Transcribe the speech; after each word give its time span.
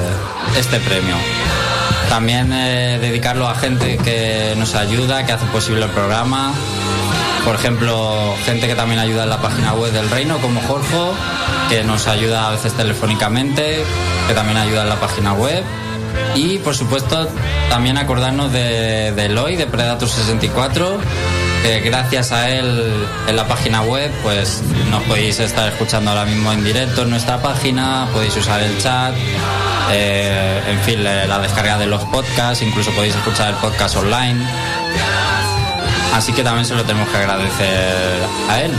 este 0.58 0.82
premio. 0.82 1.16
También 2.10 2.52
eh, 2.52 3.00
dedicarlo 3.00 3.48
a 3.48 3.56
gente 3.56 3.98
que 3.98 4.54
nos 4.58 4.76
ayuda, 4.76 5.26
que 5.26 5.32
hace 5.32 5.46
posible 5.46 5.86
el 5.86 5.92
programa. 5.92 6.52
Por 7.46 7.56
ejemplo, 7.56 8.36
gente 8.44 8.68
que 8.68 8.76
también 8.76 9.00
ayuda 9.00 9.24
en 9.24 9.30
la 9.30 9.42
página 9.42 9.74
web 9.74 9.94
del 9.94 10.10
Reino, 10.10 10.38
como 10.40 10.60
Jorge, 10.62 10.98
que 11.70 11.86
nos 11.86 12.08
ayuda 12.08 12.50
a 12.50 12.52
veces 12.52 12.74
telefónicamente, 12.74 13.86
que 14.28 14.34
también 14.34 14.58
ayuda 14.58 14.84
en 14.84 14.90
la 14.90 15.00
página 15.00 15.32
web. 15.32 15.64
Y 16.36 16.60
por 16.60 16.76
supuesto, 16.76 17.28
también 17.70 17.98
acordarnos 17.98 18.52
de, 18.52 19.12
de 19.12 19.26
Eloy, 19.26 19.56
de 19.56 19.66
Predator 19.66 20.08
64, 20.08 21.00
que 21.64 21.80
gracias 21.82 22.32
a 22.32 22.50
él 22.50 22.94
en 23.28 23.36
la 23.36 23.48
página 23.48 23.82
web, 23.82 24.12
pues 24.24 24.62
nos 24.92 25.04
podéis 25.04 25.40
estar 25.40 25.68
escuchando 25.68 26.12
ahora 26.12 26.26
mismo 26.26 26.52
en 26.52 26.64
directo 26.64 27.02
en 27.04 27.10
nuestra 27.10 27.42
página, 27.42 28.08
podéis 28.14 28.36
usar 28.38 28.62
el 28.62 28.78
chat, 28.78 29.14
eh, 29.92 30.62
en 30.70 30.80
fin, 30.82 31.04
la 31.04 31.40
descarga 31.40 31.78
de 31.78 31.88
los 31.88 32.04
podcasts, 32.06 32.64
incluso 32.64 32.92
podéis 32.92 33.16
escuchar 33.16 33.50
el 33.50 33.56
podcast 33.56 33.96
online. 33.96 34.46
Así 36.14 36.34
que 36.34 36.44
también 36.44 36.66
se 36.66 36.74
lo 36.74 36.84
tenemos 36.84 37.10
que 37.10 37.18
agradecer 37.18 38.24
a 38.50 38.62
él. 38.62 38.72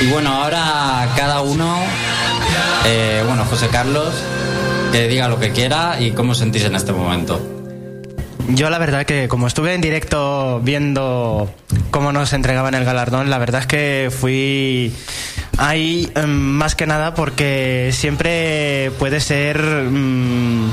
Y 0.00 0.06
bueno, 0.06 0.34
ahora 0.34 1.06
cada 1.16 1.40
uno, 1.42 1.78
eh, 2.86 3.22
bueno, 3.26 3.44
José 3.44 3.68
Carlos, 3.68 4.14
que 4.94 5.08
diga 5.08 5.26
lo 5.26 5.40
que 5.40 5.50
quiera 5.50 6.00
y 6.00 6.12
cómo 6.12 6.36
sentís 6.36 6.62
en 6.66 6.76
este 6.76 6.92
momento. 6.92 7.44
Yo 8.50 8.70
la 8.70 8.78
verdad 8.78 9.04
que 9.04 9.26
como 9.26 9.48
estuve 9.48 9.74
en 9.74 9.80
directo 9.80 10.60
viendo 10.62 11.52
cómo 11.90 12.12
nos 12.12 12.32
entregaban 12.32 12.74
el 12.74 12.84
galardón, 12.84 13.28
la 13.28 13.38
verdad 13.38 13.62
es 13.62 13.66
que 13.66 14.12
fui 14.16 14.94
ahí 15.58 16.08
um, 16.14 16.30
más 16.30 16.76
que 16.76 16.86
nada 16.86 17.12
porque 17.12 17.90
siempre 17.92 18.92
puede 19.00 19.18
ser 19.18 19.60
um, 19.60 20.70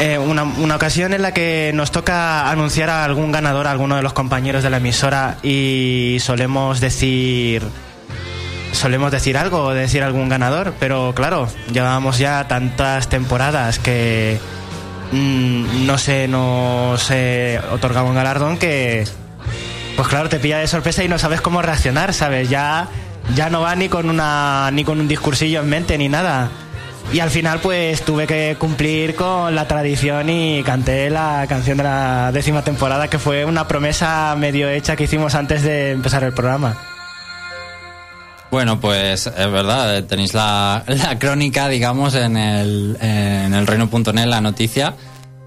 eh, 0.00 0.18
una, 0.18 0.42
una, 0.42 0.74
ocasión 0.74 1.14
en 1.14 1.22
la 1.22 1.32
que 1.32 1.70
nos 1.72 1.92
toca 1.92 2.50
anunciar 2.50 2.90
a 2.90 3.04
algún 3.04 3.30
ganador, 3.30 3.68
a 3.68 3.70
alguno 3.70 3.94
de 3.94 4.02
los 4.02 4.12
compañeros 4.12 4.64
de 4.64 4.70
la 4.70 4.78
emisora 4.78 5.38
y 5.44 6.16
solemos 6.18 6.80
decir 6.80 7.62
solemos 8.72 9.10
decir 9.12 9.36
algo 9.36 9.64
o 9.64 9.70
decir 9.70 10.02
algún 10.02 10.28
ganador, 10.28 10.74
pero 10.78 11.12
claro, 11.14 11.48
llevamos 11.72 12.18
ya 12.18 12.46
tantas 12.48 13.08
temporadas 13.08 13.78
que 13.78 14.38
mmm, 15.12 15.86
no 15.86 15.98
se 15.98 16.28
nos 16.28 17.10
eh, 17.10 17.60
otorgaba 17.72 18.08
un 18.08 18.14
galardón 18.14 18.58
que 18.58 19.06
pues 19.96 20.08
claro, 20.08 20.28
te 20.28 20.38
pilla 20.38 20.58
de 20.58 20.66
sorpresa 20.66 21.04
y 21.04 21.08
no 21.08 21.18
sabes 21.18 21.40
cómo 21.40 21.62
reaccionar, 21.62 22.14
¿sabes? 22.14 22.48
Ya 22.48 22.88
ya 23.34 23.50
no 23.50 23.60
va 23.60 23.76
ni 23.76 23.88
con 23.88 24.08
una 24.08 24.70
ni 24.72 24.84
con 24.84 25.00
un 25.00 25.08
discursillo 25.08 25.60
en 25.60 25.68
mente 25.68 25.98
ni 25.98 26.08
nada. 26.08 26.48
Y 27.12 27.18
al 27.20 27.30
final 27.30 27.58
pues 27.60 28.02
tuve 28.02 28.26
que 28.26 28.56
cumplir 28.58 29.16
con 29.16 29.54
la 29.54 29.66
tradición 29.66 30.28
y 30.30 30.62
canté 30.62 31.10
la 31.10 31.44
canción 31.48 31.76
de 31.76 31.84
la 31.84 32.30
décima 32.32 32.62
temporada 32.62 33.08
que 33.08 33.18
fue 33.18 33.44
una 33.44 33.66
promesa 33.66 34.34
medio 34.38 34.68
hecha 34.68 34.94
que 34.94 35.04
hicimos 35.04 35.34
antes 35.34 35.62
de 35.62 35.90
empezar 35.90 36.22
el 36.22 36.32
programa. 36.32 36.89
Bueno, 38.50 38.80
pues 38.80 39.26
es 39.26 39.52
verdad, 39.52 40.04
tenéis 40.04 40.34
la, 40.34 40.82
la 40.86 41.18
crónica, 41.18 41.68
digamos, 41.68 42.14
en 42.14 42.36
el, 42.36 42.96
en 43.00 43.54
el 43.54 43.66
reino.net, 43.66 44.26
la 44.26 44.40
noticia. 44.40 44.94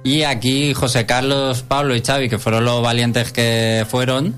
Y 0.04 0.24
aquí 0.24 0.74
José 0.74 1.06
Carlos, 1.06 1.64
Pablo 1.64 1.96
y 1.96 2.02
Xavi, 2.02 2.30
que 2.30 2.40
fueron 2.40 2.66
los 2.66 2.82
valientes 2.82 3.32
que 3.32 3.86
fueron, 3.90 4.36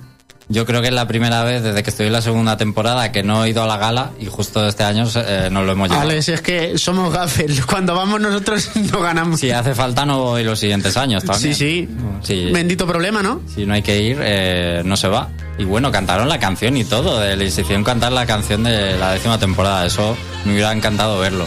yo 0.48 0.66
creo 0.66 0.82
que 0.82 0.90
es 0.90 0.94
la 0.94 1.08
primera 1.08 1.44
vez 1.44 1.64
desde 1.64 1.82
que 1.82 1.90
estoy 1.90 2.08
en 2.08 2.14
la 2.14 2.22
segunda 2.22 2.56
temporada 2.56 3.12
que 3.12 3.24
no 3.24 3.44
he 3.44 3.50
ido 3.50 3.64
a 3.64 3.68
la 3.68 3.78
gala 3.78 4.12
y 4.20 4.28
justo 4.28 4.68
este 4.68 4.84
año 4.84 5.08
eh, 5.16 5.50
no 5.52 5.64
lo 5.64 5.72
hemos 5.72 5.90
llevado. 5.90 6.10
Alex, 6.10 6.30
es 6.30 6.42
que 6.42 6.78
somos 6.78 7.12
gafes. 7.12 7.66
Cuando 7.66 7.96
vamos 7.96 8.22
nosotros 8.22 8.70
no 8.92 9.00
ganamos. 9.00 9.40
Si 9.40 9.52
hace 9.52 9.74
falta 9.74 10.06
no 10.06 10.20
voy 10.20 10.44
los 10.44 10.60
siguientes 10.60 10.96
años 10.98 11.24
también. 11.24 11.56
Sí, 11.56 11.88
sí. 12.22 12.46
sí. 12.46 12.52
Bendito 12.52 12.86
problema, 12.86 13.24
¿no? 13.24 13.42
Si 13.54 13.66
no 13.66 13.74
hay 13.74 13.82
que 13.82 14.00
ir, 14.02 14.18
eh, 14.22 14.82
no 14.86 14.96
se 14.98 15.08
va. 15.08 15.30
Y 15.58 15.64
bueno, 15.64 15.92
cantaron 15.92 16.30
la 16.30 16.40
canción 16.40 16.78
y 16.78 16.84
todo. 16.84 17.24
Les 17.36 17.58
hicieron 17.58 17.84
cantar 17.84 18.12
la 18.12 18.26
canción 18.26 18.64
de 18.64 18.98
la 19.00 19.14
décima 19.14 19.40
temporada. 19.40 19.86
Eso 19.86 20.16
me 20.46 20.54
hubiera 20.54 20.72
encantado 20.72 21.20
verlo. 21.20 21.46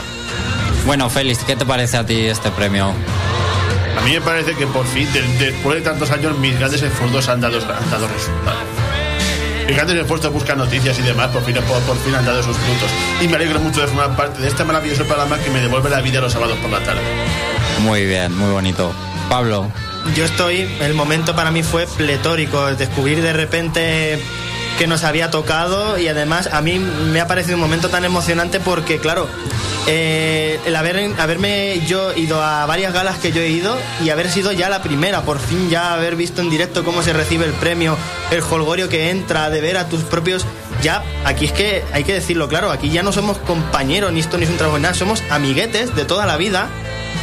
Bueno, 0.86 1.10
Félix, 1.10 1.44
¿qué 1.44 1.54
te 1.54 1.66
parece 1.66 1.98
a 1.98 2.06
ti 2.06 2.16
este 2.26 2.50
premio? 2.50 2.92
A 3.98 4.00
mí 4.02 4.12
me 4.12 4.20
parece 4.20 4.54
que 4.54 4.66
por 4.66 4.86
fin, 4.86 5.06
de, 5.12 5.22
después 5.44 5.76
de 5.76 5.82
tantos 5.82 6.10
años, 6.10 6.38
mis 6.38 6.58
grandes 6.58 6.82
esfuerzos 6.82 7.28
han 7.28 7.40
dado, 7.40 7.58
han 7.58 7.90
dado 7.90 8.08
resultados. 8.08 8.77
Mis 9.68 9.76
grandes 9.76 9.96
esfuerzos 9.98 10.32
buscar 10.32 10.56
noticias 10.56 10.98
y 10.98 11.02
demás, 11.02 11.28
por 11.28 11.44
fin, 11.44 11.54
por, 11.56 11.78
por, 11.82 11.98
fin 11.98 12.14
han 12.14 12.24
dado 12.24 12.42
sus 12.42 12.56
frutos. 12.56 12.90
Y 13.20 13.28
me 13.28 13.36
alegro 13.36 13.60
mucho 13.60 13.82
de 13.82 13.86
formar 13.86 14.16
parte 14.16 14.40
de 14.40 14.48
este 14.48 14.64
maravilloso 14.64 15.04
programa 15.04 15.38
que 15.38 15.50
me 15.50 15.60
devuelve 15.60 15.90
la 15.90 16.00
vida 16.00 16.22
los 16.22 16.32
sábados 16.32 16.56
por 16.56 16.70
la 16.70 16.80
tarde. 16.80 17.02
Muy 17.80 18.06
bien, 18.06 18.34
muy 18.34 18.50
bonito. 18.50 18.94
Pablo. 19.28 19.70
Yo 20.16 20.24
estoy, 20.24 20.66
el 20.80 20.94
momento 20.94 21.36
para 21.36 21.50
mí 21.50 21.62
fue 21.62 21.86
pletórico, 21.86 22.64
descubrir 22.76 23.20
de 23.20 23.34
repente 23.34 24.18
que 24.78 24.86
nos 24.86 25.02
había 25.02 25.30
tocado 25.30 25.98
y 25.98 26.06
además 26.06 26.48
a 26.52 26.62
mí 26.62 26.78
me 26.78 27.20
ha 27.20 27.26
parecido 27.26 27.56
un 27.56 27.60
momento 27.60 27.88
tan 27.88 28.04
emocionante 28.04 28.60
porque, 28.60 28.98
claro, 28.98 29.26
eh, 29.88 30.60
el 30.66 30.76
haber, 30.76 31.14
haberme 31.18 31.80
yo 31.84 32.14
ido 32.14 32.40
a 32.40 32.64
varias 32.64 32.92
galas 32.92 33.18
que 33.18 33.32
yo 33.32 33.40
he 33.40 33.48
ido 33.48 33.76
y 34.04 34.10
haber 34.10 34.30
sido 34.30 34.52
ya 34.52 34.68
la 34.68 34.80
primera, 34.80 35.22
por 35.22 35.40
fin 35.40 35.68
ya 35.68 35.94
haber 35.94 36.14
visto 36.14 36.42
en 36.42 36.50
directo 36.50 36.84
cómo 36.84 37.02
se 37.02 37.12
recibe 37.12 37.44
el 37.44 37.52
premio, 37.54 37.96
el 38.30 38.40
holgorio 38.40 38.88
que 38.88 39.10
entra, 39.10 39.50
de 39.50 39.60
ver 39.60 39.76
a 39.76 39.88
tus 39.88 40.02
propios... 40.02 40.46
Ya, 40.80 41.02
aquí 41.24 41.46
es 41.46 41.52
que 41.52 41.82
hay 41.92 42.04
que 42.04 42.14
decirlo 42.14 42.48
claro, 42.48 42.70
aquí 42.70 42.90
ya 42.90 43.02
no 43.02 43.10
somos 43.10 43.36
compañeros, 43.38 44.12
ni 44.12 44.20
esto 44.20 44.38
ni 44.38 44.44
es 44.44 44.50
un 44.50 44.58
trabajo, 44.58 44.78
nada, 44.78 44.94
somos 44.94 45.24
amiguetes 45.28 45.96
de 45.96 46.04
toda 46.04 46.24
la 46.24 46.36
vida 46.36 46.68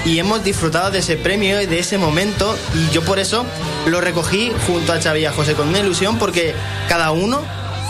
y 0.06 0.19
hemos 0.19 0.44
disfrutado 0.44 0.92
de 0.92 1.00
ese 1.00 1.18
premio 1.18 1.62
y 1.62 1.66
de 1.66 1.80
ese 1.80 1.98
momento 1.98 2.56
y 2.75 2.94
yo 2.94 3.04
por 3.04 3.19
eso 3.19 3.46
lo 3.88 4.00
recogí 4.00 4.52
junto 4.68 4.94
a 4.94 5.02
Xavi 5.02 5.22
y 5.22 5.25
a 5.25 5.31
José 5.31 5.56
con 5.56 5.68
una 5.68 5.80
ilusión 5.80 6.18
porque 6.18 6.54
cada 6.88 7.12
uno 7.12 7.42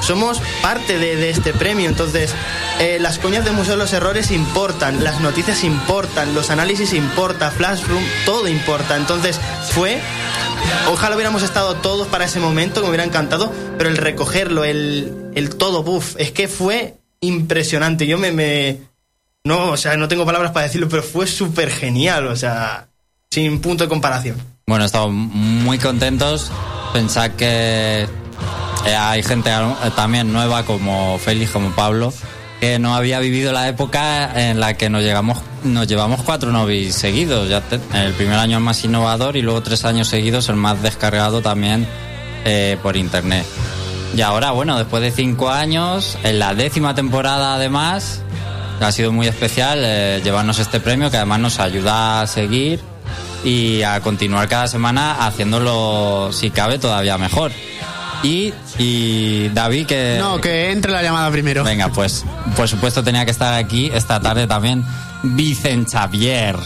somos 0.02 0.42
parte 0.62 1.00
de, 1.00 1.16
de 1.16 1.30
este 1.30 1.54
premio. 1.54 1.90
Entonces, 1.90 2.34
eh, 2.80 2.98
las 3.00 3.18
coñas 3.18 3.44
del 3.44 3.54
Museo 3.54 3.74
de 3.74 3.80
los 3.80 3.94
Errores 3.94 4.32
importan, 4.32 5.04
las 5.04 5.20
noticias 5.20 5.64
importan, 5.64 6.36
los 6.36 6.50
análisis 6.50 6.94
importan, 6.94 7.52
Flashroom, 7.52 8.04
todo 8.26 8.48
importa. 8.48 8.96
Entonces, 8.98 9.40
fue. 9.72 10.00
Ojalá 10.92 11.16
hubiéramos 11.16 11.44
estado 11.44 11.76
todos 11.76 12.08
para 12.08 12.26
ese 12.26 12.40
momento, 12.40 12.82
me 12.82 12.90
hubiera 12.90 13.04
encantado, 13.04 13.52
pero 13.78 13.90
el 13.90 13.98
recogerlo, 13.98 14.64
el, 14.64 15.32
el 15.36 15.56
todo, 15.56 15.84
buff, 15.84 16.16
es 16.18 16.32
que 16.32 16.48
fue 16.48 16.96
impresionante. 17.20 18.08
Yo 18.08 18.18
me, 18.18 18.78
no, 19.46 19.72
o 19.72 19.78
sea, 19.78 19.96
no 19.96 20.08
tengo 20.08 20.26
palabras 20.26 20.52
para 20.52 20.66
decirlo, 20.66 20.90
pero 20.90 21.04
fue 21.04 21.28
súper 21.28 21.70
genial, 21.70 22.28
o 22.28 22.36
sea, 22.36 22.90
sin 23.32 23.62
punto 23.62 23.84
de 23.84 23.90
comparación. 23.90 24.38
Bueno, 24.68 24.86
estamos 24.86 25.12
muy 25.12 25.78
contentos. 25.78 26.52
Pensad 26.92 27.32
que 27.32 28.08
eh, 28.86 28.96
hay 28.96 29.22
gente 29.22 29.52
eh, 29.52 29.92
también 29.96 30.34
nueva 30.34 30.64
como 30.64 31.20
Félix, 31.20 31.52
como 31.52 31.70
Pablo, 31.76 32.12
que 32.60 32.80
no 32.80 32.96
había 32.96 33.20
vivido 33.20 33.52
la 33.54 33.68
época 33.68 34.50
en 34.50 34.60
la 34.60 34.74
que 34.74 34.90
nos, 34.90 35.04
llegamos, 35.04 35.38
nos 35.64 35.88
llevamos 35.88 36.24
cuatro 36.24 36.52
novis 36.52 36.96
seguidos. 36.96 37.48
Ya 37.48 37.62
el 37.94 38.14
primer 38.14 38.40
año 38.40 38.60
más 38.60 38.84
innovador 38.84 39.38
y 39.38 39.44
luego 39.44 39.62
tres 39.62 39.86
años 39.86 40.08
seguidos 40.08 40.50
el 40.50 40.56
más 40.56 40.82
descargado 40.82 41.44
también 41.44 41.86
eh, 42.46 42.80
por 42.82 42.98
internet. 42.98 43.46
Y 44.16 44.22
ahora, 44.22 44.52
bueno, 44.52 44.78
después 44.80 45.04
de 45.04 45.12
cinco 45.12 45.52
años, 45.52 46.18
en 46.24 46.40
la 46.40 46.56
décima 46.56 46.96
temporada 46.96 47.54
además, 47.54 48.22
ha 48.82 48.92
sido 48.92 49.12
muy 49.12 49.28
especial 49.28 49.80
eh, 49.84 50.22
llevarnos 50.24 50.60
este 50.60 50.80
premio 50.80 51.10
que 51.10 51.18
además 51.18 51.40
nos 51.40 51.60
ayuda 51.60 52.22
a 52.22 52.28
seguir 52.28 52.82
y 53.44 53.84
a 53.84 54.00
continuar 54.02 54.48
cada 54.48 54.68
semana 54.68 55.26
haciéndolo, 55.26 56.30
si 56.32 56.50
cabe, 56.50 56.80
todavía 56.80 57.18
mejor. 57.18 57.52
Y, 58.24 58.54
y 58.80 59.50
David, 59.50 59.86
que... 59.86 60.18
No, 60.20 60.42
que 60.42 60.72
entre 60.72 60.92
la 60.92 61.04
llamada 61.04 61.30
primero. 61.30 61.64
Venga, 61.64 61.90
pues 61.90 62.26
por 62.56 62.68
supuesto 62.68 63.04
tenía 63.04 63.24
que 63.26 63.32
estar 63.32 63.54
aquí 63.54 63.92
esta 63.94 64.20
tarde 64.20 64.48
también 64.48 64.84
Vicen 65.24 65.86
Xavier. 65.86 66.56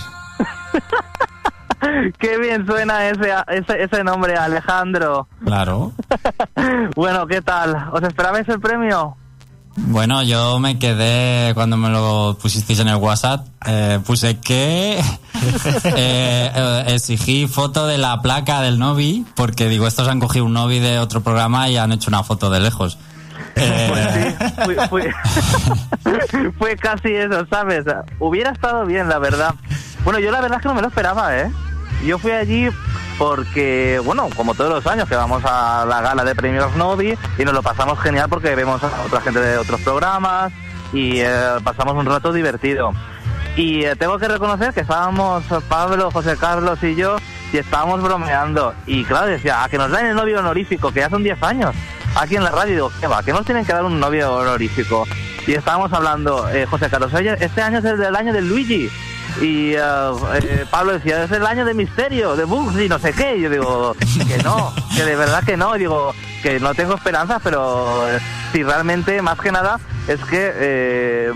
Qué 2.20 2.38
bien 2.38 2.66
suena 2.66 3.10
ese, 3.10 3.34
ese, 3.48 3.84
ese 3.84 4.04
nombre, 4.04 4.36
Alejandro. 4.36 5.28
Claro. 5.46 5.94
Bueno, 6.96 7.26
¿qué 7.28 7.42
tal? 7.42 7.90
¿Os 7.94 8.04
esperabais 8.04 8.48
el 8.50 8.60
premio? 8.60 9.16
Bueno, 9.88 10.22
yo 10.24 10.60
me 10.60 10.78
quedé 10.78 11.54
cuando 11.56 11.78
me 11.78 11.90
lo 11.90 12.38
pusisteis 12.42 12.80
en 12.80 12.90
el 12.90 12.96
WhatsApp. 12.98 13.46
eh, 13.66 14.00
puse 14.06 14.38
que 14.40 15.00
eh, 15.84 16.84
exigí 16.88 17.48
foto 17.48 17.88
de 17.88 17.98
la 17.98 18.22
placa 18.22 18.62
del 18.62 18.78
Novi, 18.80 19.26
porque 19.36 19.68
digo, 19.68 19.88
estos 19.88 20.08
han 20.08 20.20
cogido 20.20 20.46
un 20.46 20.54
Novi 20.54 20.80
de 20.80 21.00
otro 21.00 21.22
programa 21.22 21.70
y 21.70 21.78
han 21.78 21.92
hecho 21.92 22.10
una 22.10 22.24
foto 22.24 22.50
de 22.50 22.60
lejos. 22.60 22.98
Eh, 23.56 24.36
Fue, 24.66 24.88
fue- 24.90 25.14
fue 26.58 26.76
casi 26.78 27.10
eso, 27.14 27.46
¿sabes? 27.50 27.84
Hubiera 28.20 28.52
estado 28.52 28.86
bien, 28.86 29.10
la 29.10 29.18
verdad. 29.20 29.56
Bueno, 30.04 30.20
yo 30.20 30.32
la 30.32 30.40
verdad 30.42 30.58
es 30.60 30.62
que 30.62 30.70
no 30.70 30.76
me 30.76 30.82
lo 30.82 30.88
esperaba, 30.88 31.36
¿eh? 31.38 31.52
Yo 32.04 32.18
fui 32.18 32.32
allí 32.32 32.70
porque, 33.18 34.02
bueno, 34.04 34.30
como 34.36 34.56
todos 34.56 34.72
los 34.72 34.88
años 34.88 35.10
que 35.10 35.16
vamos 35.16 35.44
a 35.46 35.86
la 35.86 36.02
gala 36.02 36.24
de 36.24 36.36
premios 36.36 36.76
Novi 36.76 37.18
y 37.38 37.44
nos 37.44 37.54
lo 37.54 37.62
pasamos 37.62 38.00
genial 38.00 38.30
porque 38.30 38.56
vemos 38.56 38.82
a 38.84 39.02
otra 39.06 39.22
gente 39.22 39.40
de 39.40 39.58
otros 39.58 39.82
programas 39.82 40.54
y 40.94 41.20
eh, 41.20 41.30
pasamos 41.64 41.96
un 41.96 42.06
rato 42.06 42.32
divertido. 42.32 42.94
Y 43.58 43.84
eh, 43.84 43.96
tengo 43.98 44.18
que 44.18 44.28
reconocer 44.28 44.74
que 44.74 44.82
estábamos 44.82 45.44
Pablo, 45.68 46.12
José 46.12 46.38
Carlos 46.38 46.82
y 46.82 46.96
yo 46.96 47.18
y 47.52 47.58
estábamos 47.58 48.02
bromeando. 48.02 48.74
Y 48.86 49.04
claro, 49.04 49.28
decía, 49.28 49.64
a 49.64 49.70
que 49.70 49.78
nos 49.78 49.92
den 49.92 50.08
el 50.08 50.16
novio 50.16 50.40
honorífico, 50.40 50.92
que 50.92 51.02
ya 51.02 51.10
son 51.10 51.24
10 51.24 51.44
años. 51.44 51.76
Aquí 52.16 52.36
en 52.36 52.44
la 52.44 52.52
radio 52.52 52.74
digo, 52.74 52.92
¿qué 53.00 53.08
va? 53.08 53.22
Que 53.22 53.34
nos 53.34 53.46
tienen 53.46 53.66
que 53.66 53.74
dar 53.74 53.84
un 53.84 54.00
novio 54.00 54.34
honorífico. 54.34 55.06
Y 55.46 55.54
estábamos 55.54 55.92
hablando, 55.94 56.50
eh, 56.50 56.66
José 56.66 56.90
Carlos, 56.90 57.14
oye, 57.14 57.36
este 57.40 57.62
año 57.62 57.80
es 57.80 57.86
el 57.86 57.98
del 57.98 58.16
año 58.16 58.34
de 58.34 58.42
Luigi. 58.42 58.90
Y 59.42 59.74
eh, 59.74 59.80
eh, 59.82 60.66
Pablo 60.70 60.94
decía, 60.94 61.24
es 61.24 61.32
el 61.32 61.46
año 61.46 61.64
de 61.66 61.74
misterio, 61.74 62.36
de 62.36 62.44
bugs 62.46 62.80
y 62.80 62.90
no 62.90 63.00
sé 63.00 63.14
qué. 63.14 63.38
Y 63.38 63.42
yo 63.42 63.50
digo, 63.50 63.96
que 64.28 64.38
no, 64.44 64.74
que 64.96 65.04
de 65.06 65.16
verdad 65.16 65.44
que 65.44 65.56
no. 65.58 65.76
Y 65.76 65.80
digo, 65.80 66.14
que 66.44 66.60
no 66.60 66.74
tengo 66.74 66.96
esperanzas, 66.96 67.40
pero 67.44 68.08
eh, 68.10 68.20
si 68.52 68.64
realmente, 68.64 69.22
más 69.22 69.40
que 69.40 69.52
nada, 69.52 69.80
es 70.08 70.20
que 70.26 70.52
eh, 70.56 71.32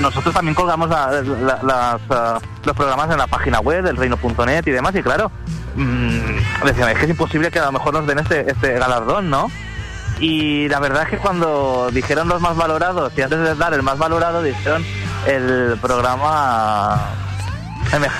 nosotros 0.00 0.34
también 0.34 0.54
colgamos 0.54 0.88
la- 0.90 1.98
ah, 2.10 2.38
los 2.64 2.76
programas 2.76 3.10
en 3.10 3.18
la 3.18 3.26
página 3.26 3.60
web 3.60 3.84
del 3.84 3.96
reino.net 3.96 4.66
y 4.66 4.70
demás. 4.70 4.94
Y 4.94 5.02
claro, 5.02 5.30
mm, 5.76 6.64
decían, 6.66 6.88
es 6.90 6.98
que 6.98 7.04
es 7.04 7.10
imposible 7.10 7.50
que 7.50 7.58
a 7.58 7.66
lo 7.66 7.72
mejor 7.72 7.94
nos 7.94 8.06
den 8.06 8.18
este, 8.18 8.50
este 8.50 8.72
galardón, 8.74 9.30
¿no? 9.30 9.50
Y 10.20 10.68
la 10.68 10.78
verdad 10.78 11.02
es 11.04 11.08
que 11.08 11.18
cuando 11.18 11.88
dijeron 11.92 12.28
los 12.28 12.40
más 12.40 12.56
valorados, 12.56 13.12
y 13.16 13.22
antes 13.22 13.38
de 13.40 13.54
dar 13.56 13.74
el 13.74 13.82
más 13.82 13.98
valorado, 13.98 14.42
dijeron 14.42 14.84
el 15.26 15.78
programa 15.80 17.14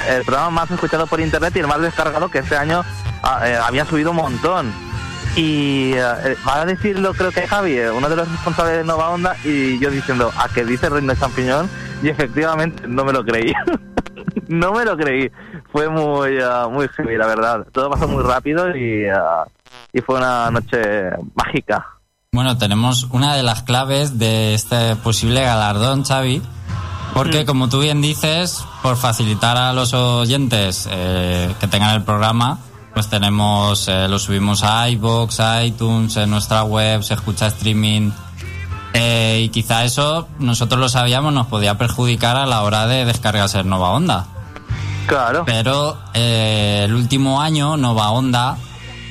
el, 0.08 0.24
programa 0.24 0.50
más 0.50 0.70
escuchado 0.70 1.06
por 1.06 1.20
internet 1.20 1.54
y 1.56 1.60
el 1.60 1.66
más 1.66 1.80
descargado 1.80 2.28
que 2.30 2.38
este 2.38 2.56
año 2.56 2.82
ah, 3.22 3.48
eh, 3.48 3.56
había 3.56 3.84
subido 3.84 4.10
un 4.10 4.18
montón. 4.18 4.72
Y 5.36 5.92
eh, 5.94 6.36
va 6.46 6.60
a 6.60 6.66
decirlo, 6.66 7.12
creo 7.12 7.32
que 7.32 7.46
Javi, 7.46 7.72
eh, 7.72 7.90
uno 7.90 8.08
de 8.08 8.16
los 8.16 8.30
responsables 8.30 8.76
de 8.78 8.84
Nova 8.84 9.10
Onda, 9.10 9.36
y 9.44 9.78
yo 9.80 9.90
diciendo, 9.90 10.30
¿a 10.38 10.48
que 10.48 10.64
dice 10.64 10.88
Reino 10.88 11.12
de 11.12 11.18
Champiñón? 11.18 11.68
Y 12.02 12.08
efectivamente 12.08 12.86
no 12.86 13.04
me 13.04 13.12
lo 13.12 13.24
creí. 13.24 13.52
no 14.48 14.72
me 14.72 14.84
lo 14.84 14.96
creí. 14.96 15.30
Fue 15.72 15.88
muy, 15.88 16.38
ah, 16.40 16.68
muy 16.70 16.86
heavy, 16.88 17.16
la 17.16 17.26
verdad. 17.26 17.66
Todo 17.72 17.90
pasó 17.90 18.06
muy 18.06 18.22
rápido 18.22 18.76
y, 18.76 19.08
ah, 19.08 19.44
y 19.92 20.00
fue 20.02 20.18
una 20.18 20.50
noche 20.50 20.78
mágica. 21.34 21.84
Bueno, 22.30 22.56
tenemos 22.58 23.04
una 23.10 23.34
de 23.34 23.42
las 23.42 23.62
claves 23.62 24.18
de 24.18 24.54
este 24.54 24.96
posible 24.96 25.42
galardón, 25.42 26.04
Xavi, 26.04 26.42
porque 27.14 27.46
como 27.46 27.68
tú 27.68 27.80
bien 27.80 28.02
dices, 28.02 28.64
por 28.82 28.96
facilitar 28.96 29.56
a 29.56 29.72
los 29.72 29.94
oyentes 29.94 30.88
eh, 30.90 31.54
que 31.60 31.68
tengan 31.68 31.94
el 31.94 32.02
programa, 32.02 32.58
pues 32.92 33.08
tenemos, 33.08 33.88
eh, 33.88 34.08
lo 34.08 34.18
subimos 34.18 34.62
a 34.62 34.88
iVoox, 34.90 35.40
a 35.40 35.64
iTunes, 35.64 36.16
en 36.16 36.30
nuestra 36.30 36.64
web, 36.64 37.02
se 37.02 37.14
escucha 37.14 37.46
streaming. 37.46 38.10
eh, 38.92 39.40
y 39.44 39.48
quizá 39.48 39.84
eso, 39.84 40.28
nosotros 40.38 40.80
lo 40.80 40.88
sabíamos, 40.88 41.32
nos 41.32 41.46
podía 41.46 41.78
perjudicar 41.78 42.36
a 42.36 42.46
la 42.46 42.62
hora 42.62 42.86
de 42.86 43.04
descargarse 43.04 43.62
Nova 43.64 43.90
Onda. 43.90 44.26
Claro. 45.06 45.44
Pero 45.44 45.98
eh, 46.14 46.82
el 46.84 46.94
último 46.94 47.40
año 47.40 47.76
Nova 47.76 48.10
Onda 48.10 48.56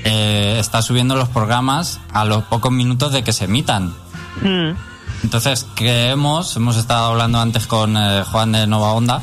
eh, 0.03 0.57
está 0.59 0.81
subiendo 0.81 1.15
los 1.15 1.29
programas 1.29 1.99
a 2.11 2.25
los 2.25 2.43
pocos 2.45 2.71
minutos 2.71 3.11
de 3.13 3.23
que 3.23 3.33
se 3.33 3.45
emitan. 3.45 3.93
Mm. 4.41 4.71
Entonces 5.23 5.65
creemos, 5.75 6.55
hemos 6.55 6.77
estado 6.77 7.07
hablando 7.07 7.39
antes 7.39 7.67
con 7.67 7.97
eh, 7.97 8.23
Juan 8.31 8.51
de 8.51 8.67
Nova 8.67 8.93
Onda, 8.93 9.21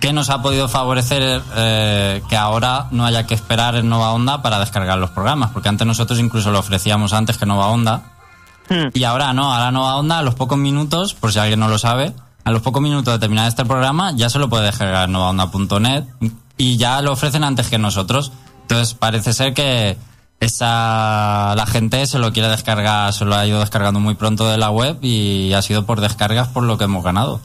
que 0.00 0.12
nos 0.12 0.30
ha 0.30 0.42
podido 0.42 0.68
favorecer 0.68 1.42
eh, 1.54 2.22
que 2.28 2.36
ahora 2.36 2.88
no 2.90 3.04
haya 3.04 3.26
que 3.26 3.34
esperar 3.34 3.76
en 3.76 3.88
Nova 3.88 4.12
Onda 4.12 4.42
para 4.42 4.58
descargar 4.58 4.98
los 4.98 5.10
programas, 5.10 5.50
porque 5.50 5.68
antes 5.68 5.86
nosotros 5.86 6.18
incluso 6.18 6.50
lo 6.50 6.58
ofrecíamos 6.58 7.12
antes 7.12 7.38
que 7.38 7.46
Nova 7.46 7.68
Onda. 7.68 8.02
Mm. 8.68 8.88
Y 8.94 9.04
ahora 9.04 9.32
no, 9.32 9.52
ahora 9.52 9.70
Nova 9.70 9.96
Onda 9.96 10.18
a 10.18 10.22
los 10.22 10.34
pocos 10.34 10.58
minutos, 10.58 11.14
por 11.14 11.32
si 11.32 11.38
alguien 11.38 11.60
no 11.60 11.68
lo 11.68 11.78
sabe, 11.78 12.14
a 12.44 12.50
los 12.50 12.62
pocos 12.62 12.82
minutos 12.82 13.14
de 13.14 13.20
terminar 13.20 13.48
este 13.48 13.64
programa 13.64 14.12
ya 14.16 14.28
se 14.28 14.38
lo 14.38 14.48
puede 14.48 14.66
descargar 14.66 15.04
en 15.04 15.12
novaonda.net 15.12 16.04
y 16.56 16.76
ya 16.76 17.00
lo 17.00 17.12
ofrecen 17.12 17.44
antes 17.44 17.68
que 17.68 17.78
nosotros. 17.78 18.32
Entonces 18.62 18.94
parece 18.94 19.32
ser 19.32 19.54
que 19.54 19.96
esa 20.42 21.54
la 21.54 21.66
gente 21.66 22.04
se 22.06 22.18
lo 22.18 22.32
quiere 22.32 22.48
descargar, 22.48 23.12
se 23.12 23.24
lo 23.24 23.36
ha 23.36 23.46
ido 23.46 23.60
descargando 23.60 24.00
muy 24.00 24.14
pronto 24.14 24.50
de 24.50 24.58
la 24.58 24.70
web 24.70 24.98
y 25.00 25.52
ha 25.52 25.62
sido 25.62 25.86
por 25.86 26.00
descargas 26.00 26.48
por 26.48 26.64
lo 26.64 26.78
que 26.78 26.84
hemos 26.84 27.04
ganado. 27.04 27.40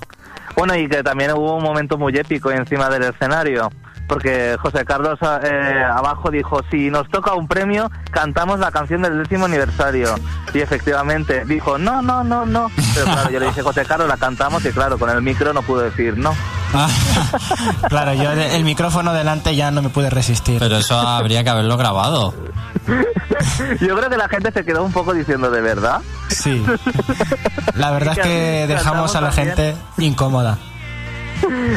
Bueno, 0.56 0.76
y 0.76 0.90
que 0.90 1.04
también 1.04 1.32
hubo 1.34 1.56
un 1.56 1.64
momento 1.64 2.00
muy 2.00 2.18
épico 2.18 2.50
encima 2.50 2.90
del 2.90 3.04
escenario, 3.04 3.70
porque 4.08 4.58
José 4.60 4.86
Carlos 4.86 5.20
eh, 5.22 5.84
abajo 5.92 6.32
dijo, 6.32 6.62
si 6.72 6.90
nos 6.90 7.10
toca 7.10 7.34
un 7.34 7.48
premio, 7.48 7.92
cantamos 8.12 8.60
la 8.60 8.72
canción 8.72 9.02
del 9.02 9.24
décimo 9.24 9.46
aniversario. 9.46 10.16
Y 10.54 10.60
efectivamente 10.60 11.44
dijo, 11.46 11.78
no, 11.78 12.02
no, 12.02 12.24
no, 12.24 12.46
no. 12.46 12.72
Pero 12.94 13.06
claro, 13.06 13.30
yo 13.30 13.40
le 13.40 13.48
dije, 13.48 13.62
José 13.62 13.86
Carlos, 13.86 14.08
la 14.08 14.18
cantamos 14.18 14.64
y 14.66 14.72
claro, 14.72 14.98
con 14.98 15.10
el 15.10 15.22
micro 15.22 15.54
no 15.54 15.62
pudo 15.62 15.82
decir 15.82 16.18
no. 16.18 16.34
Claro, 17.90 18.14
yo 18.14 18.32
el 18.32 18.64
micrófono 18.64 19.14
delante 19.14 19.56
ya 19.56 19.72
no 19.72 19.82
me 19.82 19.90
pude 19.90 20.10
resistir. 20.10 20.60
Pero 20.60 20.78
eso 20.78 20.98
habría 21.00 21.44
que 21.44 21.50
haberlo 21.50 21.78
grabado. 21.78 22.34
Yo 23.82 23.98
creo 23.98 24.10
que 24.10 24.18
la 24.18 24.30
gente 24.30 24.52
se 24.52 24.64
quedó 24.66 24.84
un 24.84 24.92
poco 24.92 25.14
diciendo, 25.14 25.52
¿de 25.52 25.62
verdad? 25.62 26.02
Sí. 26.30 26.66
La 27.76 27.92
verdad 27.92 28.18
es 28.18 28.24
que 28.26 28.66
dejamos 28.68 29.16
a 29.16 29.22
la 29.22 29.32
gente 29.32 29.76
incómoda. 29.98 30.58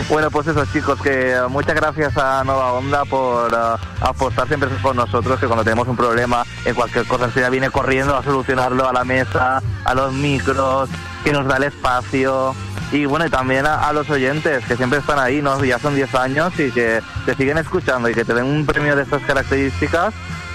Bueno, 0.08 0.30
pues 0.30 0.46
eso 0.46 0.64
chicos, 0.72 1.00
que 1.00 1.32
eh, 1.32 1.48
muchas 1.48 1.74
gracias 1.74 2.16
a 2.16 2.42
Nova 2.44 2.72
Onda 2.72 3.04
por 3.04 3.52
eh, 3.52 3.56
apostar 4.00 4.46
siempre 4.48 4.68
por 4.82 4.94
nosotros, 4.94 5.38
que 5.38 5.46
cuando 5.46 5.64
tenemos 5.64 5.86
un 5.88 5.96
problema 5.96 6.44
en 6.64 6.74
cualquier 6.74 7.06
cosa, 7.06 7.26
enseguida 7.26 7.50
viene 7.50 7.70
corriendo 7.70 8.16
a 8.16 8.22
solucionarlo 8.22 8.88
a 8.88 8.92
la 8.92 9.04
mesa, 9.04 9.62
a 9.84 9.94
los 9.94 10.12
micros, 10.12 10.88
que 11.24 11.32
nos 11.32 11.46
da 11.46 11.56
el 11.58 11.64
espacio. 11.64 12.54
Y 12.92 13.04
bueno, 13.04 13.26
y 13.26 13.30
también 13.30 13.66
a, 13.66 13.88
a 13.88 13.92
los 13.92 14.10
oyentes, 14.10 14.64
que 14.64 14.76
siempre 14.76 14.98
están 14.98 15.18
ahí, 15.18 15.40
¿no? 15.40 15.62
Ya 15.64 15.78
son 15.78 15.94
10 15.94 16.14
años 16.16 16.52
y 16.58 16.70
que 16.72 17.00
te 17.24 17.34
siguen 17.36 17.58
escuchando 17.58 18.08
y 18.08 18.14
que 18.14 18.24
te 18.24 18.34
den 18.34 18.46
un 18.46 18.66
premio 18.66 18.96
de 18.96 19.02
estas 19.02 19.22
características, 19.22 20.12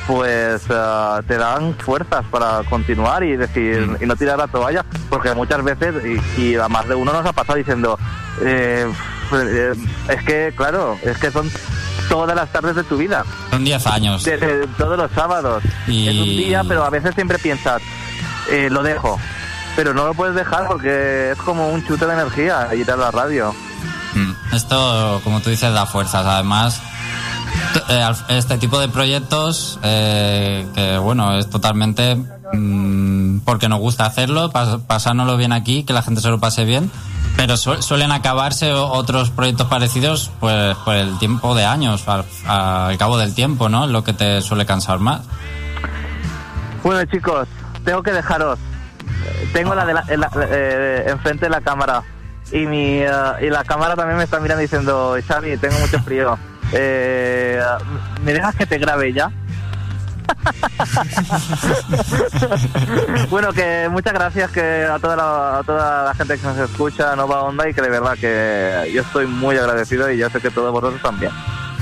pues 0.08 0.64
eh, 0.70 1.22
te 1.28 1.38
dan 1.38 1.76
fuerzas 1.76 2.26
para 2.30 2.62
continuar 2.70 3.24
y 3.24 3.38
decir, 3.38 3.98
y 4.02 4.06
no 4.06 4.16
tirar 4.16 4.38
la 4.38 4.48
toalla, 4.48 4.84
porque 5.10 5.34
muchas 5.34 5.64
veces, 5.64 5.96
y, 6.38 6.42
y 6.42 6.56
a 6.56 6.68
más 6.68 6.88
de 6.88 6.96
uno 6.96 7.14
nos 7.14 7.26
ha 7.26 7.34
pasado 7.34 7.58
diciendo, 7.58 7.98
eh, 8.42 8.86
eh, 9.34 9.74
es 10.10 10.24
que, 10.24 10.54
claro, 10.56 10.98
es 11.04 11.18
que 11.18 11.32
son 11.32 11.50
todas 12.10 12.36
las 12.36 12.52
tardes 12.52 12.76
de 12.76 12.84
tu 12.84 12.98
vida, 12.98 13.24
Son 13.50 13.64
10 13.64 13.86
años. 13.88 14.24
de- 14.24 14.38
de- 14.38 14.68
todos 14.78 14.98
los 14.98 15.12
sábados. 15.12 15.64
Y- 15.88 16.08
Es 16.08 16.16
un 16.18 16.26
día, 16.38 16.64
pero 16.68 16.84
a 16.84 16.90
veces 16.90 17.16
siempre 17.16 17.40
piensas, 17.40 17.82
eh, 18.52 18.70
lo 18.70 18.84
dejo. 18.84 19.20
Pero 19.76 19.94
no 19.94 20.06
lo 20.06 20.14
puedes 20.14 20.36
dejar 20.36 20.68
porque 20.68 21.32
es 21.32 21.38
como 21.40 21.70
un 21.70 21.86
chute 21.86 22.06
de 22.06 22.14
energía 22.14 22.70
ir 22.76 22.90
a 22.92 22.96
la 22.96 23.12
radio. 23.12 23.54
esto, 24.54 25.20
como 25.26 25.42
tú 25.42 25.50
dices, 25.50 25.74
da 25.74 25.86
fuerzas. 25.86 26.26
Además, 26.26 26.82
eh, 27.90 28.10
este 28.30 28.58
tipo 28.58 28.80
de 28.80 28.88
proyectos, 28.88 29.78
eh, 29.84 30.66
que 30.74 30.98
bueno, 30.98 31.38
es 31.38 31.50
totalmente 31.50 32.16
mm, 32.54 33.40
porque 33.40 33.68
nos 33.68 33.80
gusta 33.80 34.06
hacerlo, 34.06 34.52
pas- 34.54 34.80
pasárnoslo 34.88 35.36
bien 35.36 35.52
aquí, 35.52 35.84
que 35.84 35.92
la 35.92 36.02
gente 36.02 36.22
se 36.22 36.30
lo 36.30 36.40
pase 36.40 36.64
bien. 36.64 36.90
Pero 37.38 37.58
su- 37.58 37.82
suelen 37.82 38.12
acabarse 38.12 38.72
otros 38.74 39.30
proyectos 39.30 39.68
parecidos 39.68 40.32
pues 40.40 40.76
por 40.78 40.96
el 40.96 41.18
tiempo 41.20 41.54
de 41.56 41.66
años, 41.66 42.06
al, 42.08 42.98
cabo 42.98 43.18
del 43.18 43.36
tiempo, 43.36 43.68
¿no? 43.70 43.88
Lo 43.88 44.04
que 44.04 44.14
te 44.14 44.42
suele 44.42 44.66
cansar 44.66 45.00
más. 45.00 45.22
Bueno, 46.84 47.04
chicos, 47.12 47.48
tengo 47.84 48.02
que 48.04 48.12
dejaros. 48.14 48.58
Tengo 49.54 49.76
la, 49.76 49.86
de 49.86 49.94
la- 50.18 50.30
eh, 50.50 51.06
enfrente 51.08 51.46
de 51.46 51.50
la 51.52 51.62
cámara. 51.62 52.04
Y, 52.52 52.60
mi, 52.68 53.00
eh, 53.00 53.10
y 53.42 53.50
la 53.50 53.64
cámara 53.64 53.96
también 53.96 54.18
me 54.18 54.24
está 54.24 54.40
mirando 54.40 54.62
diciendo, 54.62 55.16
Xavi, 55.28 55.58
tengo 55.58 55.78
mucho 55.80 56.00
frío. 56.02 56.38
Eh, 56.74 57.62
¿Me 58.24 58.34
dejas 58.34 58.56
que 58.56 58.66
te 58.66 58.80
grabe 58.80 59.14
ya? 59.14 59.32
bueno, 63.30 63.54
que 63.54 63.88
muchas 63.90 64.14
gracias 64.14 64.52
que 64.52 64.86
a 64.86 65.00
toda, 65.00 65.16
la, 65.16 65.60
a 65.60 65.64
toda 65.64 66.04
la 66.06 66.14
gente 66.14 66.38
que 66.38 66.46
nos 66.48 66.58
escucha, 66.58 67.16
Nova 67.16 67.42
Onda, 67.44 67.68
y 67.70 67.74
que 67.74 67.82
de 67.82 67.90
verdad 67.90 68.14
que 68.20 68.92
yo 68.94 69.02
estoy 69.02 69.26
muy 69.28 69.58
agradecido 69.58 70.10
y 70.12 70.18
yo 70.18 70.30
sé 70.30 70.40
que 70.42 70.52
todos 70.52 70.72
vosotros 70.72 71.02
también. 71.02 71.32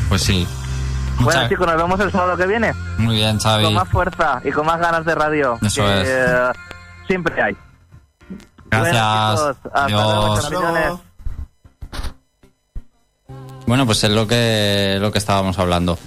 Pues 0.09 0.21
sí. 0.23 0.47
Bueno, 1.19 1.39
Mucha- 1.41 1.49
chicos, 1.49 1.67
nos 1.67 1.77
vemos 1.77 1.99
el 1.99 2.11
sábado 2.11 2.35
que 2.37 2.47
viene. 2.47 2.73
Muy 2.97 3.15
bien, 3.15 3.39
Xavi. 3.39 3.63
Con 3.65 3.73
más 3.75 3.87
fuerza 3.89 4.41
y 4.43 4.51
con 4.51 4.65
más 4.65 4.79
ganas 4.79 5.05
de 5.05 5.13
radio. 5.15 5.57
Eso 5.61 5.83
que 5.83 6.01
es. 6.01 6.07
eh, 6.09 6.51
siempre 7.07 7.41
hay. 7.41 7.55
Gracias. 8.69 8.95
Bueno, 8.95 9.53
chicos, 9.53 9.71
hasta 9.73 10.49
luego, 10.49 10.67
Adiós. 10.75 10.99
Bueno, 13.65 13.85
pues 13.85 14.03
es 14.03 14.09
lo 14.11 14.27
que, 14.27 14.97
lo 14.99 15.11
que 15.11 15.19
estábamos 15.19 15.57
hablando. 15.59 15.97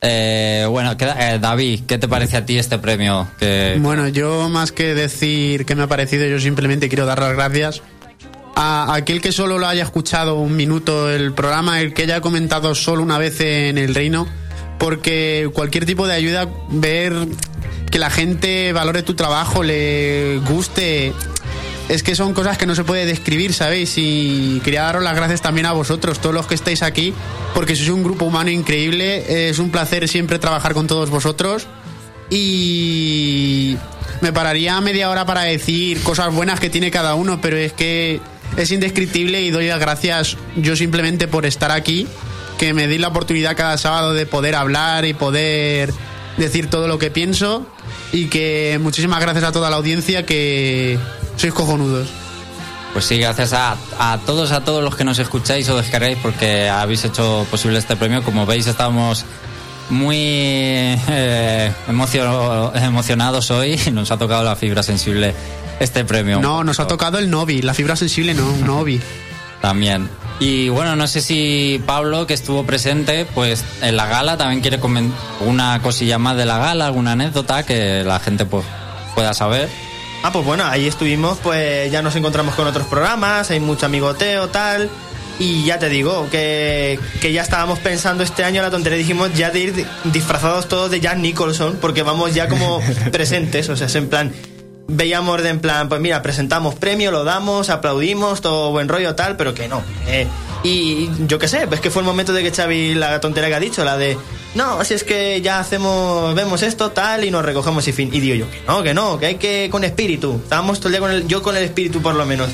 Eh, 0.00 0.66
bueno, 0.68 0.94
eh, 0.98 1.38
David, 1.40 1.80
¿qué 1.86 1.98
te 1.98 2.06
parece 2.06 2.36
a 2.36 2.46
ti 2.46 2.58
este 2.58 2.78
premio? 2.78 3.28
Bueno, 3.80 4.08
yo 4.08 4.48
más 4.48 4.72
que 4.72 4.94
decir 4.94 5.64
que 5.64 5.74
me 5.74 5.82
ha 5.82 5.86
parecido, 5.86 6.26
yo 6.26 6.38
simplemente 6.38 6.88
quiero 6.88 7.06
dar 7.06 7.18
las 7.18 7.32
gracias 7.34 7.82
a 8.56 8.94
aquel 8.94 9.20
que 9.20 9.32
solo 9.32 9.58
lo 9.58 9.66
haya 9.66 9.82
escuchado 9.82 10.36
un 10.36 10.56
minuto 10.56 11.10
el 11.10 11.34
programa, 11.34 11.80
el 11.80 11.92
que 11.92 12.04
haya 12.04 12.22
comentado 12.22 12.74
solo 12.74 13.02
una 13.02 13.18
vez 13.18 13.40
en 13.40 13.76
el 13.76 13.94
reino, 13.94 14.26
porque 14.78 15.50
cualquier 15.52 15.84
tipo 15.84 16.06
de 16.06 16.14
ayuda, 16.14 16.48
ver 16.70 17.12
que 17.90 17.98
la 17.98 18.08
gente 18.08 18.72
valore 18.72 19.02
tu 19.02 19.14
trabajo, 19.14 19.62
le 19.62 20.38
guste, 20.48 21.12
es 21.88 22.02
que 22.02 22.16
son 22.16 22.34
cosas 22.34 22.58
que 22.58 22.66
no 22.66 22.74
se 22.74 22.84
puede 22.84 23.06
describir, 23.06 23.52
¿sabéis? 23.52 23.94
Y 23.96 24.60
quería 24.64 24.82
daros 24.82 25.02
las 25.02 25.14
gracias 25.14 25.40
también 25.40 25.66
a 25.66 25.72
vosotros, 25.72 26.18
todos 26.18 26.34
los 26.34 26.46
que 26.46 26.54
estáis 26.54 26.82
aquí, 26.82 27.14
porque 27.54 27.76
sois 27.76 27.90
un 27.90 28.02
grupo 28.02 28.24
humano 28.24 28.50
increíble. 28.50 29.48
Es 29.48 29.58
un 29.58 29.70
placer 29.70 30.08
siempre 30.08 30.38
trabajar 30.38 30.74
con 30.74 30.86
todos 30.86 31.10
vosotros. 31.10 31.66
Y 32.28 33.76
me 34.20 34.32
pararía 34.32 34.80
media 34.80 35.10
hora 35.10 35.26
para 35.26 35.42
decir 35.42 36.00
cosas 36.02 36.34
buenas 36.34 36.58
que 36.58 36.70
tiene 36.70 36.90
cada 36.90 37.14
uno, 37.14 37.40
pero 37.40 37.56
es 37.56 37.72
que 37.72 38.20
es 38.56 38.70
indescriptible 38.72 39.42
y 39.42 39.50
doy 39.50 39.68
las 39.68 39.78
gracias 39.78 40.36
yo 40.56 40.74
simplemente 40.74 41.28
por 41.28 41.46
estar 41.46 41.70
aquí, 41.70 42.08
que 42.58 42.74
me 42.74 42.88
di 42.88 42.98
la 42.98 43.08
oportunidad 43.08 43.56
cada 43.56 43.78
sábado 43.78 44.12
de 44.12 44.26
poder 44.26 44.56
hablar 44.56 45.04
y 45.04 45.14
poder 45.14 45.92
decir 46.36 46.68
todo 46.68 46.88
lo 46.88 46.98
que 46.98 47.10
pienso 47.10 47.66
y 48.12 48.26
que 48.26 48.78
muchísimas 48.82 49.20
gracias 49.20 49.44
a 49.44 49.52
toda 49.52 49.70
la 49.70 49.76
audiencia 49.76 50.26
que 50.26 50.98
sois 51.36 51.52
cojonudos. 51.52 52.08
Pues 52.92 53.04
sí, 53.04 53.18
gracias 53.18 53.52
a, 53.52 53.76
a 53.98 54.18
todos, 54.24 54.52
a 54.52 54.62
todos 54.64 54.82
los 54.82 54.96
que 54.96 55.04
nos 55.04 55.18
escucháis 55.18 55.68
o 55.68 55.76
descargáis 55.76 56.16
porque 56.22 56.68
habéis 56.68 57.04
hecho 57.04 57.46
posible 57.50 57.78
este 57.78 57.94
premio. 57.96 58.22
Como 58.22 58.46
veis, 58.46 58.66
estamos 58.66 59.24
muy 59.90 60.16
eh, 60.18 61.72
emocio- 61.88 62.72
emocionados 62.74 63.50
hoy 63.50 63.78
y 63.86 63.90
nos 63.92 64.10
ha 64.10 64.16
tocado 64.18 64.42
la 64.44 64.56
fibra 64.56 64.82
sensible 64.82 65.34
este 65.78 66.04
premio. 66.04 66.40
No, 66.40 66.64
nos 66.64 66.80
ha 66.80 66.86
tocado 66.86 67.18
el 67.18 67.28
Novi, 67.30 67.60
la 67.62 67.74
fibra 67.74 67.96
sensible 67.96 68.32
no, 68.34 68.46
un 68.48 68.66
Novi. 68.66 69.00
También. 69.60 70.08
Y 70.38 70.68
bueno, 70.68 70.96
no 70.96 71.06
sé 71.06 71.20
si 71.22 71.82
Pablo, 71.86 72.26
que 72.26 72.34
estuvo 72.34 72.64
presente, 72.64 73.26
pues 73.34 73.64
en 73.80 73.96
la 73.96 74.06
gala 74.06 74.36
también 74.36 74.60
quiere 74.60 74.78
comentar 74.78 75.18
una 75.40 75.80
cosilla 75.82 76.18
más 76.18 76.36
de 76.36 76.44
la 76.44 76.58
gala, 76.58 76.86
alguna 76.86 77.12
anécdota 77.12 77.62
que 77.64 78.04
la 78.04 78.20
gente 78.20 78.44
pues, 78.44 78.64
pueda 79.14 79.32
saber. 79.32 79.68
Ah, 80.26 80.32
pues 80.32 80.44
bueno, 80.44 80.64
ahí 80.66 80.88
estuvimos, 80.88 81.38
pues 81.40 81.88
ya 81.92 82.02
nos 82.02 82.16
encontramos 82.16 82.56
con 82.56 82.66
otros 82.66 82.84
programas, 82.88 83.48
hay 83.52 83.60
mucho 83.60 83.86
amigoteo, 83.86 84.48
tal. 84.48 84.90
Y 85.38 85.64
ya 85.64 85.78
te 85.78 85.88
digo, 85.88 86.26
que, 86.32 86.98
que 87.20 87.32
ya 87.32 87.42
estábamos 87.42 87.78
pensando 87.78 88.24
este 88.24 88.42
año 88.42 88.60
la 88.60 88.70
tontería, 88.72 88.98
dijimos 88.98 89.32
ya 89.34 89.50
de 89.50 89.60
ir 89.60 89.72
di- 89.72 89.86
disfrazados 90.04 90.66
todos 90.66 90.90
de 90.90 90.98
Jack 90.98 91.18
Nicholson, 91.18 91.78
porque 91.80 92.02
vamos 92.02 92.34
ya 92.34 92.48
como 92.48 92.80
presentes, 93.12 93.68
o 93.68 93.76
sea, 93.76 93.86
es 93.86 93.94
en 93.94 94.08
plan, 94.08 94.32
veíamos 94.88 95.40
de 95.44 95.50
en 95.50 95.60
plan, 95.60 95.88
pues 95.88 96.00
mira, 96.00 96.22
presentamos 96.22 96.74
premio, 96.74 97.12
lo 97.12 97.22
damos, 97.22 97.70
aplaudimos, 97.70 98.40
todo 98.40 98.72
buen 98.72 98.88
rollo, 98.88 99.14
tal, 99.14 99.36
pero 99.36 99.54
que 99.54 99.68
no. 99.68 99.80
eh. 100.08 100.26
Y 100.62 101.08
yo 101.26 101.38
qué 101.38 101.48
sé, 101.48 101.66
pues 101.68 101.80
que 101.80 101.90
fue 101.90 102.02
el 102.02 102.06
momento 102.06 102.32
de 102.32 102.42
que 102.42 102.50
Xavi, 102.50 102.94
la 102.94 103.20
tontería 103.20 103.48
que 103.50 103.54
ha 103.54 103.60
dicho, 103.60 103.84
la 103.84 103.96
de, 103.96 104.16
no, 104.54 104.82
si 104.84 104.94
es 104.94 105.04
que 105.04 105.40
ya 105.40 105.60
hacemos, 105.60 106.34
vemos 106.34 106.62
esto, 106.62 106.90
tal, 106.90 107.24
y 107.24 107.30
nos 107.30 107.44
recogemos 107.44 107.86
y 107.88 107.92
fin. 107.92 108.10
Y 108.12 108.20
digo 108.20 108.34
yo, 108.34 108.50
que 108.50 108.60
no, 108.66 108.82
que 108.82 108.94
no, 108.94 109.18
que 109.18 109.26
hay 109.26 109.34
que 109.36 109.68
con 109.70 109.84
espíritu. 109.84 110.40
Estábamos 110.42 110.78
todo 110.80 110.88
el 110.88 110.92
día 110.94 111.00
con 111.00 111.10
el, 111.10 111.28
yo 111.28 111.42
con 111.42 111.56
el 111.56 111.62
espíritu 111.64 112.02
por 112.02 112.14
lo 112.14 112.26
menos. 112.26 112.48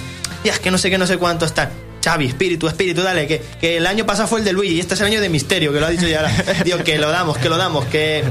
Ya, 0.44 0.52
es 0.52 0.58
que 0.58 0.70
no 0.70 0.78
sé 0.78 0.90
qué, 0.90 0.98
no 0.98 1.06
sé 1.06 1.16
cuánto 1.18 1.46
están. 1.46 1.70
Xavi, 2.04 2.26
espíritu, 2.26 2.66
espíritu, 2.66 3.00
dale, 3.02 3.26
que, 3.28 3.40
que 3.60 3.76
el 3.76 3.86
año 3.86 4.04
pasado 4.04 4.26
fue 4.28 4.40
el 4.40 4.44
de 4.44 4.52
Luigi 4.52 4.74
y 4.74 4.80
este 4.80 4.94
es 4.94 5.00
el 5.00 5.06
año 5.06 5.20
de 5.20 5.28
Misterio, 5.28 5.72
que 5.72 5.78
lo 5.80 5.86
ha 5.86 5.90
dicho 5.90 6.08
ya. 6.08 6.26
Digo, 6.64 6.78
que 6.78 6.98
lo 6.98 7.10
damos, 7.10 7.38
que 7.38 7.48
lo 7.48 7.56
damos, 7.56 7.84
que, 7.86 8.24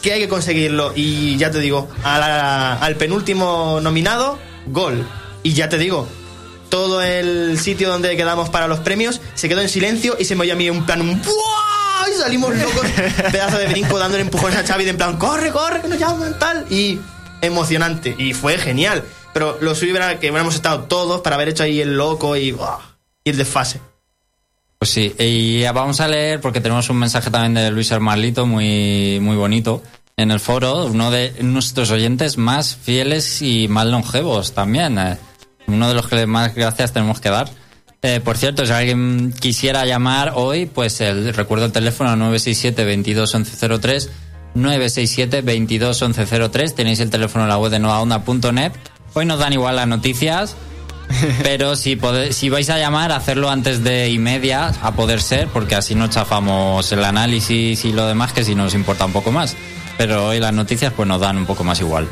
que 0.00 0.14
hay 0.14 0.20
que 0.20 0.28
conseguirlo. 0.28 0.92
Y 0.96 1.36
ya 1.36 1.50
te 1.50 1.58
digo, 1.60 1.88
a 2.02 2.18
la- 2.18 2.74
al 2.74 2.96
penúltimo 2.96 3.80
nominado, 3.82 4.38
gol. 4.66 5.06
Y 5.42 5.52
ya 5.52 5.68
te 5.68 5.76
digo, 5.76 6.08
todo 6.68 7.02
el 7.02 7.58
sitio 7.58 7.88
donde 7.88 8.16
quedamos 8.16 8.48
para 8.50 8.66
los 8.66 8.80
premios 8.80 9.20
se 9.34 9.48
quedó 9.48 9.60
en 9.60 9.68
silencio 9.68 10.16
y 10.18 10.24
se 10.24 10.34
me 10.34 10.42
oía 10.42 10.54
a 10.54 10.56
mí 10.56 10.68
un 10.70 10.84
plan, 10.86 11.00
un 11.00 11.20
¡buah! 11.22 12.08
Y 12.10 12.18
salimos 12.18 12.54
locos, 12.56 12.86
pedazo 13.32 13.58
de 13.58 13.66
brinco 13.68 13.98
dándole 13.98 14.22
empujones 14.22 14.58
a 14.58 14.66
Xavi 14.66 14.84
de 14.84 14.90
en 14.90 14.96
plan, 14.96 15.16
corre, 15.16 15.50
corre, 15.50 15.82
que 15.82 15.88
nos 15.88 15.98
llaman, 15.98 16.38
tal. 16.38 16.66
Y 16.70 16.98
emocionante. 17.40 18.14
Y 18.16 18.32
fue 18.32 18.56
genial. 18.58 19.04
Pero 19.32 19.58
lo 19.60 19.74
suyo 19.74 19.94
era 19.96 20.18
que 20.18 20.30
hubiéramos 20.30 20.54
estado 20.54 20.84
todos 20.84 21.20
para 21.20 21.36
haber 21.36 21.50
hecho 21.50 21.64
ahí 21.64 21.80
el 21.80 21.96
loco 21.96 22.36
y 22.36 22.52
¡buah! 22.52 22.78
ir 23.24 23.36
de 23.36 23.44
fase. 23.44 23.80
Pues 24.78 24.90
sí, 24.90 25.14
y 25.18 25.60
ya 25.60 25.72
vamos 25.72 26.00
a 26.00 26.08
leer 26.08 26.40
porque 26.40 26.60
tenemos 26.60 26.88
un 26.88 26.98
mensaje 26.98 27.30
también 27.30 27.54
de 27.54 27.70
Luis 27.70 27.90
Armarlito 27.90 28.46
muy, 28.46 29.18
muy 29.20 29.36
bonito 29.36 29.82
en 30.16 30.30
el 30.30 30.40
foro, 30.40 30.86
uno 30.86 31.10
de 31.10 31.32
nuestros 31.42 31.90
oyentes 31.90 32.38
más 32.38 32.76
fieles 32.76 33.40
y 33.40 33.68
más 33.68 33.86
longevos 33.86 34.52
también, 34.52 34.98
eh, 34.98 35.16
uno 35.68 35.88
de 35.88 35.94
los 35.94 36.08
que 36.08 36.26
más 36.26 36.54
gracias 36.54 36.92
tenemos 36.92 37.20
que 37.20 37.30
dar. 37.30 37.48
Eh, 38.02 38.20
por 38.24 38.36
cierto, 38.36 38.64
si 38.64 38.72
alguien 38.72 39.32
quisiera 39.38 39.84
llamar 39.84 40.32
hoy, 40.34 40.66
pues 40.66 41.00
el, 41.00 41.34
recuerdo 41.34 41.66
el 41.66 41.72
teléfono 41.72 42.10
967 42.16 42.84
22 42.84 43.34
1103 43.34 44.10
967 44.54 45.42
22 45.42 46.02
1103 46.02 46.74
tenéis 46.74 47.00
el 47.00 47.10
teléfono 47.10 47.44
en 47.44 47.48
la 47.50 47.58
web 47.58 47.70
de 47.70 47.78
novaonda.net. 47.80 48.72
Hoy 49.14 49.26
nos 49.26 49.38
dan 49.40 49.52
igual 49.52 49.76
las 49.76 49.88
noticias, 49.88 50.54
pero 51.42 51.74
si, 51.76 51.96
pode- 51.96 52.32
si 52.32 52.48
vais 52.50 52.70
a 52.70 52.78
llamar, 52.78 53.10
hacerlo 53.12 53.50
antes 53.50 53.82
de 53.82 54.08
y 54.10 54.18
media, 54.18 54.68
a 54.82 54.92
poder 54.92 55.20
ser, 55.20 55.48
porque 55.48 55.74
así 55.74 55.94
no 55.94 56.08
chafamos 56.08 56.90
el 56.92 57.04
análisis 57.04 57.84
y 57.84 57.92
lo 57.92 58.06
demás, 58.06 58.32
que 58.32 58.44
si 58.44 58.54
nos 58.54 58.74
importa 58.74 59.04
un 59.06 59.12
poco 59.12 59.32
más. 59.32 59.56
Pero 59.96 60.28
hoy 60.28 60.38
las 60.38 60.52
noticias 60.52 60.92
pues 60.92 61.08
nos 61.08 61.20
dan 61.20 61.36
un 61.36 61.46
poco 61.46 61.64
más 61.64 61.80
igual. 61.80 62.06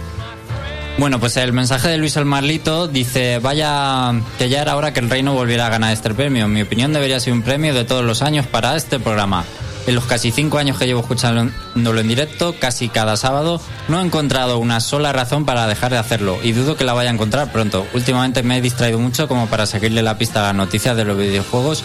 Bueno, 0.98 1.20
pues 1.20 1.36
el 1.36 1.52
mensaje 1.52 1.88
de 1.88 1.98
Luis 1.98 2.16
Almarlito 2.16 2.88
dice, 2.88 3.38
vaya, 3.38 4.14
que 4.38 4.48
ya 4.48 4.62
era 4.62 4.76
hora 4.76 4.94
que 4.94 5.00
el 5.00 5.10
reino 5.10 5.34
volviera 5.34 5.66
a 5.66 5.68
ganar 5.68 5.92
este 5.92 6.14
premio. 6.14 6.46
En 6.46 6.52
mi 6.54 6.62
opinión 6.62 6.94
debería 6.94 7.20
ser 7.20 7.34
un 7.34 7.42
premio 7.42 7.74
de 7.74 7.84
todos 7.84 8.02
los 8.02 8.22
años 8.22 8.46
para 8.46 8.76
este 8.76 8.98
programa. 8.98 9.44
En 9.86 9.94
los 9.94 10.06
casi 10.06 10.30
cinco 10.30 10.56
años 10.56 10.78
que 10.78 10.86
llevo 10.86 11.00
escuchándolo 11.00 12.00
en 12.00 12.08
directo, 12.08 12.54
casi 12.58 12.88
cada 12.88 13.18
sábado, 13.18 13.60
no 13.88 14.00
he 14.00 14.04
encontrado 14.04 14.58
una 14.58 14.80
sola 14.80 15.12
razón 15.12 15.44
para 15.44 15.66
dejar 15.66 15.92
de 15.92 15.98
hacerlo 15.98 16.38
y 16.42 16.52
dudo 16.52 16.76
que 16.76 16.84
la 16.84 16.94
vaya 16.94 17.10
a 17.10 17.12
encontrar 17.12 17.52
pronto. 17.52 17.86
Últimamente 17.92 18.42
me 18.42 18.56
he 18.56 18.62
distraído 18.62 18.98
mucho 18.98 19.28
como 19.28 19.48
para 19.48 19.66
seguirle 19.66 20.02
la 20.02 20.16
pista 20.16 20.40
a 20.40 20.44
las 20.48 20.54
noticias 20.56 20.96
de 20.96 21.04
los 21.04 21.18
videojuegos 21.18 21.84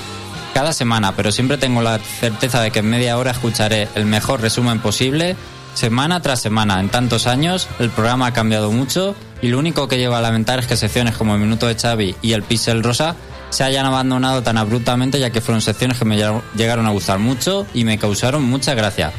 cada 0.54 0.72
semana, 0.72 1.16
pero 1.16 1.34
siempre 1.34 1.58
tengo 1.58 1.82
la 1.82 2.00
certeza 2.00 2.62
de 2.62 2.72
que 2.72 2.80
en 2.80 2.90
media 2.90 3.18
hora 3.18 3.32
escucharé 3.32 3.90
el 3.94 4.06
mejor 4.06 4.42
resumen 4.42 4.80
posible 4.80 5.36
semana 5.74 6.22
tras 6.22 6.42
semana. 6.42 6.80
En 6.80 6.90
tantos 6.90 7.28
años 7.28 7.68
el 7.80 7.90
programa 7.90 8.28
ha 8.28 8.34
cambiado 8.34 8.72
mucho 8.72 9.16
y 9.42 9.48
lo 9.50 9.60
único 9.60 9.88
que 9.88 9.98
lleva 9.98 10.18
a 10.20 10.22
lamentar 10.22 10.60
es 10.60 10.68
que 10.68 10.78
secciones 10.78 11.16
como 11.16 11.34
el 11.36 11.42
Minuto 11.42 11.68
de 11.68 11.76
Xavi 11.76 12.16
y 12.22 12.34
el 12.34 12.44
Pixel 12.44 12.84
Rosa 12.84 13.16
se 13.50 13.64
hayan 13.64 13.86
abandonado 13.86 14.44
tan 14.44 14.58
abruptamente 14.58 15.20
ya 15.20 15.30
que 15.32 15.42
fueron 15.42 15.62
secciones 15.62 15.98
que 15.98 16.06
me 16.06 16.18
lleg- 16.18 16.42
llegaron 16.56 16.86
a 16.88 16.92
gustar 16.92 17.20
mucho 17.20 17.66
y 17.74 17.84
me 17.84 17.98
causaron 17.98 18.44
mucha 18.44 18.74
gracia. 18.76 19.12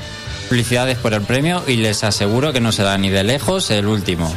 Felicidades 0.48 0.98
por 0.98 1.14
el 1.14 1.22
premio 1.22 1.62
y 1.66 1.76
les 1.76 2.04
aseguro 2.04 2.52
que 2.52 2.60
no 2.60 2.72
será 2.72 2.96
ni 2.98 3.10
de 3.10 3.24
lejos 3.24 3.70
el 3.70 3.86
último. 3.86 4.32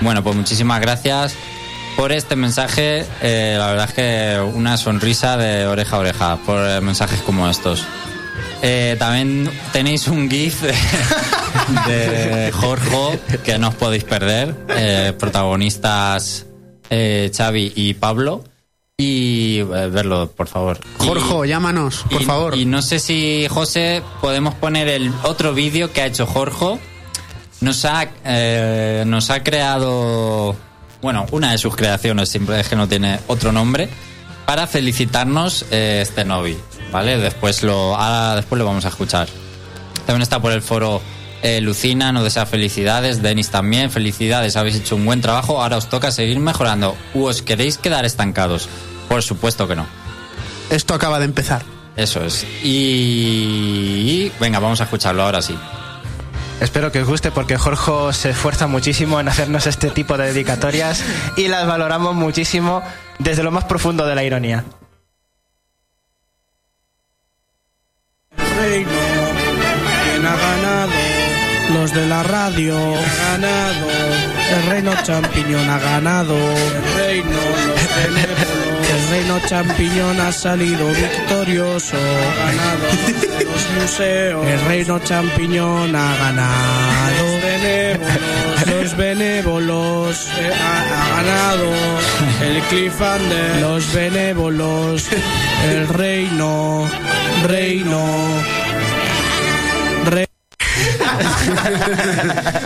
Bueno, 0.00 0.22
pues 0.22 0.36
muchísimas 0.36 0.80
gracias 0.80 1.34
por 1.96 2.10
este 2.12 2.34
mensaje. 2.36 3.06
Eh, 3.22 3.54
la 3.58 3.68
verdad 3.68 3.88
es 3.88 3.94
que 3.94 4.52
una 4.54 4.76
sonrisa 4.76 5.36
de 5.36 5.66
oreja 5.66 5.96
a 5.96 5.98
oreja 6.00 6.36
por 6.44 6.58
eh, 6.58 6.80
mensajes 6.80 7.20
como 7.20 7.48
estos. 7.48 7.84
Eh, 8.66 8.96
también 8.98 9.50
tenéis 9.72 10.08
un 10.08 10.30
GIF 10.30 10.62
de, 10.62 10.72
de 11.86 12.50
Jorge 12.52 13.20
que 13.44 13.58
no 13.58 13.68
os 13.68 13.74
podéis 13.74 14.04
perder. 14.04 14.54
eh, 14.70 15.12
protagonistas 15.18 16.46
eh, 16.88 17.30
Xavi 17.36 17.72
y 17.76 17.92
Pablo. 17.94 18.42
Y 18.96 19.58
eh, 19.58 19.64
verlo, 19.64 20.30
por 20.30 20.46
favor. 20.48 20.78
Jorge, 20.98 21.48
llámanos, 21.48 22.04
por 22.10 22.22
y- 22.22 22.24
favor. 22.24 22.56
Y 22.56 22.64
no 22.64 22.80
sé 22.80 23.00
si, 23.00 23.46
José, 23.50 24.02
podemos 24.22 24.54
poner 24.54 24.88
el 24.88 25.12
otro 25.24 25.52
vídeo 25.52 25.92
que 25.92 26.00
ha 26.00 26.06
hecho 26.06 26.26
Jorge. 26.26 26.78
Nos 27.60 27.84
ha, 27.84 28.08
nos 29.06 29.30
ha 29.30 29.42
creado, 29.42 30.54
bueno, 31.02 31.26
una 31.32 31.52
de 31.52 31.58
sus 31.58 31.74
creaciones, 31.76 32.28
siempre 32.28 32.60
es 32.60 32.68
que 32.68 32.76
no 32.76 32.88
tiene 32.88 33.20
otro 33.26 33.52
nombre, 33.52 33.88
para 34.44 34.66
felicitarnos 34.66 35.64
este 35.70 36.24
Novi, 36.26 36.58
¿vale? 36.94 37.18
Después 37.18 37.64
lo, 37.64 37.96
ahora 37.96 38.36
después 38.36 38.56
lo 38.56 38.64
vamos 38.64 38.84
a 38.84 38.88
escuchar. 38.88 39.26
También 40.06 40.22
está 40.22 40.40
por 40.40 40.52
el 40.52 40.62
foro 40.62 41.02
eh, 41.42 41.60
Lucina, 41.60 42.12
nos 42.12 42.22
desea 42.22 42.46
felicidades, 42.46 43.20
Denis 43.20 43.50
también, 43.50 43.90
felicidades, 43.90 44.54
habéis 44.54 44.76
hecho 44.76 44.94
un 44.94 45.04
buen 45.04 45.20
trabajo, 45.20 45.60
ahora 45.60 45.76
os 45.76 45.88
toca 45.88 46.12
seguir 46.12 46.38
mejorando. 46.38 46.96
¿U 47.12 47.24
os 47.24 47.42
queréis 47.42 47.78
quedar 47.78 48.04
estancados? 48.04 48.68
Por 49.08 49.24
supuesto 49.24 49.66
que 49.66 49.74
no. 49.74 49.86
Esto 50.70 50.94
acaba 50.94 51.18
de 51.18 51.24
empezar. 51.24 51.62
Eso 51.96 52.24
es. 52.24 52.46
Y... 52.62 54.30
Venga, 54.38 54.60
vamos 54.60 54.80
a 54.80 54.84
escucharlo 54.84 55.24
ahora 55.24 55.42
sí. 55.42 55.58
Espero 56.60 56.92
que 56.92 57.00
os 57.00 57.08
guste 57.08 57.32
porque 57.32 57.58
Jorge 57.58 58.12
se 58.12 58.30
esfuerza 58.30 58.68
muchísimo 58.68 59.18
en 59.18 59.26
hacernos 59.26 59.66
este 59.66 59.90
tipo 59.90 60.16
de 60.16 60.26
dedicatorias 60.26 61.02
y 61.36 61.48
las 61.48 61.66
valoramos 61.66 62.14
muchísimo 62.14 62.84
desde 63.18 63.42
lo 63.42 63.50
más 63.50 63.64
profundo 63.64 64.06
de 64.06 64.14
la 64.14 64.22
ironía. 64.22 64.64
Reino. 68.64 68.90
¿Quién 70.04 70.26
ha 70.26 70.36
ganado? 70.36 70.92
Los 71.74 71.92
de 71.92 72.06
la 72.06 72.22
radio. 72.22 72.76
Ha 72.76 73.32
ganado. 73.32 73.86
El 74.56 74.70
reino 74.70 74.92
champiñón 75.02 75.68
ha 75.68 75.78
ganado. 75.78 76.36
El 76.36 76.96
reino, 76.96 77.38
los. 77.66 77.84
El 78.94 79.10
reino 79.10 79.40
champiñón 79.46 80.20
ha 80.20 80.32
salido 80.32 80.88
victorioso. 80.88 81.96
Ha 81.96 82.52
ganado 82.52 82.86
los 83.44 83.82
museos. 83.82 84.46
El 84.46 84.60
reino 84.66 84.98
champiñón 85.00 85.96
ha 85.96 86.16
ganado. 86.16 87.24
Los. 87.32 88.43
Los 88.84 88.96
benévolos. 88.98 90.28
eh, 90.38 90.52
ha, 90.52 90.82
ha 91.18 91.22
ganado. 91.22 91.70
El 92.42 92.60
cliffhanger. 92.64 93.56
Los 93.62 93.90
benévolos. 93.94 95.08
El 95.64 95.88
reino. 95.88 96.86
Reino. 97.46 98.04
Re- 100.04 100.28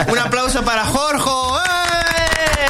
Un 0.10 0.18
aplauso 0.18 0.64
para 0.64 0.84
Jorge. 0.86 1.30
¡Eh! 1.30 2.66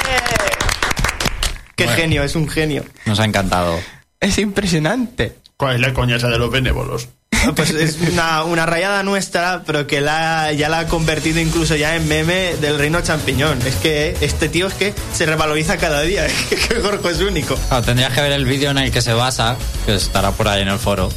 Qué 1.74 1.84
Bueno. 1.84 1.96
genio, 2.02 2.22
es 2.24 2.36
un 2.36 2.50
genio. 2.50 2.84
Nos 3.06 3.18
ha 3.18 3.24
encantado. 3.24 3.80
Es 4.20 4.36
impresionante. 4.38 5.38
¿Cuál 5.56 5.76
es 5.76 5.80
la 5.80 5.94
coña 5.94 6.16
esa 6.16 6.28
de 6.28 6.38
los 6.38 6.50
benévolos? 6.50 7.08
Pues 7.54 7.70
es 7.70 7.96
una, 8.12 8.44
una 8.44 8.66
rayada 8.66 9.02
nuestra, 9.02 9.62
pero 9.64 9.86
que 9.86 10.00
la, 10.00 10.52
ya 10.52 10.68
la 10.68 10.80
ha 10.80 10.86
convertido 10.86 11.40
incluso 11.40 11.76
ya 11.76 11.96
en 11.96 12.06
meme 12.08 12.56
del 12.60 12.78
reino 12.78 13.00
champiñón. 13.00 13.58
Es 13.66 13.76
que 13.76 14.16
este 14.20 14.48
tío 14.48 14.66
es 14.66 14.74
que 14.74 14.92
se 15.14 15.24
revaloriza 15.24 15.76
cada 15.78 16.02
día. 16.02 16.26
Es 16.50 16.66
que 16.66 16.80
Jorge 16.80 17.10
es 17.10 17.20
único. 17.20 17.54
Tendrías 17.84 18.12
que 18.12 18.20
ver 18.20 18.32
el 18.32 18.44
vídeo 18.44 18.70
en 18.70 18.78
el 18.78 18.90
que 18.90 19.00
se 19.00 19.12
basa, 19.12 19.56
que 19.86 19.94
estará 19.94 20.32
por 20.32 20.48
ahí 20.48 20.62
en 20.62 20.68
el 20.68 20.78
foro, 20.78 21.08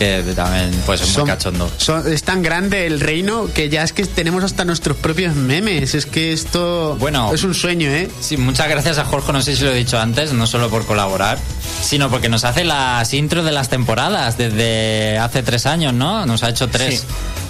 que 0.00 0.32
también 0.34 0.70
pues 0.86 1.02
es 1.02 1.08
muy 1.08 1.14
Son- 1.14 1.26
cachondo. 1.26 1.70
son- 1.76 2.10
es 2.10 2.22
tan 2.22 2.42
grande 2.42 2.86
el 2.86 3.00
reino 3.00 3.48
que 3.52 3.68
ya 3.68 3.82
es 3.82 3.92
que 3.92 4.06
tenemos 4.06 4.42
hasta 4.42 4.64
nuestros 4.64 4.96
propios 4.96 5.34
memes. 5.36 5.94
Es 5.94 6.06
que 6.06 6.32
esto 6.32 6.96
Bueno. 6.98 7.30
es 7.34 7.44
un 7.44 7.54
sueño, 7.54 7.90
¿eh? 7.90 8.10
Sí, 8.20 8.38
muchas 8.38 8.68
gracias 8.70 8.96
a 8.96 9.04
Jorge, 9.04 9.30
no 9.34 9.42
sé 9.42 9.54
si 9.54 9.62
lo 9.62 9.70
he 9.72 9.74
dicho 9.74 9.98
antes, 10.00 10.32
no 10.32 10.46
solo 10.46 10.70
por 10.70 10.86
colaborar, 10.86 11.36
sino 11.82 12.08
porque 12.08 12.30
nos 12.30 12.44
hace 12.44 12.64
las 12.64 13.12
intros 13.12 13.44
de 13.44 13.52
las 13.52 13.68
temporadas 13.68 14.38
desde 14.38 15.18
hace 15.18 15.42
tres 15.42 15.66
años, 15.66 15.92
¿no? 15.92 16.24
Nos 16.24 16.42
ha 16.44 16.48
hecho 16.48 16.68
tres, 16.68 17.04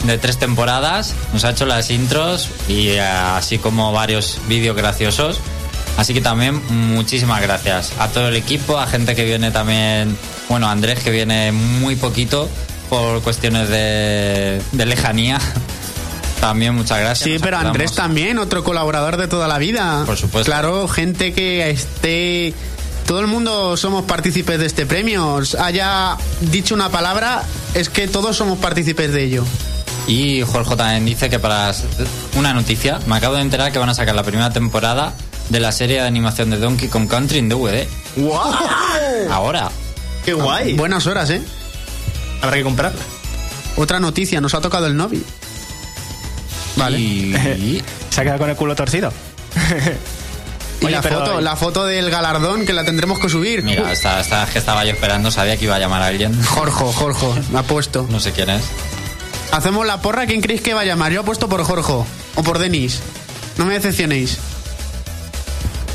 de 0.04 0.18
tres 0.18 0.36
temporadas, 0.36 1.14
nos 1.32 1.44
ha 1.44 1.50
hecho 1.50 1.66
las 1.66 1.88
intros 1.92 2.48
y 2.68 2.88
eh, 2.88 3.00
así 3.00 3.58
como 3.58 3.92
varios 3.92 4.38
vídeos 4.48 4.74
graciosos. 4.76 5.38
Así 5.96 6.14
que 6.14 6.20
también 6.20 6.60
muchísimas 6.94 7.42
gracias 7.42 7.92
a 7.98 8.08
todo 8.08 8.28
el 8.28 8.36
equipo, 8.36 8.78
a 8.78 8.86
gente 8.86 9.14
que 9.14 9.24
viene 9.24 9.50
también, 9.50 10.16
bueno, 10.48 10.66
a 10.66 10.72
Andrés 10.72 11.00
que 11.00 11.10
viene 11.10 11.52
muy 11.52 11.96
poquito 11.96 12.48
por 12.88 13.22
cuestiones 13.22 13.68
de, 13.68 14.60
de 14.72 14.86
lejanía. 14.86 15.38
También 16.40 16.74
muchas 16.74 16.98
gracias. 17.00 17.28
Sí, 17.28 17.36
pero 17.38 17.58
Andrés 17.58 17.92
también, 17.92 18.38
otro 18.38 18.64
colaborador 18.64 19.18
de 19.18 19.28
toda 19.28 19.46
la 19.46 19.58
vida. 19.58 20.04
Por 20.06 20.16
supuesto. 20.16 20.50
Claro, 20.50 20.88
gente 20.88 21.34
que 21.34 21.68
esté... 21.68 22.54
Todo 23.06 23.20
el 23.20 23.26
mundo 23.26 23.76
somos 23.76 24.04
partícipes 24.04 24.58
de 24.58 24.66
este 24.66 24.86
premio. 24.86 25.42
Haya 25.58 26.16
dicho 26.40 26.74
una 26.74 26.88
palabra, 26.88 27.42
es 27.74 27.90
que 27.90 28.08
todos 28.08 28.36
somos 28.36 28.58
partícipes 28.58 29.12
de 29.12 29.24
ello. 29.24 29.44
Y 30.06 30.42
Jorge 30.42 30.76
también 30.76 31.04
dice 31.04 31.28
que 31.28 31.38
para 31.38 31.74
una 32.36 32.54
noticia, 32.54 33.00
me 33.06 33.16
acabo 33.16 33.34
de 33.34 33.42
enterar 33.42 33.70
que 33.70 33.78
van 33.78 33.88
a 33.90 33.94
sacar 33.94 34.14
la 34.14 34.22
primera 34.22 34.50
temporada 34.50 35.12
de 35.50 35.60
la 35.60 35.70
serie 35.72 36.00
de 36.00 36.06
animación 36.06 36.48
de 36.50 36.56
Donkey 36.56 36.88
Kong 36.88 37.06
Country 37.08 37.38
en 37.38 37.48
DVD. 37.50 37.86
¡Wow! 38.16 38.40
Ahora. 39.30 39.70
¡Qué 40.24 40.32
guay! 40.32 40.74
Buenas 40.74 41.06
horas, 41.06 41.28
¿eh? 41.30 41.42
Habrá 42.42 42.56
que 42.56 42.62
comprarla. 42.62 43.00
Otra 43.76 44.00
noticia, 44.00 44.40
nos 44.40 44.54
ha 44.54 44.60
tocado 44.60 44.86
el 44.86 44.96
Novi. 44.96 45.22
Vale. 46.76 46.98
Y 46.98 47.82
Se 48.10 48.20
ha 48.20 48.24
quedado 48.24 48.38
con 48.40 48.50
el 48.50 48.56
culo 48.56 48.74
torcido. 48.74 49.12
Y 50.80 50.86
Oye, 50.86 50.94
la, 50.94 51.02
pero- 51.02 51.18
foto, 51.18 51.40
la 51.40 51.56
foto 51.56 51.84
del 51.84 52.10
galardón 52.10 52.64
que 52.64 52.72
la 52.72 52.84
tendremos 52.84 53.18
que 53.18 53.28
subir. 53.28 53.62
mira, 53.62 53.92
esta, 53.92 54.18
esta 54.20 54.46
que 54.46 54.58
estaba 54.58 54.84
yo 54.84 54.92
esperando, 54.92 55.30
sabía 55.30 55.56
que 55.58 55.66
iba 55.66 55.74
a 55.76 55.78
llamar 55.78 56.00
a 56.02 56.06
alguien. 56.06 56.42
Jorge, 56.44 56.84
Jorge, 56.94 57.26
me 57.52 57.58
ha 57.58 57.62
puesto. 57.64 58.06
No 58.08 58.18
sé 58.18 58.32
quién 58.32 58.48
es. 58.50 58.62
Hacemos 59.52 59.84
la 59.86 60.00
porra, 60.00 60.26
¿quién 60.26 60.40
creéis 60.40 60.62
que 60.62 60.72
va 60.74 60.82
a 60.82 60.84
llamar? 60.84 61.12
Yo 61.12 61.20
apuesto 61.20 61.48
por 61.48 61.62
Jorge 61.64 61.92
o 61.92 62.42
por 62.42 62.58
Denis. 62.58 63.00
No 63.58 63.66
me 63.66 63.74
decepcionéis. 63.74 64.38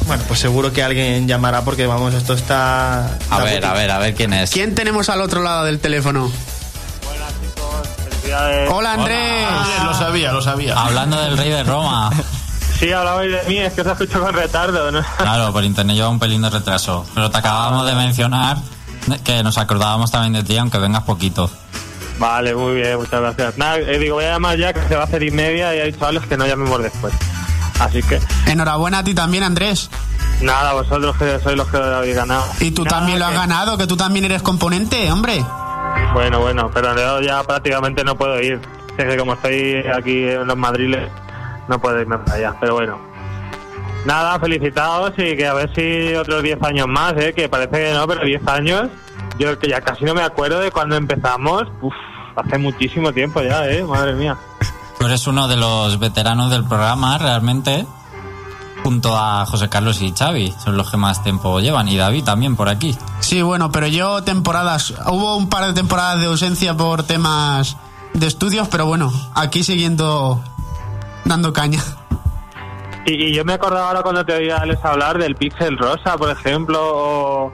Bueno, 0.08 0.24
pues 0.28 0.40
seguro 0.40 0.72
que 0.72 0.84
alguien 0.84 1.28
llamará 1.28 1.64
porque 1.64 1.88
vamos, 1.88 2.14
esto 2.14 2.34
está. 2.34 3.06
A 3.06 3.18
está 3.18 3.44
ver, 3.44 3.66
a 3.66 3.74
ver, 3.74 3.92
a 3.92 3.98
ver 4.00 4.14
quién 4.14 4.34
es. 4.34 4.52
¿Quién 4.52 4.76
tenemos 4.76 5.10
al 5.10 5.22
otro 5.22 5.42
lado 5.42 5.66
del 5.66 5.80
teléfono? 5.80 6.32
Hola 8.70 8.94
Andrés. 8.94 9.46
Ah, 9.48 9.84
lo 9.86 9.94
sabía, 9.94 10.32
lo 10.32 10.42
sabía. 10.42 10.74
Hablando 10.78 11.20
del 11.22 11.38
rey 11.38 11.50
de 11.50 11.64
Roma. 11.64 12.12
Sí, 12.80 12.92
hablabais 12.92 13.32
de 13.32 13.42
mí, 13.48 13.58
es 13.58 13.72
que 13.72 13.80
os 13.80 13.88
escucho 13.88 14.20
con 14.20 14.34
retardo, 14.34 14.92
¿no? 14.92 15.02
Claro, 15.18 15.54
por 15.54 15.64
internet 15.64 15.96
lleva 15.96 16.10
un 16.10 16.20
pelín 16.20 16.42
de 16.42 16.50
retraso. 16.50 17.06
Pero 17.16 17.32
te 17.32 17.38
acabamos 17.38 17.86
de 17.86 17.96
mencionar 17.96 18.58
que 19.24 19.44
nos 19.44 19.58
acordábamos 19.58 20.12
también 20.12 20.34
de 20.34 20.44
ti, 20.44 20.58
aunque 20.58 20.78
vengas 20.78 21.04
poquito. 21.04 21.50
Vale, 22.20 22.54
muy 22.54 22.76
bien, 22.76 22.98
muchas 22.98 23.22
gracias. 23.22 23.58
Nada, 23.58 23.78
eh, 23.78 23.98
digo, 23.98 24.16
voy 24.16 24.26
a 24.26 24.32
llamar 24.32 24.58
ya 24.58 24.74
que 24.74 24.82
se 24.90 24.96
va 24.98 25.04
a 25.04 25.06
hacer 25.06 25.24
y 25.24 25.32
media 25.32 25.74
y 25.74 25.80
ha 25.80 25.84
dicho 25.86 26.06
Alex 26.06 26.28
que 26.28 26.36
no 26.36 26.46
llamemos 26.46 26.84
después. 26.84 27.14
Así 27.80 28.04
que, 28.04 28.20
Enhorabuena 28.48 29.00
a 29.00 29.04
ti 29.04 29.14
también, 29.14 29.44
Andrés. 29.44 29.90
nada, 30.42 30.74
vosotros 30.74 31.16
que 31.18 31.40
sois 31.40 31.56
los 31.58 31.68
que 31.68 31.78
lo 31.78 31.86
habéis 31.98 32.16
ganado. 32.16 32.44
Y 32.60 32.72
tú 32.72 32.84
Nada, 32.84 32.98
también 32.98 33.20
lo 33.20 33.26
has 33.26 33.32
que- 33.32 33.38
ganado, 33.38 33.78
que 33.78 33.88
tú 33.88 33.98
también 33.98 34.26
eres 34.26 34.42
componente, 34.42 35.12
hombre. 35.12 35.44
Bueno, 36.14 36.40
bueno, 36.40 36.70
pero 36.74 36.92
en 36.92 36.98
realidad 36.98 37.22
ya 37.22 37.44
prácticamente 37.44 38.04
no 38.04 38.16
puedo 38.16 38.40
ir. 38.42 38.60
Es 38.98 39.06
que 39.06 39.18
como 39.18 39.34
estoy 39.34 39.84
aquí 39.98 40.24
en 40.28 40.48
los 40.48 40.58
madriles, 40.58 41.10
no 41.68 41.80
puedo 41.80 42.00
irme 42.00 42.18
para 42.20 42.38
allá, 42.38 42.56
pero 42.60 42.76
bueno. 42.76 42.98
Nada, 44.06 44.40
felicitaos 44.40 45.14
y 45.18 45.36
que 45.36 45.48
a 45.48 45.54
ver 45.54 45.72
si 45.74 46.14
otros 46.16 46.44
10 46.44 46.62
años 46.62 46.88
más, 46.88 47.14
¿eh? 47.18 47.34
que 47.34 47.50
parece 47.50 47.72
que 47.72 47.94
no, 47.94 48.08
pero 48.08 48.24
10 48.24 48.48
años. 48.48 48.88
Yo 49.40 49.58
que 49.58 49.68
ya 49.68 49.82
casi 49.82 50.06
no 50.06 50.14
me 50.14 50.22
acuerdo 50.22 50.60
de 50.60 50.72
cuando 50.72 50.96
empezamos. 50.96 51.64
Uf, 51.82 51.94
hace 52.36 52.58
muchísimo 52.58 53.12
tiempo 53.12 53.42
ya, 53.42 53.68
¿eh? 53.68 53.84
Madre 53.84 54.14
mía. 54.14 54.38
Tú 55.00 55.08
eres 55.08 55.26
uno 55.28 55.48
de 55.48 55.58
los 55.58 56.00
veteranos 56.00 56.52
del 56.52 56.64
programa, 56.66 57.18
realmente, 57.18 57.86
junto 58.86 59.18
a 59.18 59.48
José 59.48 59.68
Carlos 59.68 60.00
y 60.04 60.14
Xavi. 60.14 60.54
Son 60.64 60.78
los 60.78 60.92
que 60.92 60.98
más 60.98 61.24
tiempo 61.24 61.60
llevan. 61.60 61.88
Y 61.88 61.98
David 61.98 62.24
también 62.24 62.56
por 62.56 62.70
aquí. 62.70 62.96
Sí, 63.20 63.42
bueno, 63.42 63.72
pero 63.72 63.88
yo 63.88 64.24
temporadas, 64.24 64.94
hubo 65.08 65.38
un 65.38 65.50
par 65.50 65.66
de 65.66 65.74
temporadas 65.74 66.20
de 66.20 66.28
ausencia 66.28 66.78
por 66.78 67.02
temas 67.02 67.78
de 68.14 68.28
estudios, 68.28 68.68
pero 68.68 68.86
bueno, 68.86 69.12
aquí 69.34 69.64
siguiendo 69.64 70.40
dando 71.24 71.52
caña. 71.52 71.82
Y, 73.08 73.30
y 73.30 73.34
yo 73.34 73.44
me 73.44 73.54
acordaba 73.54 73.88
ahora 73.88 74.04
cuando 74.04 74.24
te 74.24 74.36
oía 74.36 74.58
Alex 74.58 74.86
hablar 74.86 75.18
del 75.18 75.34
Pixel 75.34 75.80
Rosa, 75.80 76.16
por 76.16 76.30
ejemplo, 76.30 76.80
o, 76.80 77.52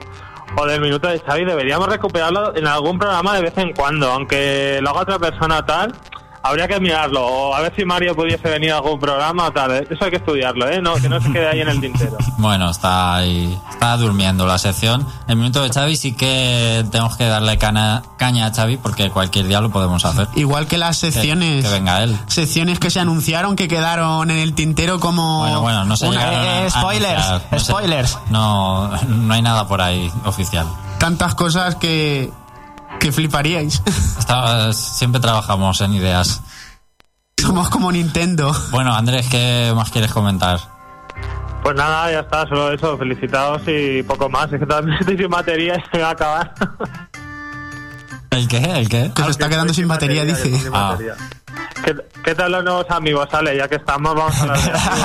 o 0.54 0.66
del 0.66 0.82
Minuto 0.82 1.08
de 1.08 1.18
Xavi. 1.18 1.46
Deberíamos 1.46 1.88
recuperarlo 1.88 2.54
en 2.54 2.66
algún 2.66 2.98
programa 2.98 3.34
de 3.36 3.40
vez 3.40 3.56
en 3.56 3.72
cuando, 3.72 4.12
aunque 4.12 4.80
lo 4.82 4.90
haga 4.90 5.00
otra 5.00 5.18
persona 5.18 5.64
tal. 5.64 5.94
Habría 6.42 6.68
que 6.68 6.80
mirarlo. 6.80 7.26
O 7.26 7.54
a 7.54 7.60
ver 7.60 7.72
si 7.76 7.84
Mario 7.84 8.14
pudiese 8.14 8.48
venir 8.48 8.72
a 8.72 8.76
algún 8.76 8.98
programa 8.98 9.46
o 9.46 9.52
tal. 9.52 9.70
¿eh? 9.72 9.86
Eso 9.90 10.04
hay 10.04 10.10
que 10.10 10.16
estudiarlo, 10.18 10.68
¿eh? 10.68 10.80
No, 10.82 10.94
que 10.94 11.08
no 11.08 11.20
se 11.20 11.30
quede 11.32 11.48
ahí 11.48 11.60
en 11.60 11.68
el 11.68 11.80
tintero. 11.80 12.16
Bueno, 12.42 12.70
está 12.70 13.14
ahí, 13.16 13.56
está 13.70 13.96
durmiendo 13.96 14.44
la 14.46 14.58
sección. 14.58 15.06
El 15.28 15.36
minuto 15.36 15.62
de 15.62 15.70
Xavi 15.70 15.94
sí 15.96 16.12
que 16.16 16.84
tenemos 16.90 17.16
que 17.16 17.24
darle 17.26 17.56
cana- 17.56 18.02
caña 18.18 18.46
a 18.46 18.52
Xavi 18.52 18.78
porque 18.78 19.10
cualquier 19.10 19.46
día 19.46 19.60
lo 19.60 19.70
podemos 19.70 20.04
hacer. 20.04 20.26
Igual 20.34 20.66
que 20.66 20.76
las 20.76 20.96
secciones. 20.96 21.64
que 21.64 21.70
venga 21.70 22.02
él. 22.02 22.18
Secciones 22.26 22.80
que 22.80 22.90
se 22.90 22.98
anunciaron 22.98 23.54
que 23.54 23.68
quedaron 23.68 24.28
en 24.32 24.38
el 24.38 24.54
tintero 24.54 24.98
como. 24.98 25.38
Bueno, 25.38 25.60
bueno, 25.60 25.84
no 25.84 25.96
se 25.96 26.08
una- 26.08 26.18
llegaron 26.18 26.40
a- 26.48 26.66
eh, 26.66 26.70
spoilers. 26.70 27.26
No 27.52 27.58
spoilers. 27.60 28.18
No, 28.30 28.88
no 29.06 29.34
hay 29.34 29.42
nada 29.42 29.68
por 29.68 29.80
ahí 29.80 30.10
oficial. 30.24 30.66
Tantas 30.98 31.36
cosas 31.36 31.76
que. 31.76 32.32
Que 33.00 33.12
fliparíais. 33.12 33.82
Está- 34.18 34.72
siempre 34.72 35.20
trabajamos 35.20 35.80
en 35.80 35.94
ideas. 35.94 36.40
Somos 37.38 37.68
como 37.70 37.90
Nintendo. 37.90 38.54
Bueno, 38.70 38.94
Andrés, 38.94 39.26
¿qué 39.30 39.72
más 39.74 39.90
quieres 39.90 40.12
comentar? 40.12 40.60
Pues 41.62 41.74
nada, 41.76 42.10
ya 42.10 42.20
está, 42.20 42.46
solo 42.48 42.72
eso. 42.72 42.96
Felicitados 42.98 43.62
y 43.66 44.02
poco 44.04 44.28
más. 44.28 44.52
Es 44.52 44.60
que 44.60 44.66
estoy 45.00 45.16
sin 45.16 45.28
batería 45.28 45.74
y 45.76 45.80
se 45.90 45.96
me 45.98 46.02
va 46.02 46.08
a 46.08 46.12
acabar. 46.12 46.54
¿El 48.30 48.48
qué? 48.48 48.58
¿El 48.58 48.88
qué? 48.88 49.12
Que 49.14 49.22
se 49.24 49.30
está 49.30 49.48
quedando 49.48 49.74
sin 49.74 49.86
batería, 49.88 50.24
dice. 50.24 50.44
sin 50.58 50.68
Ah. 50.74 50.90
batería. 50.92 51.14
¿Qué, 51.84 51.96
qué 52.24 52.34
tal 52.34 52.52
los 52.52 52.64
nuevos 52.64 52.86
amigos? 52.90 53.28
Ale, 53.32 53.56
ya 53.56 53.68
que 53.68 53.74
estamos, 53.76 54.14
vamos 54.14 54.34
a 54.36 54.40
hablar 54.42 54.58
de 54.60 54.70
amigos. 54.70 54.98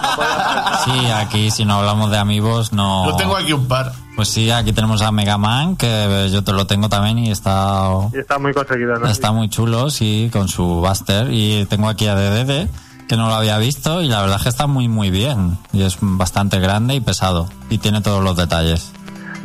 Sí, 0.85 1.11
aquí 1.11 1.51
si 1.51 1.63
no 1.65 1.75
hablamos 1.75 2.09
de 2.11 2.17
amigos 2.17 2.73
no... 2.73 3.05
Yo 3.05 3.15
tengo 3.15 3.37
aquí 3.37 3.53
un 3.53 3.67
par. 3.67 3.91
Pues 4.15 4.29
sí, 4.29 4.49
aquí 4.51 4.73
tenemos 4.73 5.01
a 5.01 5.11
Mega 5.11 5.37
Man, 5.37 5.75
que 5.75 6.29
yo 6.31 6.43
te 6.43 6.53
lo 6.53 6.65
tengo 6.65 6.89
también 6.89 7.19
y 7.19 7.31
está... 7.31 7.89
Y 8.13 8.19
está 8.19 8.39
muy 8.39 8.53
conseguido, 8.53 8.97
¿no? 8.97 9.07
Está 9.07 9.31
muy 9.31 9.49
chulo, 9.49 9.89
sí, 9.89 10.29
con 10.33 10.47
su 10.47 10.63
Buster. 10.63 11.27
Y 11.31 11.65
tengo 11.65 11.87
aquí 11.87 12.07
a 12.07 12.15
DDD, 12.15 12.67
que 13.07 13.15
no 13.15 13.27
lo 13.27 13.35
había 13.35 13.57
visto, 13.57 14.01
y 14.01 14.07
la 14.07 14.21
verdad 14.21 14.37
es 14.37 14.43
que 14.43 14.49
está 14.49 14.67
muy, 14.67 14.87
muy 14.87 15.11
bien. 15.11 15.57
Y 15.71 15.83
es 15.83 15.97
bastante 16.01 16.59
grande 16.59 16.95
y 16.95 16.99
pesado. 16.99 17.47
Y 17.69 17.77
tiene 17.77 18.01
todos 18.01 18.23
los 18.23 18.35
detalles. 18.35 18.91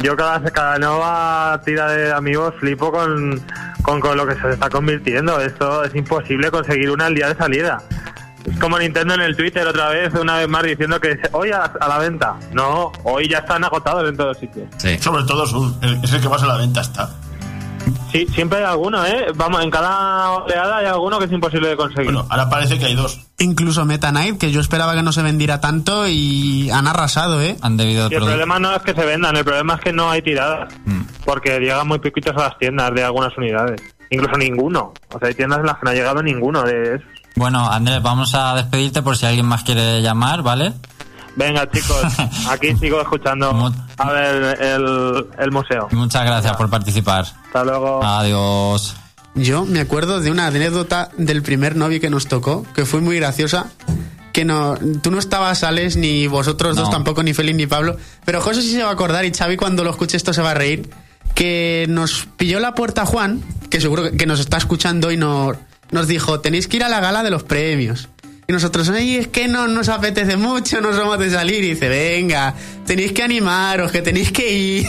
Yo 0.00 0.16
cada, 0.16 0.42
cada 0.50 0.78
nueva 0.78 1.60
tira 1.64 1.88
de 1.88 2.12
amigos 2.12 2.54
flipo 2.60 2.90
con, 2.92 3.42
con, 3.82 4.00
con 4.00 4.16
lo 4.16 4.26
que 4.26 4.34
se 4.36 4.50
está 4.50 4.68
convirtiendo. 4.68 5.40
Esto 5.40 5.84
es 5.84 5.94
imposible 5.94 6.50
conseguir 6.50 6.90
una 6.90 7.06
al 7.06 7.14
día 7.14 7.28
de 7.28 7.36
salida. 7.36 7.82
Es 8.46 8.58
como 8.60 8.78
Nintendo 8.78 9.14
en 9.14 9.20
el 9.22 9.36
Twitter 9.36 9.66
otra 9.66 9.88
vez, 9.88 10.14
una 10.14 10.36
vez 10.38 10.48
más 10.48 10.62
diciendo 10.62 11.00
que 11.00 11.18
hoy 11.32 11.50
a, 11.50 11.64
a 11.64 11.88
la 11.88 11.98
venta. 11.98 12.36
No, 12.52 12.92
hoy 13.04 13.28
ya 13.28 13.38
están 13.38 13.64
agotados 13.64 14.08
en 14.08 14.16
todos 14.16 14.38
sitios. 14.38 14.66
Sí. 14.78 14.98
Sobre 14.98 15.24
todo 15.24 15.44
es, 15.44 15.52
un- 15.52 15.76
el- 15.82 16.02
es 16.04 16.12
el 16.12 16.20
que 16.20 16.28
más 16.28 16.42
a 16.42 16.46
la 16.46 16.56
venta 16.56 16.80
está. 16.80 17.10
Sí, 18.10 18.26
siempre 18.32 18.58
hay 18.58 18.64
alguno, 18.64 19.04
¿eh? 19.04 19.26
Vamos, 19.34 19.62
en 19.62 19.70
cada 19.70 20.30
oleada 20.30 20.78
hay 20.78 20.86
alguno 20.86 21.18
que 21.18 21.26
es 21.26 21.32
imposible 21.32 21.68
de 21.68 21.76
conseguir. 21.76 22.06
Bueno, 22.12 22.26
ahora 22.30 22.48
parece 22.48 22.78
que 22.78 22.86
hay 22.86 22.94
dos. 22.94 23.20
Incluso 23.38 23.84
Meta 23.84 24.10
Knight, 24.10 24.38
que 24.38 24.50
yo 24.50 24.60
esperaba 24.60 24.94
que 24.94 25.02
no 25.02 25.12
se 25.12 25.22
vendiera 25.22 25.60
tanto 25.60 26.06
y 26.08 26.70
han 26.70 26.86
arrasado, 26.86 27.40
¿eh? 27.42 27.56
Han 27.62 27.76
debido 27.76 28.08
Y 28.10 28.14
el 28.14 28.22
problema 28.24 28.58
no 28.58 28.74
es 28.74 28.82
que 28.82 28.94
se 28.94 29.04
vendan, 29.04 29.36
el 29.36 29.44
problema 29.44 29.74
es 29.74 29.80
que 29.80 29.92
no 29.92 30.10
hay 30.10 30.22
tiradas. 30.22 30.72
Mm. 30.84 31.00
Porque 31.24 31.58
llegan 31.60 31.86
muy 31.86 31.98
poquitos 31.98 32.34
a 32.36 32.40
las 32.44 32.58
tiendas 32.58 32.92
de 32.94 33.04
algunas 33.04 33.36
unidades. 33.36 33.80
Incluso 34.10 34.36
ninguno. 34.36 34.92
O 35.12 35.18
sea, 35.18 35.28
hay 35.28 35.34
tiendas 35.34 35.58
en 35.60 35.66
las 35.66 35.74
que 35.76 35.84
no 35.84 35.90
ha 35.90 35.94
llegado 35.94 36.22
ninguno 36.22 36.62
de 36.62 36.94
esos. 36.96 37.06
Bueno, 37.36 37.70
Andrés, 37.70 38.02
vamos 38.02 38.34
a 38.34 38.54
despedirte 38.54 39.02
por 39.02 39.16
si 39.16 39.26
alguien 39.26 39.46
más 39.46 39.62
quiere 39.62 40.00
llamar, 40.02 40.42
¿vale? 40.42 40.72
Venga, 41.36 41.70
chicos, 41.70 42.02
aquí 42.48 42.74
sigo 42.76 43.00
escuchando 43.00 43.72
a 43.98 44.10
ver 44.10 44.58
el, 44.62 45.26
el 45.38 45.50
museo. 45.52 45.88
Muchas 45.92 46.24
gracias 46.24 46.56
por 46.56 46.70
participar. 46.70 47.26
Hasta 47.46 47.62
luego. 47.64 48.02
Adiós. 48.02 48.96
Yo 49.34 49.66
me 49.66 49.80
acuerdo 49.80 50.20
de 50.20 50.30
una 50.30 50.46
anécdota 50.46 51.10
del 51.18 51.42
primer 51.42 51.76
novio 51.76 52.00
que 52.00 52.08
nos 52.08 52.26
tocó, 52.26 52.64
que 52.74 52.86
fue 52.86 53.02
muy 53.02 53.16
graciosa. 53.16 53.66
Que 54.32 54.44
no, 54.46 54.76
tú 55.02 55.10
no 55.10 55.18
estabas, 55.18 55.62
Alex, 55.62 55.96
ni 55.96 56.26
vosotros 56.26 56.76
dos 56.76 56.90
tampoco, 56.90 57.22
ni 57.22 57.32
Félix 57.34 57.56
ni 57.56 57.66
Pablo. 57.66 57.96
Pero 58.24 58.40
José 58.40 58.60
sí 58.62 58.70
se 58.72 58.82
va 58.82 58.90
a 58.90 58.92
acordar 58.92 59.24
y 59.26 59.32
Xavi 59.32 59.56
cuando 59.58 59.84
lo 59.84 59.90
escuche 59.90 60.16
esto 60.16 60.32
se 60.32 60.40
va 60.42 60.50
a 60.52 60.54
reír. 60.54 60.88
Que 61.34 61.84
nos 61.88 62.26
pilló 62.38 62.60
la 62.60 62.74
puerta 62.74 63.04
Juan, 63.04 63.42
que 63.70 63.78
seguro 63.80 64.02
que- 64.04 64.16
que 64.16 64.26
nos 64.26 64.40
está 64.40 64.56
escuchando 64.56 65.10
y 65.10 65.16
no, 65.18 65.52
nos 65.90 66.08
dijo, 66.08 66.40
tenéis 66.40 66.68
que 66.68 66.78
ir 66.78 66.84
a 66.84 66.88
la 66.88 67.00
gala 67.00 67.22
de 67.22 67.30
los 67.30 67.42
premios. 67.42 68.08
Y 68.48 68.52
nosotros, 68.52 68.88
ay, 68.90 69.16
es 69.16 69.28
que 69.28 69.48
no 69.48 69.66
nos 69.66 69.88
apetece 69.88 70.36
mucho, 70.36 70.80
no 70.80 70.94
somos 70.94 71.18
de 71.18 71.30
salir. 71.30 71.64
Y 71.64 71.70
dice, 71.70 71.88
venga, 71.88 72.54
tenéis 72.86 73.12
que 73.12 73.24
animaros, 73.24 73.90
que 73.90 74.02
tenéis 74.02 74.30
que 74.30 74.52
ir. 74.52 74.86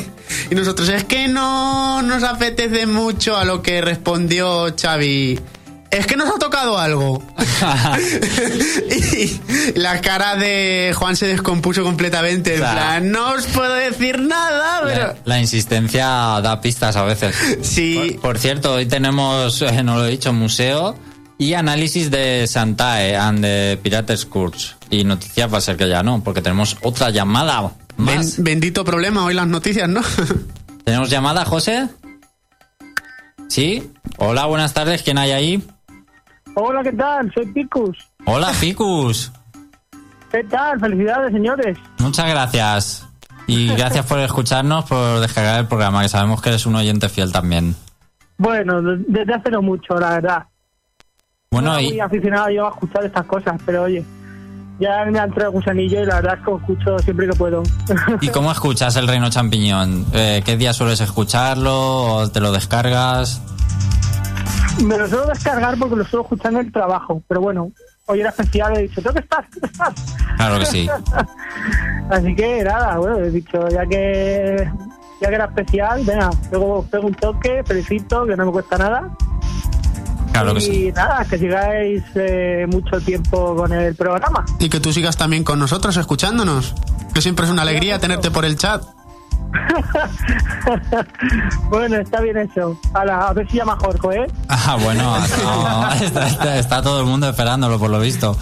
Y 0.51 0.55
nosotros, 0.55 0.89
es 0.89 1.05
que 1.05 1.27
no 1.27 2.01
nos 2.03 2.23
apetece 2.23 2.85
mucho 2.85 3.35
a 3.35 3.45
lo 3.45 3.63
que 3.63 3.81
respondió 3.81 4.75
Xavi. 4.79 5.39
Es 5.89 6.05
que 6.05 6.15
nos 6.17 6.27
ha 6.29 6.37
tocado 6.37 6.77
algo. 6.77 7.23
y 8.91 9.39
la 9.79 10.01
cara 10.01 10.35
de 10.35 10.93
Juan 10.95 11.15
se 11.15 11.27
descompuso 11.27 11.83
completamente. 11.83 12.53
En 12.55 12.59
plan, 12.59 13.11
no 13.11 13.31
os 13.31 13.45
puedo 13.47 13.73
decir 13.73 14.19
nada, 14.19 14.81
pero. 14.83 15.07
La, 15.07 15.15
la 15.25 15.39
insistencia 15.39 16.05
da 16.41 16.59
pistas 16.61 16.95
a 16.95 17.03
veces. 17.03 17.35
Sí. 17.61 18.17
Por, 18.17 18.21
por 18.21 18.39
cierto, 18.39 18.73
hoy 18.73 18.85
tenemos, 18.85 19.61
eh, 19.61 19.83
no 19.83 19.97
lo 19.97 20.05
he 20.05 20.11
dicho, 20.11 20.33
museo 20.33 20.95
y 21.37 21.53
análisis 21.53 22.09
de 22.11 22.47
Santae 22.47 23.15
and 23.15 23.39
de 23.43 23.79
Pirates 23.81 24.25
Course. 24.25 24.75
Y 24.89 25.03
noticias 25.03 25.51
va 25.53 25.59
a 25.59 25.61
ser 25.61 25.77
que 25.77 25.87
ya 25.87 26.03
no, 26.03 26.23
porque 26.23 26.41
tenemos 26.41 26.77
otra 26.81 27.09
llamada 27.11 27.71
Ben- 27.97 28.17
más. 28.17 28.41
bendito 28.41 28.83
problema 28.83 29.23
hoy 29.23 29.33
las 29.33 29.47
noticias, 29.47 29.87
¿no? 29.87 30.01
¿Tenemos 30.83 31.09
llamada, 31.09 31.45
José? 31.45 31.87
¿Sí? 33.49 33.91
Hola, 34.17 34.45
buenas 34.45 34.73
tardes. 34.73 35.03
¿Quién 35.03 35.17
hay 35.17 35.31
ahí? 35.31 35.63
Hola, 36.59 36.81
¿qué 36.81 36.91
tal? 36.93 37.31
Soy 37.33 37.45
Picus. 37.53 37.95
Hola, 38.25 38.51
Ficus. 38.51 39.31
¿Qué 40.31 40.43
tal? 40.45 40.79
Felicidades, 40.79 41.31
señores. 41.31 41.77
Muchas 41.99 42.27
gracias. 42.27 43.07
Y 43.45 43.67
gracias 43.75 44.05
por 44.07 44.17
escucharnos, 44.19 44.85
por 44.85 45.19
descargar 45.19 45.59
el 45.59 45.67
programa, 45.67 46.01
que 46.01 46.09
sabemos 46.09 46.41
que 46.41 46.49
eres 46.49 46.65
un 46.65 46.75
oyente 46.75 47.09
fiel 47.09 47.31
también. 47.31 47.75
Bueno, 48.39 48.81
de- 48.81 48.97
desde 49.07 49.35
hace 49.35 49.51
no 49.51 49.61
mucho, 49.61 49.99
la 49.99 50.09
verdad. 50.15 50.45
Bueno, 51.51 51.73
no 51.73 51.79
y, 51.79 51.89
muy 51.89 51.99
aficionado 51.99 52.49
yo 52.49 52.65
a 52.65 52.69
escuchar 52.71 53.05
estas 53.05 53.25
cosas, 53.25 53.61
pero 53.63 53.83
oye, 53.83 54.03
ya 54.79 55.05
me 55.05 55.19
ha 55.19 55.25
entrado 55.25 55.51
el 55.51 55.55
gusanillo 55.57 56.01
y 56.01 56.05
la 56.07 56.15
verdad 56.15 56.39
es 56.39 56.45
que 56.45 56.55
escucho 56.55 56.99
siempre 56.99 57.27
que 57.29 57.35
puedo. 57.37 57.61
¿y 58.21 58.29
cómo 58.29 58.51
escuchas 58.51 58.95
el 58.95 59.07
Reino 59.07 59.29
Champiñón? 59.29 60.07
Eh, 60.11 60.41
¿Qué 60.43 60.57
día 60.57 60.73
sueles 60.73 61.01
escucharlo? 61.01 62.15
¿O 62.15 62.29
te 62.31 62.39
lo 62.41 62.51
descargas? 62.51 63.41
Me 64.83 64.97
lo 64.97 65.07
suelo 65.07 65.27
descargar 65.27 65.77
porque 65.77 65.95
lo 65.95 66.05
suelo 66.05 66.23
escuchar 66.23 66.53
en 66.53 66.59
el 66.59 66.71
trabajo, 66.71 67.21
pero 67.27 67.41
bueno, 67.41 67.71
hoy 68.05 68.21
era 68.21 68.29
especial 68.29 68.73
y 68.73 68.77
he 68.77 68.81
dicho, 68.83 69.01
¿dónde 69.01 69.21
estás? 69.21 69.45
¿Dónde 69.51 69.67
estás? 69.67 69.93
Claro 70.35 70.59
que 70.59 70.65
sí. 70.65 70.89
Así 72.09 72.35
que 72.35 72.63
nada, 72.63 72.97
bueno, 72.97 73.17
he 73.19 73.31
dicho, 73.31 73.67
ya 73.69 73.85
que 73.85 74.69
ya 75.19 75.29
que 75.29 75.35
era 75.35 75.45
especial, 75.45 76.03
venga, 76.05 76.29
luego 76.51 76.85
pego 76.89 77.07
un 77.07 77.15
toque, 77.15 77.63
felicito, 77.65 78.25
que 78.25 78.35
no 78.35 78.45
me 78.45 78.51
cuesta 78.51 78.77
nada. 78.77 79.17
Claro 80.31 80.53
que 80.53 80.59
y 80.59 80.61
sí. 80.61 80.91
nada, 80.95 81.25
que 81.25 81.37
sigáis 81.37 82.03
eh, 82.15 82.65
mucho 82.69 83.01
tiempo 83.01 83.55
con 83.55 83.73
el 83.73 83.95
programa. 83.95 84.45
Y 84.59 84.69
que 84.69 84.79
tú 84.79 84.93
sigas 84.93 85.17
también 85.17 85.43
con 85.43 85.57
nosotros 85.57 85.97
escuchándonos. 85.97 86.75
Que 87.13 87.21
siempre 87.21 87.45
es 87.45 87.51
una 87.51 87.63
alegría 87.63 87.97
tenerte 87.97 88.29
por 88.29 88.45
el 88.45 88.55
chat. 88.55 88.83
bueno, 91.69 91.97
está 91.97 92.21
bien 92.21 92.37
eso. 92.37 92.77
Hala, 92.93 93.27
a 93.29 93.33
ver 93.33 93.49
si 93.49 93.57
llama 93.57 93.77
Jorge, 93.79 94.23
¿eh? 94.23 94.27
Ah, 94.49 94.77
bueno, 94.81 95.17
no, 95.17 95.91
está, 96.05 96.27
está- 96.27 96.57
está 96.57 96.81
todo 96.81 96.99
el 97.01 97.05
mundo 97.05 97.29
esperándolo, 97.29 97.79
por 97.79 97.89
lo 97.89 97.99
visto. 97.99 98.37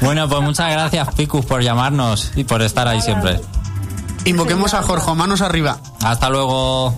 Bueno, 0.00 0.28
pues 0.28 0.42
muchas 0.42 0.70
gracias, 0.72 1.14
Picus, 1.14 1.44
por 1.46 1.62
llamarnos 1.62 2.32
y 2.36 2.44
por 2.44 2.62
estar 2.62 2.88
ahí 2.88 3.00
siempre. 3.00 3.40
Invoquemos 4.26 4.74
a 4.74 4.82
Jorge, 4.82 5.14
manos 5.14 5.40
arriba. 5.40 5.78
Hasta 6.02 6.28
luego. 6.28 6.94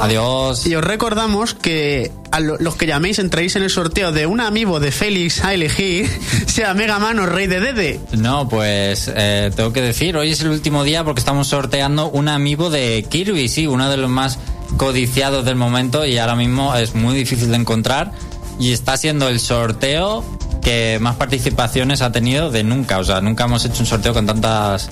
Adiós. 0.00 0.66
Y 0.66 0.74
os 0.74 0.84
recordamos 0.84 1.54
que 1.54 2.12
a 2.30 2.40
lo- 2.40 2.56
los 2.58 2.76
que 2.76 2.86
llaméis 2.86 3.18
entréis 3.18 3.56
en 3.56 3.62
el 3.62 3.70
sorteo 3.70 4.12
de 4.12 4.26
un 4.26 4.40
amigo 4.40 4.78
de 4.78 4.92
Félix 4.92 5.42
a 5.44 5.54
elegir, 5.54 6.08
sea 6.46 6.74
Mega 6.74 6.98
Man 6.98 7.18
o 7.18 7.26
Rey 7.26 7.46
de 7.46 7.60
Dede. 7.60 8.00
No, 8.12 8.48
pues 8.48 9.10
eh, 9.14 9.50
tengo 9.56 9.72
que 9.72 9.80
decir, 9.82 10.16
hoy 10.16 10.32
es 10.32 10.40
el 10.42 10.48
último 10.48 10.84
día 10.84 11.02
porque 11.02 11.20
estamos 11.20 11.48
sorteando 11.48 12.08
un 12.10 12.28
amiibo 12.28 12.70
de 12.70 13.04
Kirby, 13.08 13.48
sí, 13.48 13.66
uno 13.66 13.88
de 13.88 13.96
los 13.96 14.10
más 14.10 14.38
codiciados 14.76 15.44
del 15.44 15.56
momento 15.56 16.04
y 16.04 16.18
ahora 16.18 16.34
mismo 16.36 16.74
es 16.74 16.94
muy 16.94 17.14
difícil 17.14 17.50
de 17.50 17.56
encontrar 17.56 18.12
y 18.58 18.72
está 18.72 18.96
siendo 18.96 19.28
el 19.28 19.40
sorteo 19.40 20.24
que 20.62 20.98
más 21.00 21.16
participaciones 21.16 22.00
ha 22.02 22.10
tenido 22.12 22.50
de 22.50 22.64
nunca, 22.64 22.98
o 22.98 23.04
sea, 23.04 23.20
nunca 23.20 23.44
hemos 23.44 23.64
hecho 23.64 23.80
un 23.80 23.86
sorteo 23.86 24.12
con 24.14 24.26
tantas 24.26 24.88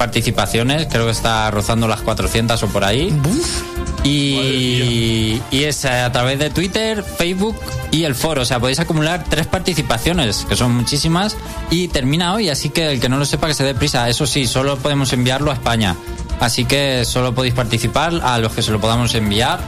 participaciones, 0.00 0.86
creo 0.90 1.04
que 1.04 1.10
está 1.12 1.50
rozando 1.50 1.86
las 1.86 2.00
400 2.00 2.62
o 2.62 2.66
por 2.68 2.84
ahí. 2.84 3.14
Y, 4.02 5.42
y 5.50 5.64
es 5.64 5.84
a 5.84 6.10
través 6.10 6.38
de 6.38 6.48
Twitter, 6.48 7.02
Facebook 7.04 7.54
y 7.90 8.04
el 8.04 8.14
foro. 8.14 8.40
O 8.40 8.44
sea, 8.46 8.58
podéis 8.58 8.80
acumular 8.80 9.24
tres 9.28 9.46
participaciones, 9.46 10.46
que 10.48 10.56
son 10.56 10.74
muchísimas, 10.74 11.36
y 11.68 11.88
termina 11.88 12.32
hoy, 12.32 12.48
así 12.48 12.70
que 12.70 12.92
el 12.92 12.98
que 12.98 13.10
no 13.10 13.18
lo 13.18 13.26
sepa 13.26 13.46
que 13.46 13.52
se 13.52 13.62
dé 13.62 13.74
prisa. 13.74 14.08
Eso 14.08 14.26
sí, 14.26 14.46
solo 14.46 14.78
podemos 14.78 15.12
enviarlo 15.12 15.50
a 15.50 15.54
España. 15.54 15.94
Así 16.40 16.64
que 16.64 17.04
solo 17.04 17.34
podéis 17.34 17.52
participar 17.52 18.14
a 18.22 18.38
los 18.38 18.52
que 18.52 18.62
se 18.62 18.70
lo 18.72 18.80
podamos 18.80 19.14
enviar. 19.14 19.60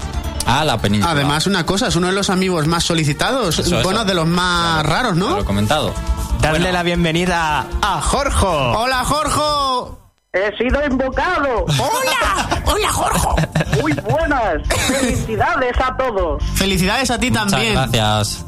a 0.47 0.65
la 0.65 0.79
península. 0.79 1.13
Además, 1.13 1.47
una 1.47 1.67
cosa, 1.67 1.89
es 1.89 1.97
uno 1.97 2.07
de 2.07 2.15
los 2.15 2.31
amigos 2.31 2.67
más 2.67 2.85
solicitados. 2.85 3.59
Eso, 3.59 3.77
eso. 3.77 3.83
bueno, 3.85 4.07
de 4.07 4.15
los 4.15 4.27
más 4.27 4.83
raros, 4.85 5.15
Lo 5.19 5.29
¿no? 5.29 5.41
he 5.41 5.45
comentado. 5.45 5.93
Darle 6.41 6.73
la 6.73 6.83
bienvenida 6.83 7.67
a 7.83 8.01
Jorge. 8.01 8.47
¡Hola, 8.47 9.05
Jorge! 9.05 10.02
He 10.35 10.51
sido 10.57 10.83
invocado. 10.87 11.67
¡Hola! 11.67 12.63
¡Hola, 12.65 12.91
Jorge! 12.91 13.49
Muy 13.83 13.93
buenas. 13.93 14.67
Felicidades 14.89 15.77
a 15.79 15.95
todos. 15.95 16.43
Felicidades 16.55 17.11
a 17.11 17.19
ti 17.19 17.31
Muchas 17.31 17.51
también. 17.51 17.75
gracias. 17.75 18.47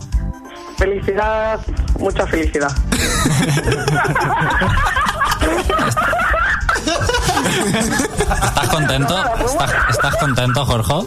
Felicidad, 0.78 1.60
mucha 1.98 2.26
felicidad. 2.26 2.72
¿Estás 7.34 8.68
contento? 8.68 9.16
¿Estás, 9.46 9.72
estás 9.90 10.16
contento, 10.16 10.64
Jorge? 10.64 11.06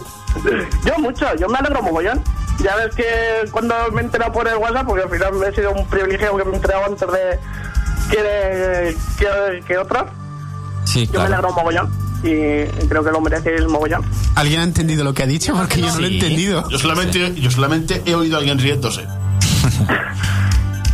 Yo 0.84 0.98
mucho, 0.98 1.34
yo 1.36 1.48
me 1.48 1.58
alegro 1.58 1.82
mogollón. 1.82 2.22
Ya 2.62 2.74
ves 2.76 2.94
que 2.94 3.04
cuando 3.50 3.74
me 3.92 4.00
he 4.00 4.04
enterado 4.04 4.32
por 4.32 4.46
el 4.48 4.56
WhatsApp, 4.56 4.86
porque 4.86 5.02
al 5.04 5.10
final 5.10 5.32
me 5.34 5.46
he 5.48 5.54
sido 5.54 5.72
un 5.72 5.86
privilegio 5.86 6.36
que 6.36 6.44
me 6.44 6.52
he 6.52 6.56
enterado 6.56 6.84
antes 6.86 7.08
de 7.08 7.40
que, 8.10 8.96
que, 9.18 9.64
que 9.66 9.78
otros, 9.78 10.04
Sí, 10.88 11.06
yo 11.12 11.20
me 11.20 11.26
alegro 11.26 11.52
mogollón. 11.52 11.90
Y 12.22 12.64
creo 12.88 13.04
que 13.04 13.10
lo 13.12 13.20
merecéis 13.20 13.64
mogollón. 13.66 14.02
¿Alguien 14.34 14.60
ha 14.60 14.64
entendido 14.64 15.04
lo 15.04 15.14
que 15.14 15.22
ha 15.22 15.26
dicho? 15.26 15.54
Porque 15.54 15.80
yo 15.80 15.86
no 15.88 16.00
lo 16.00 16.06
he 16.06 16.14
entendido. 16.14 16.68
Yo 16.68 16.78
solamente, 16.78 17.34
yo 17.34 17.50
solamente 17.50 18.02
he 18.06 18.14
oído 18.14 18.36
a 18.36 18.38
alguien 18.40 18.58
riéndose. 18.58 19.04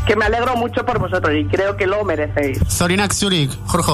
Que 0.06 0.14
me 0.16 0.26
alegro 0.26 0.54
mucho 0.56 0.84
por 0.84 0.98
vosotros 0.98 1.32
y 1.34 1.46
creo 1.46 1.78
que 1.78 1.86
lo 1.86 2.04
merecéis. 2.04 2.58
Zorinak 2.68 3.10
Zurich, 3.14 3.50
Jorge. 3.64 3.92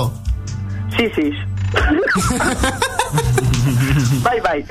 Sí, 0.97 1.09
sí. 1.15 1.31
bye, 4.25 4.41
bye. 4.41 4.65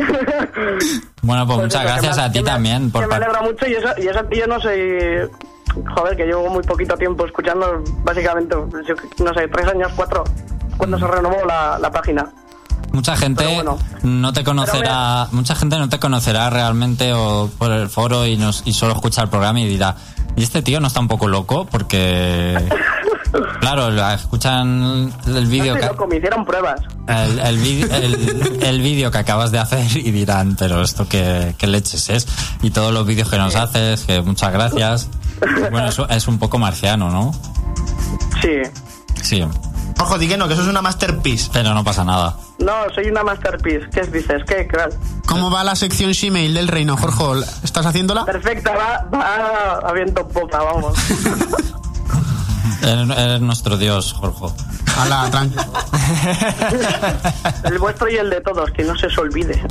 Bueno, 1.21 1.47
pues 1.47 1.59
muchas 1.59 1.75
eso, 1.75 1.79
que 1.79 1.85
gracias 1.87 2.17
me- 2.17 2.23
a 2.23 2.31
ti 2.31 2.39
me- 2.39 2.45
también. 2.45 2.91
Por 2.91 3.01
que 3.03 3.07
me 3.07 3.15
alegra 3.15 3.41
mucho 3.41 3.67
y 3.67 3.73
eso, 3.73 3.87
y 3.97 4.07
eso 4.07 4.19
yo 4.31 4.47
no 4.47 4.59
soy... 4.59 5.29
Joder, 5.95 6.17
que 6.17 6.25
llevo 6.25 6.49
muy 6.49 6.63
poquito 6.63 6.95
tiempo 6.97 7.25
escuchando, 7.25 7.81
básicamente, 8.03 8.55
yo 8.87 8.95
no 9.23 9.33
sé, 9.33 9.47
tres 9.47 9.67
años, 9.67 9.91
cuatro, 9.95 10.23
cuando 10.79 10.97
se 10.97 11.05
renovó 11.05 11.45
la, 11.45 11.77
la 11.77 11.91
página. 11.91 12.27
Mucha 12.91 13.15
gente 13.15 13.45
bueno. 13.53 13.77
no 14.01 14.33
te 14.33 14.43
conocerá, 14.43 15.27
mucha 15.31 15.53
gente 15.53 15.77
no 15.77 15.89
te 15.89 15.99
conocerá 15.99 16.49
realmente 16.49 17.13
o 17.13 17.47
por 17.59 17.71
el 17.71 17.87
foro 17.87 18.25
y, 18.25 18.35
nos, 18.35 18.63
y 18.65 18.73
solo 18.73 18.93
escucha 18.93 19.21
el 19.21 19.29
programa 19.29 19.59
y 19.59 19.67
dirá, 19.67 19.95
¿y 20.35 20.41
este 20.41 20.63
tío 20.63 20.79
no 20.79 20.87
está 20.87 20.99
un 20.99 21.07
poco 21.07 21.27
loco? 21.27 21.65
Porque, 21.69 22.57
claro, 23.59 23.91
la- 23.91 24.15
escuchan 24.15 25.13
el 25.27 25.45
vídeo 25.45 25.75
que, 25.75 25.85
loco, 25.85 26.07
me 26.07 26.15
hicieron 26.17 26.43
pruebas. 26.45 26.81
el, 27.07 27.37
el, 27.39 27.57
vídeo- 27.59 27.93
el- 27.95 28.59
el 28.63 28.81
vídeo 28.81 29.11
que 29.11 29.19
acabas 29.19 29.51
de 29.51 29.59
hacer 29.59 29.85
y 29.95 30.09
dirán, 30.09 30.55
pero 30.57 30.81
esto 30.81 31.07
qué, 31.07 31.53
qué 31.59 31.67
leches 31.67 32.09
es. 32.09 32.27
Y 32.63 32.71
todos 32.71 32.91
los 32.91 33.05
vídeos 33.05 33.29
que 33.29 33.37
nos 33.37 33.55
haces, 33.55 34.01
que 34.05 34.21
muchas 34.21 34.51
gracias. 34.51 35.09
Bueno, 35.71 35.87
eso 35.89 36.09
es 36.09 36.27
un 36.27 36.37
poco 36.39 36.57
marciano, 36.57 37.09
¿no? 37.11 37.31
Sí. 38.41 38.61
Sí, 39.21 39.45
Ojo, 39.99 40.17
di 40.17 40.27
que 40.27 40.37
no, 40.37 40.47
que 40.47 40.53
eso 40.53 40.63
es 40.63 40.67
una 40.69 40.81
masterpiece. 40.81 41.49
pero 41.51 41.73
no 41.73 41.83
pasa 41.83 42.03
nada. 42.03 42.35
No, 42.59 42.73
soy 42.95 43.09
una 43.09 43.23
masterpiece. 43.23 43.89
¿Qué 43.89 44.01
dices? 44.03 44.41
¿Qué? 44.47 44.67
Claro. 44.67 44.91
¿Cómo 45.27 45.51
va 45.51 45.63
la 45.63 45.75
sección 45.75 46.11
Gmail 46.19 46.53
del 46.53 46.67
reino, 46.67 46.97
Jorge? 46.97 47.45
¿Estás 47.63 47.85
haciéndola? 47.85 48.25
Perfecta, 48.25 48.71
va, 48.75 49.05
va 49.13 49.79
a 49.87 49.91
viento 49.93 50.21
en 50.21 50.27
popa, 50.29 50.63
vamos. 50.63 50.97
Eres, 52.81 53.09
eres 53.17 53.41
nuestro 53.41 53.75
dios, 53.77 54.13
Jorge. 54.13 54.45
Ala, 54.97 55.29
tranqui. 55.29 55.57
El 57.65 57.77
vuestro 57.77 58.09
y 58.09 58.15
el 58.15 58.29
de 58.29 58.39
todos, 58.41 58.71
que 58.71 58.83
no 58.83 58.97
se 58.97 59.07
os 59.07 59.17
olvide. 59.17 59.61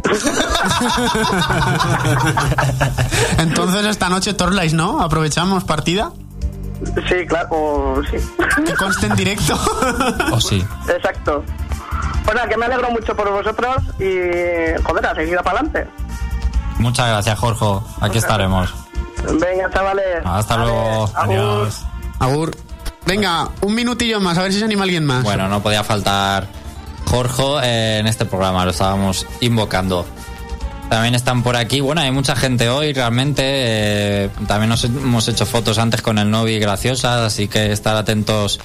Entonces 3.38 3.86
esta 3.86 4.08
noche 4.10 4.34
Torlais, 4.34 4.74
¿no? 4.74 5.00
Aprovechamos 5.00 5.64
partida. 5.64 6.12
Sí, 7.08 7.26
claro, 7.26 7.48
o- 7.50 8.02
sí. 8.10 8.16
Que 8.64 8.74
conste 8.74 9.06
en 9.06 9.16
directo. 9.16 9.54
¿O 10.32 10.40
sí? 10.40 10.64
Exacto. 10.88 11.44
Pues 12.24 12.34
nada, 12.36 12.48
que 12.48 12.56
me 12.56 12.66
alegro 12.66 12.90
mucho 12.90 13.16
por 13.16 13.30
vosotros 13.30 13.76
y, 13.98 14.80
joder, 14.84 15.06
a 15.06 15.14
seguir 15.14 15.36
para 15.38 15.58
adelante. 15.60 15.86
Muchas 16.78 17.08
gracias, 17.08 17.38
Jorge. 17.38 17.66
Aquí 18.00 18.18
estaremos. 18.18 18.72
Venga, 19.40 19.68
chavales. 19.72 20.04
Hasta 20.24 20.56
Vale, 20.56 20.70
luego. 20.70 21.10
agur. 21.14 21.68
Agur. 22.20 22.56
Venga, 23.06 23.48
un 23.62 23.74
minutillo 23.74 24.20
más, 24.20 24.36
a 24.38 24.42
ver 24.42 24.52
si 24.52 24.58
se 24.58 24.64
anima 24.64 24.84
alguien 24.84 25.04
más. 25.04 25.22
Bueno, 25.24 25.48
no 25.48 25.60
podía 25.62 25.82
faltar 25.82 26.46
Jorge 27.06 27.42
eh, 27.64 27.98
en 28.00 28.06
este 28.06 28.26
programa, 28.26 28.64
lo 28.64 28.70
estábamos 28.70 29.26
invocando. 29.40 30.06
También 30.88 31.14
están 31.14 31.42
por 31.42 31.56
aquí, 31.56 31.80
bueno, 31.80 32.00
hay 32.00 32.10
mucha 32.10 32.34
gente 32.34 32.70
hoy 32.70 32.94
realmente. 32.94 33.42
eh, 33.44 34.30
también 34.46 34.70
nos 34.70 34.84
hemos 34.84 35.28
hecho 35.28 35.44
fotos 35.44 35.78
antes 35.78 36.00
con 36.00 36.18
el 36.18 36.30
Novi 36.30 36.58
graciosas, 36.58 37.20
así 37.20 37.46
que 37.46 37.72
estar 37.72 37.94
atentos 37.94 38.58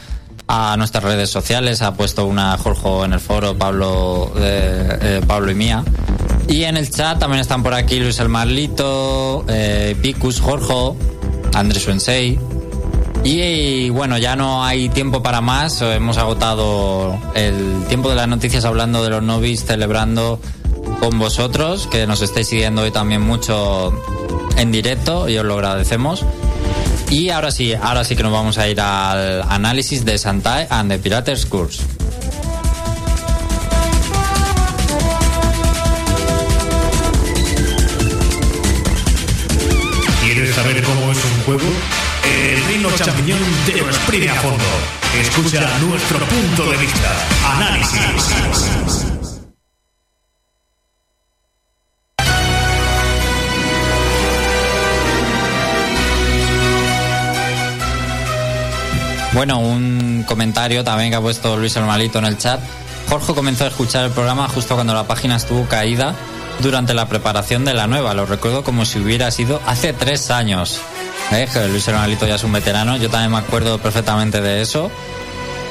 a 0.48 0.76
nuestras 0.78 1.04
redes 1.04 1.30
sociales. 1.30 1.82
Ha 1.82 1.96
puesto 1.96 2.26
una 2.26 2.58
Jorge 2.58 3.06
en 3.06 3.14
el 3.14 3.20
foro, 3.20 3.58
Pablo, 3.58 4.32
eh, 4.38 5.00
eh, 5.02 5.22
Pablo 5.28 5.52
y 5.52 5.56
mía. 5.56 5.84
Y 6.48 6.64
en 6.64 6.78
el 6.78 6.90
chat 6.90 7.20
también 7.20 7.42
están 7.42 7.62
por 7.62 7.74
aquí 7.74 8.00
Luis 8.00 8.20
el 8.20 8.30
Marlito, 8.30 9.46
Picus, 10.02 10.40
Jorge, 10.40 10.98
Andrés 11.54 11.84
Sensei. 11.84 12.40
Y 13.26 13.90
bueno, 13.90 14.18
ya 14.18 14.36
no 14.36 14.64
hay 14.64 14.90
tiempo 14.90 15.24
para 15.24 15.40
más. 15.42 15.82
Hemos 15.82 16.18
agotado 16.18 17.18
el 17.36 17.86
tiempo 17.88 18.10
de 18.10 18.16
las 18.16 18.28
noticias 18.28 18.66
hablando 18.66 19.04
de 19.04 19.10
los 19.10 19.24
novis, 19.24 19.66
celebrando 19.66 20.40
con 21.04 21.20
vosotros, 21.20 21.88
que 21.88 22.08
nos 22.08 22.22
estáis 22.22 22.48
siguiendo 22.48 22.84
hoy 22.84 22.92
también 22.92 23.22
mucho 23.22 23.92
en 24.56 24.72
directo 24.72 25.28
y 25.28 25.38
os 25.38 25.44
lo 25.44 25.56
agradecemos. 25.56 26.26
Y 27.10 27.30
ahora 27.30 27.52
sí, 27.52 27.74
ahora 27.74 28.06
sí 28.06 28.16
que 28.16 28.24
nos 28.24 28.32
vamos 28.32 28.58
a 28.58 28.70
ir 28.70 28.80
al 28.80 29.42
análisis 29.50 30.06
de 30.06 30.18
Santai 30.18 30.66
and 30.70 30.90
the 30.90 31.00
Pirates 31.00 31.46
Course. 31.46 31.84
¿Quieres 40.24 40.56
saber 40.56 40.82
cómo 40.84 41.12
es 41.12 41.18
un 41.18 41.44
juego? 41.44 41.70
El 42.24 42.64
reino 42.64 42.90
champiñón 42.96 43.40
te 43.66 43.74
lo 43.74 43.88
exprime 43.88 44.30
a 44.30 44.36
fondo. 44.36 44.64
Escucha 45.20 45.68
nuestro 45.80 46.20
punto 46.20 46.72
de 46.72 46.78
vista. 46.78 47.12
Análisis. 47.58 49.03
Bueno, 59.34 59.58
un 59.58 60.24
comentario 60.28 60.84
también 60.84 61.10
que 61.10 61.16
ha 61.16 61.22
puesto 61.22 61.58
Luis 61.58 61.76
el 61.76 61.86
Malito 61.86 62.20
en 62.20 62.26
el 62.26 62.38
chat. 62.38 62.60
Jorge 63.10 63.34
comenzó 63.34 63.66
a 63.66 63.68
escuchar 63.68 64.06
el 64.06 64.12
programa 64.12 64.48
justo 64.48 64.76
cuando 64.76 64.94
la 64.94 65.06
página 65.06 65.38
estuvo 65.38 65.66
caída 65.66 66.14
durante 66.60 66.94
la 66.94 67.08
preparación 67.08 67.66
de 67.66 67.74
la 67.74 67.88
nueva. 67.88 68.14
Lo 68.14 68.28
recuerdo 68.28 68.64
como 68.64 68.86
si 68.86 69.00
hubiera 69.00 69.32
sido 69.32 69.60
hace 69.66 69.92
tres 69.92 70.30
años. 70.30 70.80
¿Eh? 71.32 71.48
Luis 71.68 71.88
el 71.88 71.96
Malito 71.96 72.28
ya 72.28 72.36
es 72.36 72.44
un 72.44 72.52
veterano. 72.52 72.96
Yo 72.98 73.10
también 73.10 73.32
me 73.32 73.40
acuerdo 73.40 73.80
perfectamente 73.80 74.40
de 74.40 74.62
eso. 74.62 74.92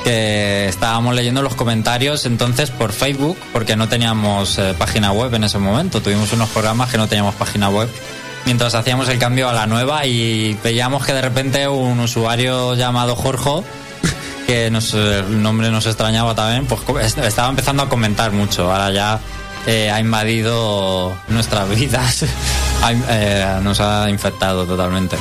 Que 0.02 0.66
estábamos 0.66 1.14
leyendo 1.14 1.40
los 1.40 1.54
comentarios 1.54 2.26
entonces 2.26 2.72
por 2.72 2.92
Facebook, 2.92 3.38
porque 3.52 3.76
no 3.76 3.88
teníamos 3.88 4.58
eh, 4.58 4.74
página 4.76 5.12
web 5.12 5.32
en 5.34 5.44
ese 5.44 5.58
momento. 5.58 6.02
Tuvimos 6.02 6.32
unos 6.32 6.48
programas 6.48 6.90
que 6.90 6.98
no 6.98 7.06
teníamos 7.06 7.36
página 7.36 7.68
web 7.68 7.88
mientras 8.44 8.74
hacíamos 8.74 9.08
el 9.08 9.18
cambio 9.18 9.48
a 9.48 9.52
la 9.52 9.66
nueva 9.66 10.06
y 10.06 10.58
veíamos 10.62 11.04
que 11.04 11.12
de 11.12 11.22
repente 11.22 11.68
un 11.68 12.00
usuario 12.00 12.74
llamado 12.74 13.16
Jorge, 13.16 13.62
que 14.46 14.70
nos, 14.70 14.94
el 14.94 15.42
nombre 15.42 15.70
nos 15.70 15.86
extrañaba 15.86 16.34
también, 16.34 16.66
pues 16.66 17.16
estaba 17.18 17.48
empezando 17.48 17.82
a 17.82 17.88
comentar 17.88 18.32
mucho. 18.32 18.70
Ahora 18.70 18.90
ya 18.90 19.20
eh, 19.66 19.90
ha 19.90 20.00
invadido 20.00 21.12
nuestras 21.28 21.68
vidas, 21.68 22.24
Ha 22.82 22.92
eh, 22.92 23.60
nos 23.62 23.80
ha 23.80 24.10
infectado 24.10 24.66
totalmente. 24.66 25.16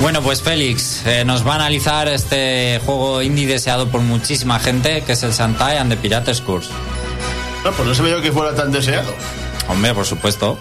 Bueno, 0.00 0.22
pues 0.22 0.40
Félix 0.40 1.04
eh, 1.06 1.22
nos 1.24 1.46
va 1.46 1.52
a 1.52 1.54
analizar 1.56 2.08
este 2.08 2.80
juego 2.84 3.20
indie 3.20 3.46
deseado 3.46 3.88
por 3.88 4.00
muchísima 4.00 4.58
gente, 4.58 5.02
que 5.02 5.12
es 5.12 5.22
el 5.22 5.34
Santai 5.34 5.76
and 5.76 5.90
the 5.90 5.98
Pirates 5.98 6.40
Course. 6.40 6.70
No, 7.62 7.72
pues 7.72 7.86
no 7.86 7.94
se 7.94 8.10
yo 8.10 8.22
que 8.22 8.32
fuera 8.32 8.54
tan 8.54 8.72
deseado. 8.72 9.12
Hombre, 9.68 9.94
por 9.94 10.06
supuesto. 10.06 10.58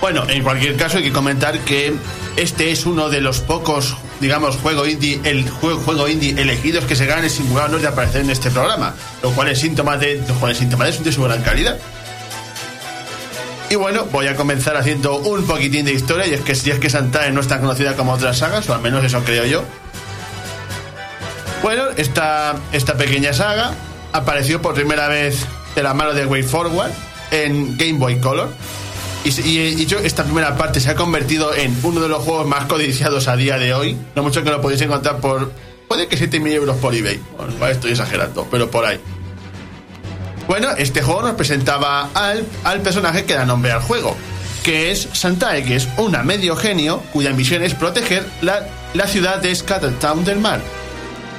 Bueno, 0.00 0.24
en 0.28 0.42
cualquier 0.42 0.76
caso 0.76 0.98
hay 0.98 1.04
que 1.04 1.12
comentar 1.12 1.58
que 1.60 1.94
este 2.36 2.70
es 2.70 2.86
uno 2.86 3.08
de 3.08 3.20
los 3.20 3.40
pocos, 3.40 3.96
digamos, 4.20 4.56
juego 4.56 4.86
indie, 4.86 5.20
el 5.24 5.48
juego, 5.48 5.80
juego 5.80 6.08
indie 6.08 6.40
elegidos 6.40 6.84
que 6.84 6.94
se 6.94 7.06
ganan 7.06 7.24
el 7.24 7.30
simulador 7.30 7.80
de 7.80 7.88
aparecer 7.88 8.20
en 8.20 8.30
este 8.30 8.50
programa, 8.50 8.94
lo 9.22 9.30
cual 9.32 9.48
es 9.48 9.58
síntoma 9.58 9.96
de, 9.96 10.22
lo 10.28 10.34
cual 10.34 10.52
es 10.52 10.58
síntoma 10.58 10.84
de, 10.84 10.92
de 10.92 11.12
su 11.12 11.22
gran 11.22 11.42
calidad. 11.42 11.78
Y 13.68 13.74
bueno, 13.74 14.04
voy 14.12 14.28
a 14.28 14.36
comenzar 14.36 14.76
haciendo 14.76 15.16
un 15.16 15.44
poquitín 15.44 15.86
de 15.86 15.92
historia, 15.92 16.26
y 16.26 16.34
es 16.34 16.40
que 16.42 16.54
si 16.54 16.70
es 16.70 16.78
que 16.78 16.88
Santae 16.88 17.32
no 17.32 17.40
es 17.40 17.48
tan 17.48 17.60
conocida 17.60 17.96
como 17.96 18.12
otras 18.12 18.38
sagas, 18.38 18.68
o 18.68 18.74
al 18.74 18.80
menos 18.80 19.02
eso 19.02 19.24
creo 19.24 19.44
yo. 19.44 19.64
Bueno, 21.62 21.84
esta, 21.96 22.54
esta 22.70 22.96
pequeña 22.96 23.32
saga 23.32 23.72
apareció 24.12 24.62
por 24.62 24.74
primera 24.74 25.08
vez 25.08 25.46
de 25.74 25.82
la 25.82 25.94
mano 25.94 26.12
de 26.12 26.26
Way 26.26 26.42
Forward 26.44 26.92
en 27.32 27.76
Game 27.76 27.94
Boy 27.94 28.20
Color 28.20 28.50
Y, 29.26 29.32
se- 29.32 29.42
y, 29.46 29.58
y 29.58 29.82
hecho, 29.82 29.98
esta 29.98 30.22
primera 30.24 30.56
parte 30.56 30.78
se 30.80 30.88
ha 30.90 30.94
convertido 30.94 31.52
en 31.54 31.76
uno 31.82 32.00
de 32.00 32.08
los 32.08 32.22
juegos 32.22 32.46
más 32.46 32.66
codiciados 32.66 33.26
a 33.28 33.36
día 33.36 33.58
de 33.58 33.74
hoy. 33.74 33.96
No 34.14 34.22
mucho 34.22 34.44
que 34.44 34.50
lo 34.50 34.60
podéis 34.60 34.80
encontrar 34.82 35.18
por. 35.18 35.50
Puede 35.88 36.06
que 36.06 36.16
7.000 36.18 36.52
euros 36.52 36.76
por 36.76 36.94
eBay. 36.94 37.20
Bueno, 37.58 37.66
estoy 37.66 37.90
exagerando, 37.92 38.46
pero 38.50 38.70
por 38.70 38.84
ahí. 38.84 39.00
Bueno, 40.46 40.68
este 40.78 41.02
juego 41.02 41.22
nos 41.22 41.34
presentaba 41.34 42.08
al, 42.14 42.46
al 42.64 42.80
personaje 42.80 43.24
que 43.24 43.34
da 43.34 43.44
nombre 43.44 43.72
al 43.72 43.82
juego, 43.82 44.16
que 44.62 44.92
es 44.92 45.08
Santae, 45.12 45.64
que 45.64 45.74
es 45.76 45.88
una 45.96 46.22
medio 46.22 46.54
genio 46.56 47.02
cuya 47.12 47.32
misión 47.32 47.62
es 47.64 47.74
proteger 47.74 48.24
la, 48.42 48.64
la 48.94 49.06
ciudad 49.08 49.38
de 49.38 49.54
Scattertown 49.54 50.24
del 50.24 50.38
mar. 50.38 50.60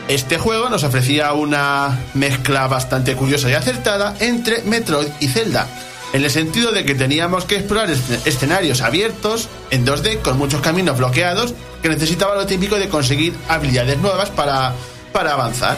Este 0.10 0.38
juego 0.38 0.69
nos 0.69 0.84
ofrecía 0.84 1.32
una 1.34 1.97
mezcla 2.13 2.67
bastante 2.67 3.15
curiosa 3.15 3.50
y 3.50 3.54
acertada 3.54 4.15
entre 4.19 4.62
Metroid 4.63 5.08
y 5.21 5.28
Zelda, 5.28 5.67
en 6.13 6.23
el 6.23 6.31
sentido 6.31 6.71
de 6.71 6.85
que 6.85 6.95
teníamos 6.95 7.45
que 7.45 7.55
explorar 7.57 7.89
escen- 7.89 8.19
escenarios 8.25 8.81
abiertos 8.81 9.49
en 9.71 9.85
2D 9.85 10.21
con 10.21 10.37
muchos 10.37 10.61
caminos 10.61 10.97
bloqueados 10.97 11.53
que 11.81 11.89
necesitaba 11.89 12.35
lo 12.35 12.45
típico 12.45 12.77
de 12.77 12.89
conseguir 12.89 13.33
habilidades 13.49 13.97
nuevas 13.99 14.29
para, 14.29 14.73
para 15.11 15.33
avanzar. 15.33 15.77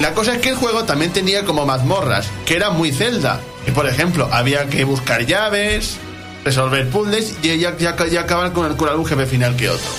La 0.00 0.14
cosa 0.14 0.34
es 0.34 0.38
que 0.40 0.50
el 0.50 0.56
juego 0.56 0.84
también 0.84 1.12
tenía 1.12 1.44
como 1.44 1.66
mazmorras, 1.66 2.28
que 2.46 2.56
eran 2.56 2.76
muy 2.76 2.92
Zelda. 2.92 3.40
Y 3.66 3.70
por 3.72 3.86
ejemplo, 3.88 4.28
había 4.32 4.66
que 4.68 4.84
buscar 4.84 5.26
llaves, 5.26 5.96
resolver 6.44 6.88
puzzles 6.88 7.34
y, 7.42 7.48
y- 7.50 7.64
y- 7.64 8.12
y 8.12 8.16
acabar 8.16 8.52
con, 8.52 8.74
con 8.76 8.88
algún 8.88 9.06
jefe 9.06 9.26
final 9.26 9.56
que 9.56 9.68
otro. 9.70 9.90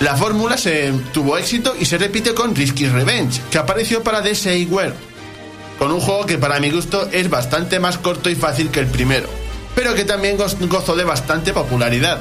La 0.00 0.14
fórmula 0.16 0.58
se 0.58 0.92
tuvo 1.12 1.38
éxito 1.38 1.74
y 1.78 1.86
se 1.86 1.98
repite 1.98 2.34
con 2.34 2.54
Risky 2.54 2.86
Revenge, 2.86 3.40
que 3.50 3.58
apareció 3.58 4.02
para 4.02 4.20
DSiWare, 4.20 4.92
con 5.78 5.92
un 5.92 6.00
juego 6.00 6.26
que 6.26 6.38
para 6.38 6.58
mi 6.60 6.70
gusto 6.70 7.08
es 7.12 7.28
bastante 7.30 7.78
más 7.80 7.98
corto 7.98 8.30
y 8.30 8.34
fácil 8.34 8.70
que 8.70 8.80
el 8.80 8.86
primero, 8.86 9.28
pero 9.74 9.94
que 9.94 10.04
también 10.04 10.38
goz- 10.38 10.56
gozó 10.68 10.96
de 10.96 11.04
bastante 11.04 11.52
popularidad. 11.52 12.20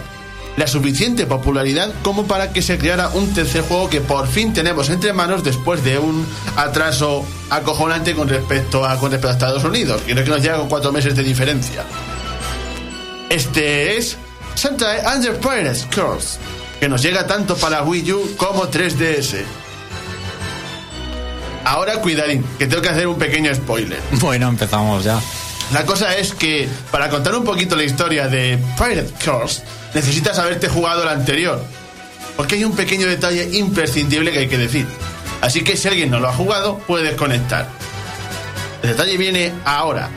La 0.58 0.68
suficiente 0.68 1.26
popularidad 1.26 1.92
como 2.02 2.28
para 2.28 2.54
que 2.54 2.62
se 2.62 2.78
creara 2.78 3.10
un 3.10 3.34
tercer 3.34 3.62
juego 3.64 3.90
que 3.90 4.00
por 4.00 4.26
fin 4.28 4.54
tenemos 4.54 4.90
entre 4.90 5.12
manos 5.12 5.44
después 5.44 5.84
de 5.84 6.00
un 6.00 6.26
atraso 6.56 7.26
acojonante 7.50 8.16
con 8.16 8.30
respecto 8.30 8.86
a, 8.86 8.98
con 8.98 9.12
respecto 9.12 9.28
a 9.28 9.32
Estados 9.34 9.64
Unidos. 9.66 10.02
Creo 10.06 10.24
que 10.24 10.30
nos 10.30 10.42
llega 10.42 10.56
con 10.58 10.70
cuatro 10.70 10.94
meses 10.94 11.14
de 11.14 11.24
diferencia. 11.24 11.84
Este 13.30 13.98
es 13.98 14.18
Santa 14.56 15.14
Under 15.14 15.38
Pirates 15.40 15.88
Curse, 15.94 16.38
que 16.80 16.88
nos 16.88 17.02
llega 17.02 17.28
tanto 17.28 17.56
para 17.58 17.84
Wii 17.84 18.12
U 18.14 18.36
como 18.38 18.70
3DS. 18.70 19.44
Ahora 21.66 21.98
cuidadín, 21.98 22.46
que 22.60 22.68
tengo 22.68 22.82
que 22.82 22.90
hacer 22.90 23.08
un 23.08 23.18
pequeño 23.18 23.54
spoiler. 23.54 24.00
Bueno, 24.22 24.48
empezamos 24.48 25.04
ya. 25.04 25.20
La 25.74 25.84
cosa 25.84 26.16
es 26.16 26.34
que 26.34 26.70
para 26.92 27.10
contar 27.10 27.34
un 27.36 27.44
poquito 27.44 27.76
la 27.76 27.84
historia 27.84 28.28
de 28.28 28.60
Pirate 28.78 29.12
Curse, 29.24 29.64
necesitas 29.96 30.38
haberte 30.38 30.70
jugado 30.70 31.02
el 31.02 31.10
anterior. 31.10 31.64
Porque 32.38 32.56
hay 32.56 32.64
un 32.64 32.76
pequeño 32.76 33.08
detalle 33.08 33.50
imprescindible 33.58 34.32
que 34.32 34.40
hay 34.40 34.48
que 34.48 34.60
decir. 34.60 34.86
Así 35.42 35.64
que 35.64 35.76
si 35.76 35.88
alguien 35.88 36.12
no 36.12 36.20
lo 36.20 36.30
ha 36.30 36.34
jugado, 36.34 36.78
puede 36.80 37.06
desconectar. 37.06 37.68
El 38.84 38.90
detalle 38.90 39.18
viene 39.18 39.54
ahora. 39.66 40.10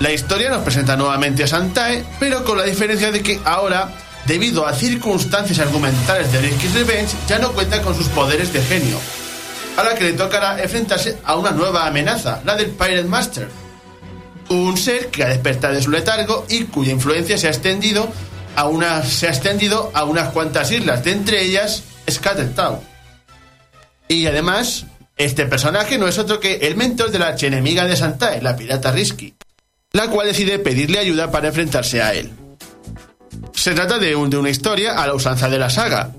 La 0.00 0.10
historia 0.10 0.50
nos 0.50 0.62
presenta 0.62 0.96
nuevamente 0.96 1.44
a 1.44 1.46
Santae, 1.46 2.04
pero 2.18 2.42
con 2.42 2.58
la 2.58 2.64
diferencia 2.64 3.12
de 3.12 3.22
que 3.22 3.40
ahora, 3.44 3.90
debido 4.26 4.66
a 4.66 4.74
circunstancias 4.74 5.60
argumentales 5.60 6.32
de 6.32 6.40
Risky 6.40 6.66
Revenge, 6.68 7.14
ya 7.28 7.38
no 7.38 7.52
cuenta 7.52 7.80
con 7.80 7.94
sus 7.94 8.08
poderes 8.08 8.52
de 8.52 8.60
genio. 8.62 8.98
A 9.76 9.82
la 9.82 9.94
que 9.94 10.04
le 10.04 10.12
tocará 10.12 10.62
enfrentarse 10.62 11.18
a 11.24 11.36
una 11.36 11.50
nueva 11.50 11.86
amenaza, 11.86 12.40
la 12.44 12.54
del 12.54 12.70
Pirate 12.70 13.04
Master, 13.04 13.48
un 14.50 14.76
ser 14.76 15.08
que 15.08 15.24
ha 15.24 15.28
despertado 15.28 15.74
de 15.74 15.82
su 15.82 15.90
letargo 15.90 16.46
y 16.48 16.64
cuya 16.64 16.92
influencia 16.92 17.36
se 17.38 17.48
ha 17.48 17.50
extendido 17.50 18.08
a 18.56 19.02
se 19.02 19.26
ha 19.26 19.30
extendido 19.30 19.90
a 19.94 20.04
unas 20.04 20.28
cuantas 20.30 20.70
islas, 20.70 21.02
de 21.02 21.10
entre 21.12 21.42
ellas 21.42 21.82
Scattertown. 22.08 22.78
Y 24.06 24.26
además, 24.26 24.86
este 25.16 25.46
personaje 25.46 25.98
no 25.98 26.06
es 26.06 26.18
otro 26.18 26.38
que 26.38 26.54
el 26.68 26.76
mentor 26.76 27.10
de 27.10 27.18
la 27.18 27.28
archienemiga 27.28 27.84
de 27.84 27.96
Santae, 27.96 28.40
la 28.42 28.54
pirata 28.56 28.92
Risky, 28.92 29.34
la 29.92 30.08
cual 30.08 30.28
decide 30.28 30.60
pedirle 30.60 31.00
ayuda 31.00 31.32
para 31.32 31.48
enfrentarse 31.48 32.00
a 32.00 32.14
él. 32.14 32.30
Se 33.54 33.72
trata 33.74 33.98
de, 33.98 34.14
un- 34.14 34.30
de 34.30 34.36
una 34.36 34.50
historia 34.50 35.02
a 35.02 35.06
la 35.08 35.14
usanza 35.14 35.48
de 35.48 35.58
la 35.58 35.70
saga, 35.70 36.12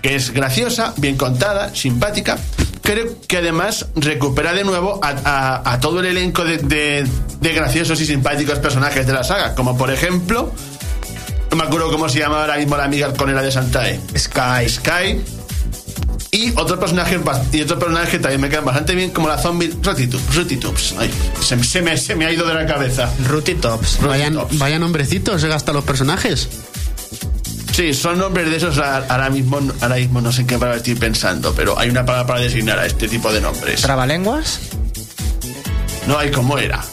que 0.00 0.14
es 0.14 0.30
graciosa, 0.32 0.94
bien 0.98 1.16
contada, 1.16 1.74
simpática, 1.74 2.38
creo 2.84 3.16
que 3.26 3.38
además 3.38 3.86
recupera 3.96 4.52
de 4.52 4.62
nuevo 4.62 5.00
a, 5.02 5.08
a- 5.24 5.72
a 5.72 5.80
todo 5.80 5.98
el 6.00 6.06
elenco 6.06 6.44
de, 6.44 6.58
de- 6.58 7.04
de 7.40 7.52
graciosos 7.52 8.00
y 8.00 8.06
simpáticos 8.06 8.60
personajes 8.60 9.06
de 9.06 9.12
la 9.12 9.24
saga, 9.24 9.54
como 9.56 9.76
por 9.76 9.90
ejemplo, 9.90 10.52
no 11.50 11.56
me 11.56 11.64
acuerdo 11.64 11.90
cómo 11.90 12.08
se 12.08 12.20
llama 12.20 12.40
ahora 12.42 12.56
mismo 12.58 12.76
la 12.76 12.84
amiga 12.84 13.06
halconera 13.06 13.42
de 13.42 13.50
Santae. 13.50 14.00
Sky. 14.16 14.68
Sky. 14.68 15.20
Y 16.30 16.50
otros 16.56 16.80
personajes, 16.80 17.20
bas- 17.22 17.42
y 17.52 17.62
otros 17.62 17.78
personajes 17.78 18.10
que 18.10 18.18
también 18.18 18.40
me 18.40 18.48
quedan 18.48 18.64
bastante 18.64 18.94
bien, 18.96 19.10
como 19.10 19.28
la 19.28 19.38
zombie. 19.38 19.72
Ay, 20.98 21.08
se, 21.40 21.62
se 21.62 21.80
me, 21.80 21.96
se 21.96 22.16
me 22.16 22.26
ha 22.26 22.32
ido 22.32 22.44
de 22.46 22.54
la 22.54 22.66
cabeza. 22.66 23.08
Ruty 23.28 23.54
Tops. 23.54 23.98
Vaya, 24.02 24.32
Tops. 24.32 24.58
vaya 24.58 24.78
nombrecitos, 24.80 25.40
se 25.40 25.46
gasta 25.48 25.72
los 25.72 25.84
personajes. 25.84 26.48
Sí, 27.74 27.92
son 27.92 28.18
nombres 28.20 28.48
de 28.48 28.56
esos. 28.56 28.78
Ahora 28.78 29.28
mismo, 29.30 29.58
ahora 29.80 29.96
mismo 29.96 30.20
no 30.20 30.30
sé 30.30 30.42
en 30.42 30.46
qué 30.46 30.58
palabra 30.58 30.76
estoy 30.76 30.94
pensando, 30.94 31.52
pero 31.56 31.76
hay 31.76 31.90
una 31.90 32.06
palabra 32.06 32.24
para 32.24 32.40
designar 32.40 32.78
a 32.78 32.86
este 32.86 33.08
tipo 33.08 33.32
de 33.32 33.40
nombres. 33.40 33.80
¿Trabalenguas? 33.80 34.60
No 36.06 36.16
hay 36.16 36.30
cómo 36.30 36.56
era. 36.56 36.84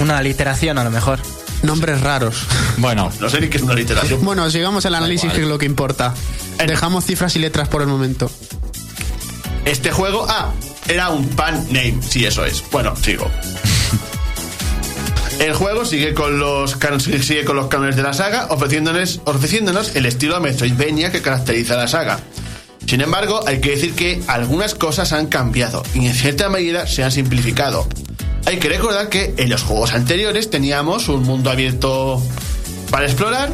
Una 0.00 0.18
aliteración 0.18 0.76
a 0.76 0.84
lo 0.84 0.90
mejor. 0.90 1.18
Nombres 1.62 2.02
raros. 2.02 2.42
Bueno, 2.76 3.10
No 3.20 3.30
sé 3.30 3.40
ni 3.40 3.48
qué 3.48 3.56
es 3.56 3.62
una 3.62 3.72
literación. 3.72 4.22
Bueno, 4.22 4.50
sigamos 4.50 4.84
el 4.84 4.94
análisis, 4.96 5.32
que 5.32 5.40
es 5.40 5.48
lo 5.48 5.56
que 5.56 5.64
importa. 5.64 6.12
Dejamos 6.58 7.06
cifras 7.06 7.34
y 7.36 7.38
letras 7.38 7.68
por 7.68 7.80
el 7.80 7.88
momento. 7.88 8.30
Este 9.64 9.90
juego, 9.92 10.26
ah, 10.28 10.52
era 10.88 11.08
un 11.08 11.26
pan 11.30 11.64
name, 11.70 11.96
sí, 12.06 12.26
eso 12.26 12.44
es. 12.44 12.62
Bueno, 12.70 12.94
sigo. 12.96 13.30
El 15.38 15.52
juego 15.54 15.84
sigue 15.84 16.14
con 16.14 16.38
los 16.38 16.76
sigue 17.20 17.44
con 17.44 17.56
los 17.56 17.68
de 17.96 18.02
la 18.02 18.12
saga, 18.12 18.46
ofreciéndonos, 18.50 19.20
ofreciéndonos 19.24 19.94
el 19.94 20.06
estilo 20.06 20.40
Metroidvania 20.40 21.12
que 21.12 21.22
caracteriza 21.22 21.74
a 21.74 21.78
la 21.78 21.88
saga. 21.88 22.18
Sin 22.86 23.00
embargo, 23.00 23.40
hay 23.46 23.60
que 23.60 23.70
decir 23.70 23.94
que 23.94 24.20
algunas 24.26 24.74
cosas 24.74 25.12
han 25.12 25.26
cambiado 25.26 25.82
y 25.94 26.06
en 26.06 26.14
cierta 26.14 26.48
medida 26.48 26.86
se 26.86 27.04
han 27.04 27.12
simplificado. 27.12 27.86
Hay 28.46 28.58
que 28.58 28.68
recordar 28.68 29.08
que 29.10 29.34
en 29.36 29.50
los 29.50 29.62
juegos 29.62 29.92
anteriores 29.92 30.50
teníamos 30.50 31.08
un 31.08 31.22
mundo 31.22 31.50
abierto 31.50 32.20
para 32.90 33.04
explorar 33.06 33.50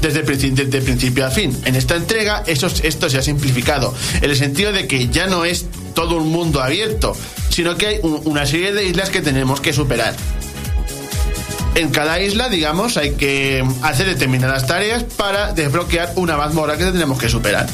desde, 0.00 0.22
principio 0.22 1.26
a 1.26 1.30
fin. 1.30 1.58
En 1.64 1.74
esta 1.76 1.96
entrega 1.96 2.42
eso, 2.46 2.68
esto 2.82 3.10
se 3.10 3.18
ha 3.18 3.22
simplificado, 3.22 3.92
en 4.22 4.30
el 4.30 4.36
sentido 4.36 4.72
de 4.72 4.86
que 4.86 5.08
ya 5.08 5.26
no 5.26 5.44
es 5.44 5.66
todo 5.94 6.16
un 6.16 6.28
mundo 6.30 6.62
abierto, 6.62 7.16
sino 7.50 7.76
que 7.76 7.86
hay 7.86 7.98
un- 8.02 8.20
una 8.24 8.46
serie 8.46 8.72
de 8.72 8.86
islas 8.86 9.10
que 9.10 9.20
tenemos 9.22 9.60
que 9.60 9.72
superar. 9.72 10.14
En 11.76 11.90
cada 11.90 12.18
isla, 12.20 12.48
digamos, 12.48 12.96
hay 12.96 13.16
que 13.16 13.62
hacer 13.82 14.06
determinadas 14.06 14.66
tareas 14.66 15.04
para 15.04 15.52
desbloquear 15.52 16.10
una 16.16 16.38
mazmorra 16.38 16.78
que 16.78 16.86
tenemos 16.86 17.18
que 17.18 17.28
superar. 17.28 17.66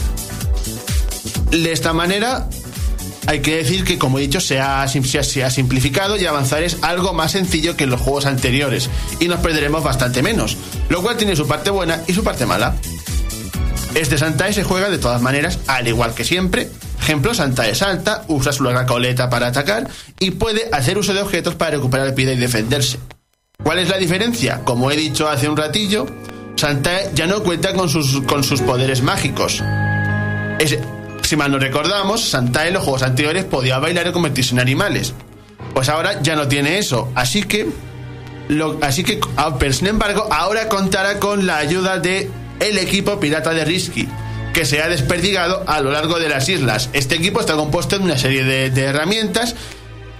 De 1.52 1.70
esta 1.70 1.92
manera, 1.92 2.48
hay 3.28 3.42
que 3.42 3.58
decir 3.58 3.84
que, 3.84 3.98
como 3.98 4.18
he 4.18 4.22
dicho, 4.22 4.40
se 4.40 4.58
ha, 4.58 4.84
se 4.88 5.44
ha 5.44 5.50
simplificado 5.50 6.16
y 6.16 6.26
avanzar 6.26 6.64
es 6.64 6.78
algo 6.82 7.12
más 7.12 7.30
sencillo 7.30 7.76
que 7.76 7.84
en 7.84 7.90
los 7.90 8.00
juegos 8.00 8.26
anteriores 8.26 8.90
y 9.20 9.28
nos 9.28 9.38
perderemos 9.38 9.84
bastante 9.84 10.20
menos, 10.20 10.56
lo 10.88 11.00
cual 11.00 11.16
tiene 11.16 11.36
su 11.36 11.46
parte 11.46 11.70
buena 11.70 12.02
y 12.08 12.12
su 12.12 12.24
parte 12.24 12.44
mala. 12.44 12.74
Este 13.94 14.18
Santae 14.18 14.52
se 14.52 14.64
juega 14.64 14.90
de 14.90 14.98
todas 14.98 15.22
maneras, 15.22 15.60
al 15.68 15.86
igual 15.86 16.12
que 16.12 16.24
siempre. 16.24 16.68
Ejemplo, 17.00 17.34
Santae 17.34 17.76
salta, 17.76 18.24
usa 18.26 18.52
su 18.52 18.64
larga 18.64 18.84
coleta 18.84 19.30
para 19.30 19.46
atacar 19.46 19.88
y 20.18 20.32
puede 20.32 20.68
hacer 20.72 20.98
uso 20.98 21.14
de 21.14 21.22
objetos 21.22 21.54
para 21.54 21.70
recuperar 21.76 22.16
vida 22.16 22.32
y 22.32 22.36
defenderse. 22.36 22.98
¿Cuál 23.62 23.78
es 23.78 23.88
la 23.88 23.98
diferencia? 23.98 24.60
Como 24.64 24.90
he 24.90 24.96
dicho 24.96 25.28
hace 25.28 25.48
un 25.48 25.56
ratillo, 25.56 26.06
Santae 26.56 27.10
ya 27.14 27.26
no 27.26 27.42
cuenta 27.42 27.74
con 27.74 27.88
sus, 27.88 28.22
con 28.22 28.42
sus 28.42 28.60
poderes 28.60 29.02
mágicos. 29.02 29.62
Si 31.22 31.36
mal 31.36 31.50
no 31.50 31.58
recordamos, 31.58 32.28
Santae 32.28 32.68
en 32.68 32.74
los 32.74 32.82
juegos 32.82 33.02
anteriores 33.02 33.44
podía 33.44 33.78
bailar 33.78 34.08
y 34.08 34.12
convertirse 34.12 34.54
en 34.54 34.60
animales. 34.60 35.14
Pues 35.74 35.88
ahora 35.88 36.20
ya 36.22 36.36
no 36.36 36.48
tiene 36.48 36.78
eso. 36.78 37.10
Así 37.14 37.42
que. 37.42 37.68
Así 38.80 39.04
que. 39.04 39.20
ah, 39.36 39.56
sin 39.70 39.86
embargo, 39.86 40.28
ahora 40.30 40.68
contará 40.68 41.18
con 41.18 41.46
la 41.46 41.58
ayuda 41.58 41.98
de 41.98 42.30
el 42.60 42.78
equipo 42.78 43.18
pirata 43.18 43.54
de 43.54 43.64
Risky, 43.64 44.08
que 44.52 44.64
se 44.64 44.82
ha 44.82 44.88
desperdigado 44.88 45.64
a 45.66 45.80
lo 45.80 45.90
largo 45.92 46.18
de 46.18 46.28
las 46.28 46.48
islas. 46.48 46.90
Este 46.92 47.14
equipo 47.14 47.40
está 47.40 47.54
compuesto 47.54 47.98
de 47.98 48.04
una 48.04 48.18
serie 48.18 48.44
de, 48.44 48.82
herramientas 48.82 49.54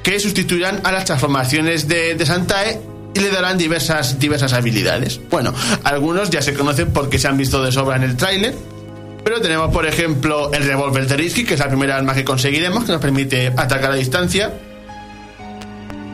que 0.03 0.18
sustituirán 0.18 0.80
a 0.84 0.93
las 0.93 1.05
transformaciones 1.05 1.86
de 1.88 2.24
Santae 2.24 2.91
y 3.15 3.21
le 3.21 3.31
darán 3.31 3.59
diversas, 3.59 4.19
diversas 4.19 4.53
habilidades. 4.53 5.21
Bueno, 5.31 5.53
algunos 5.85 6.31
ya 6.31 6.43
se 6.43 6.55
conocen 6.55 6.93
porque 6.93 7.19
se 7.19 7.29
han 7.29 7.37
visto 7.37 7.63
de 7.63 7.73
sobra 7.73 7.97
en 7.97 8.05
el 8.05 8.17
tráiler. 8.17 8.55
Pero 9.25 9.41
tenemos, 9.41 9.73
por 9.73 9.87
ejemplo, 9.87 10.53
el 10.53 10.65
revólver 10.65 11.07
de 11.07 11.17
Risky, 11.17 11.45
que 11.45 11.55
es 11.55 11.61
la 11.61 11.69
primera 11.69 11.97
arma 11.97 12.15
que 12.15 12.25
conseguiremos, 12.25 12.85
que 12.85 12.93
nos 12.93 13.01
permite 13.01 13.53
atacar 13.57 13.93
a 13.93 13.95
distancia. 13.95 14.53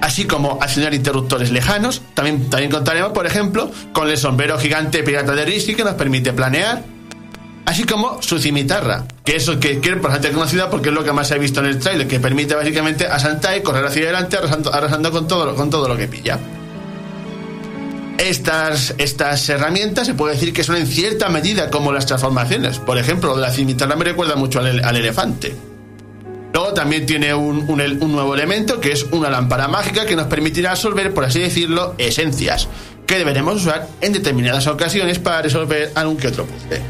así 0.00 0.24
como 0.24 0.58
accionar 0.60 0.94
interruptores 0.94 1.50
lejanos. 1.50 2.02
También, 2.14 2.50
también 2.50 2.70
contaremos, 2.70 3.12
por 3.12 3.26
ejemplo, 3.26 3.70
con 3.92 4.08
el 4.08 4.16
sombrero 4.16 4.58
gigante 4.58 5.02
pirata 5.02 5.34
de 5.34 5.44
Risky 5.44 5.74
que 5.74 5.84
nos 5.84 5.94
permite 5.94 6.32
planear, 6.32 6.82
así 7.64 7.84
como 7.84 8.22
su 8.22 8.38
cimitarra, 8.38 9.04
que 9.24 9.36
es 9.36 9.46
lo 9.46 9.58
que, 9.60 9.80
es 9.82 10.02
bastante 10.02 10.30
conocida 10.30 10.70
porque 10.70 10.88
es 10.88 10.94
lo 10.94 11.04
que 11.04 11.12
más 11.12 11.28
se 11.28 11.34
ha 11.34 11.38
visto 11.38 11.60
en 11.60 11.66
el 11.66 11.78
trailer, 11.78 12.08
que 12.08 12.20
permite 12.20 12.54
básicamente 12.54 13.06
a 13.06 13.18
Santai 13.18 13.62
correr 13.62 13.84
hacia 13.84 14.04
adelante 14.04 14.36
arrasando, 14.36 14.72
arrasando 14.72 15.10
con, 15.10 15.28
todo, 15.28 15.54
con 15.54 15.68
todo 15.68 15.88
lo 15.88 15.96
que 15.96 16.08
pilla. 16.08 16.38
Estas, 18.18 18.94
estas 18.98 19.48
herramientas 19.48 20.06
se 20.06 20.14
puede 20.14 20.34
decir 20.34 20.52
que 20.52 20.64
son 20.64 20.76
en 20.76 20.86
cierta 20.86 21.28
medida 21.28 21.70
como 21.70 21.92
las 21.92 22.04
transformaciones. 22.06 22.78
Por 22.78 22.98
ejemplo, 22.98 23.30
lo 23.30 23.36
de 23.36 23.42
la 23.42 23.52
cimitarra 23.52 23.94
me 23.96 24.04
recuerda 24.04 24.34
mucho 24.36 24.58
al, 24.58 24.66
ele- 24.66 24.82
al 24.82 24.96
elefante. 24.96 25.54
Luego 26.52 26.74
también 26.74 27.06
tiene 27.06 27.32
un, 27.32 27.64
un 27.68 28.12
nuevo 28.12 28.34
elemento 28.34 28.80
que 28.80 28.90
es 28.92 29.04
una 29.12 29.30
lámpara 29.30 29.68
mágica 29.68 30.04
que 30.04 30.16
nos 30.16 30.26
permitirá 30.26 30.70
resolver, 30.72 31.14
por 31.14 31.24
así 31.24 31.38
decirlo, 31.38 31.94
esencias, 31.98 32.68
que 33.06 33.18
deberemos 33.18 33.62
usar 33.62 33.86
en 34.00 34.12
determinadas 34.12 34.66
ocasiones 34.66 35.18
para 35.20 35.42
resolver 35.42 35.92
algún 35.94 36.16
que 36.16 36.26
otro 36.28 36.44
puzzle. 36.46 36.80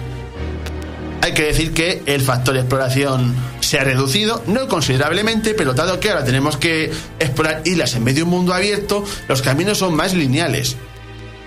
Hay 1.20 1.34
que 1.34 1.42
decir 1.44 1.74
que 1.74 2.02
el 2.06 2.22
factor 2.22 2.54
de 2.54 2.60
exploración 2.60 3.34
se 3.60 3.78
ha 3.78 3.84
reducido, 3.84 4.42
no 4.46 4.66
considerablemente, 4.68 5.52
pero 5.52 5.74
dado 5.74 6.00
que 6.00 6.08
ahora 6.10 6.24
tenemos 6.24 6.56
que 6.56 6.90
explorar 7.18 7.60
islas 7.66 7.94
en 7.96 8.04
medio 8.04 8.18
de 8.18 8.22
un 8.22 8.30
mundo 8.30 8.54
abierto, 8.54 9.04
los 9.28 9.42
caminos 9.42 9.78
son 9.78 9.94
más 9.94 10.14
lineales 10.14 10.76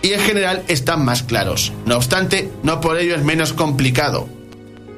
y 0.02 0.14
en 0.14 0.20
general 0.20 0.64
están 0.68 1.06
más 1.06 1.24
claros. 1.24 1.74
No 1.86 1.98
obstante, 1.98 2.50
no 2.64 2.82
por 2.82 2.98
ello 2.98 3.16
es 3.16 3.24
menos 3.24 3.54
complicado. 3.54 4.28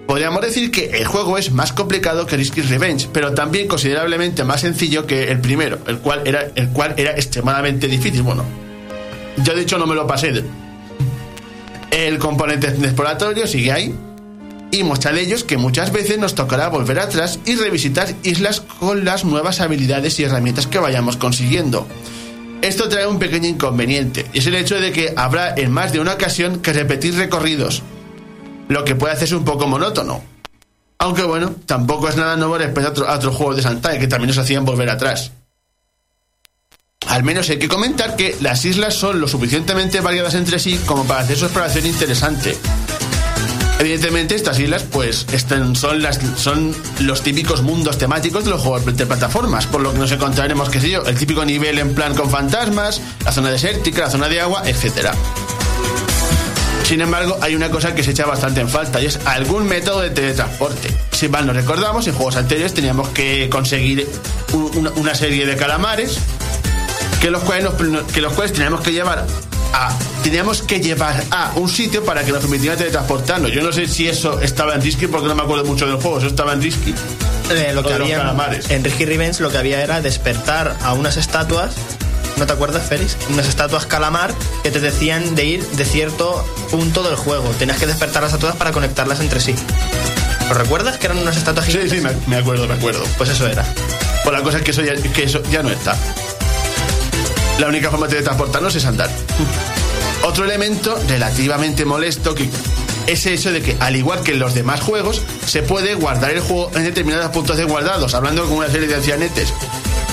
Podríamos 0.08 0.42
decir 0.42 0.70
que 0.70 0.92
el 0.98 1.06
juego 1.06 1.38
es 1.38 1.52
más 1.52 1.72
complicado 1.72 2.26
que 2.26 2.36
Risky's 2.36 2.70
Revenge, 2.70 3.08
pero 3.14 3.34
también 3.34 3.68
considerablemente 3.68 4.44
más 4.44 4.62
sencillo 4.62 5.08
que 5.08 5.32
el 5.32 5.40
primero, 5.40 5.80
el 5.88 6.00
cual 6.00 6.22
era, 6.26 6.48
el 6.56 6.70
cual 6.70 6.94
era 6.98 7.12
extremadamente 7.12 7.88
difícil. 7.88 8.22
Bueno, 8.22 8.44
yo 9.38 9.56
de 9.56 9.62
hecho 9.62 9.78
no 9.78 9.88
me 9.88 9.96
lo 9.96 10.06
pasé. 10.06 10.44
El 11.92 12.20
componente 12.20 12.68
exploratorio 12.68 13.48
sigue 13.48 13.72
ahí 13.72 13.96
y 14.72 14.84
muestra 14.84 15.14
de 15.14 15.22
ellos 15.22 15.44
que 15.44 15.58
muchas 15.58 15.94
veces 15.94 16.18
nos 16.18 16.36
tocará 16.36 16.68
volver 16.68 17.00
atrás 17.00 17.40
y 17.46 17.56
revisitar 17.56 18.14
islas 18.24 18.60
con 18.60 19.06
las 19.06 19.24
nuevas 19.24 19.62
habilidades 19.62 20.20
y 20.20 20.24
herramientas 20.24 20.68
que 20.68 20.80
vayamos 20.80 21.16
consiguiendo. 21.16 21.88
Esto 22.64 22.88
trae 22.88 23.06
un 23.06 23.20
pequeño 23.20 23.48
inconveniente, 23.50 24.26
y 24.32 24.40
es 24.40 24.48
el 24.48 24.56
hecho 24.56 24.80
de 24.80 24.94
que 24.94 25.14
habrá 25.18 25.54
en 25.54 25.70
más 25.70 25.92
de 25.92 26.00
una 26.00 26.14
ocasión 26.14 26.62
que 26.62 26.72
repetir 26.72 27.14
recorridos, 27.16 27.84
lo 28.70 28.86
que 28.86 28.96
puede 28.96 29.14
hacerse 29.14 29.36
un 29.36 29.44
poco 29.44 29.68
monótono. 29.68 30.24
Aunque 30.98 31.24
bueno, 31.24 31.54
tampoco 31.66 32.08
es 32.08 32.16
nada 32.16 32.38
nuevo 32.38 32.58
respecto 32.58 32.88
a, 32.88 32.92
otro- 32.92 33.14
otros 33.14 33.36
juegos 33.36 33.58
de 33.58 33.64
Santa 33.64 34.00
que 34.00 34.08
también 34.08 34.30
nos 34.30 34.38
hacían 34.38 34.64
volver 34.64 34.90
atrás. 34.90 35.32
Al 37.08 37.24
menos 37.24 37.50
hay 37.50 37.60
que 37.60 37.68
comentar 37.68 38.16
que 38.16 38.38
las 38.40 38.64
islas 38.64 38.94
son 38.94 39.20
lo 39.20 39.28
suficientemente 39.28 40.00
variadas 40.00 40.36
entre 40.36 40.58
sí 40.58 40.80
como 40.86 41.04
para 41.06 41.20
hacer 41.20 41.36
su 41.36 41.44
exploración 41.46 41.86
interesante. 41.86 42.58
Evidentemente 43.88 44.36
estas 44.36 44.58
islas 44.62 44.84
pues 44.84 45.26
están, 45.34 45.76
son, 45.76 46.02
las, 46.02 46.18
son 46.38 46.74
los 47.02 47.22
típicos 47.22 47.64
mundos 47.64 47.98
temáticos 47.98 48.46
de 48.46 48.52
los 48.52 48.62
juegos 48.62 48.86
de 48.96 49.06
plataformas, 49.06 49.68
por 49.68 49.82
lo 49.82 49.92
que 49.92 50.00
nos 50.00 50.10
encontraremos, 50.10 50.70
qué 50.70 50.80
sé 50.80 50.90
yo, 50.90 51.04
el 51.04 51.18
típico 51.18 51.44
nivel 51.44 51.78
en 51.80 51.94
plan 51.94 52.16
con 52.16 52.30
fantasmas, 52.30 53.02
la 53.26 53.34
zona 53.34 53.52
desértica, 53.52 54.04
la 54.04 54.10
zona 54.10 54.30
de 54.30 54.40
agua, 54.40 54.64
etcétera. 54.66 55.12
Sin 56.86 57.02
embargo, 57.02 57.38
hay 57.42 57.56
una 57.56 57.70
cosa 57.72 57.94
que 57.94 58.04
se 58.06 58.12
echa 58.12 58.26
bastante 58.26 58.62
en 58.62 58.70
falta 58.70 59.02
y 59.02 59.08
es 59.08 59.20
algún 59.26 59.68
método 59.68 60.00
de 60.00 60.12
teletransporte. 60.12 60.88
Si 61.12 61.28
mal 61.28 61.46
nos 61.46 61.54
recordamos, 61.58 62.08
en 62.08 62.14
juegos 62.14 62.38
anteriores 62.38 62.74
teníamos 62.74 63.10
que 63.10 63.50
conseguir 63.50 64.08
un- 64.54 64.78
una, 64.78 64.92
una 64.92 65.14
serie 65.14 65.46
de 65.46 65.58
calamares 65.58 66.20
que 67.20 67.30
los 67.30 67.44
cuales, 67.44 67.66
nos- 67.82 68.04
que 68.14 68.22
los 68.22 68.32
cuales 68.32 68.54
teníamos 68.54 68.80
que 68.80 68.94
llevar 68.94 69.26
a 69.74 69.90
teníamos 70.24 70.62
que 70.62 70.80
llevar 70.80 71.24
a 71.32 71.52
un 71.56 71.68
sitio 71.70 72.04
para 72.06 72.24
que 72.24 72.32
nos 72.32 72.42
permitiera 72.42 72.76
teletransportarnos. 72.78 73.52
Yo 73.52 73.62
no 73.64 73.72
sé 73.72 73.88
si 73.88 74.08
eso 74.08 74.40
estaba 74.40 74.76
en 74.76 74.82
Risky 74.82 75.08
porque 75.08 75.28
no 75.28 75.36
me 75.36 75.44
acuerdo 75.44 75.66
mucho 75.66 75.86
del 75.88 75.96
juego, 75.98 76.20
eso 76.20 76.28
estaba 76.28 76.54
en 76.54 76.62
Risky. 76.62 76.94
Eh, 77.52 77.72
lo 77.74 77.84
que 77.84 77.94
había 77.94 78.34
en 78.70 78.84
Ricky 78.84 79.06
Revenge 79.06 79.42
lo 79.42 79.52
que 79.52 79.58
había 79.58 79.82
era 79.84 80.00
despertar 80.02 80.78
a 80.82 80.94
unas 80.94 81.18
estatuas 81.18 81.74
¿no 82.38 82.46
te 82.48 82.54
acuerdas 82.54 82.88
Félix? 82.88 83.18
unas 83.30 83.48
estatuas 83.50 83.86
calamar 83.86 84.34
que 84.64 84.72
te 84.72 84.80
decían 84.80 85.36
de 85.36 85.44
ir 85.46 85.62
de 85.72 85.84
cierto 85.84 86.44
punto 86.72 87.04
del 87.04 87.18
juego 87.18 87.50
tenías 87.60 87.78
que 87.80 87.86
despertarlas 87.86 88.34
a 88.34 88.40
todas 88.40 88.56
para 88.56 88.72
conectarlas 88.72 89.20
entre 89.20 89.42
sí 89.42 89.54
¿lo 90.48 90.56
recuerdas? 90.56 90.98
que 90.98 91.08
eran 91.08 91.18
unas 91.18 91.36
estatuas 91.36 91.66
Sí, 91.66 91.74
gigantes 91.74 92.00
sí, 92.00 92.02
me, 92.02 92.14
me 92.28 92.42
acuerdo, 92.42 92.66
me 92.66 92.76
acuerdo. 92.76 93.04
pues 93.18 93.30
eso 93.30 93.46
era 93.46 93.66
Pues 94.24 94.34
la 94.34 94.42
cosa 94.42 94.58
es 94.60 94.64
que 94.64 94.72
eso 94.72 94.82
ya, 94.82 94.96
que 94.96 95.24
eso 95.24 95.44
ya 95.52 95.62
no 95.64 95.70
está. 95.70 95.98
La 97.60 97.68
única 97.68 97.90
forma 97.90 98.08
de 98.08 98.14
teletransportarnos 98.14 98.76
es 98.76 98.86
andar. 98.86 99.10
Otro 100.24 100.46
elemento 100.46 100.98
relativamente 101.08 101.86
molesto 101.86 102.34
que 102.34 102.50
es 103.08 103.26
eso 103.26 103.52
de 103.52 103.62
que, 103.62 103.76
al 103.80 103.96
igual 103.96 104.24
que 104.24 104.32
en 104.32 104.40
los 104.40 104.54
demás 104.54 104.82
juegos, 104.82 105.22
se 105.46 105.62
puede 105.62 105.96
guardar 105.96 106.32
el 106.32 106.40
juego 106.40 106.72
en 106.76 106.84
determinados 106.84 107.32
puntos 107.32 107.58
de 107.58 107.66
guardados, 107.66 108.14
hablando 108.14 108.46
con 108.46 108.58
una 108.58 108.70
serie 108.70 108.88
de 108.88 108.96
ancianetes. 108.96 109.54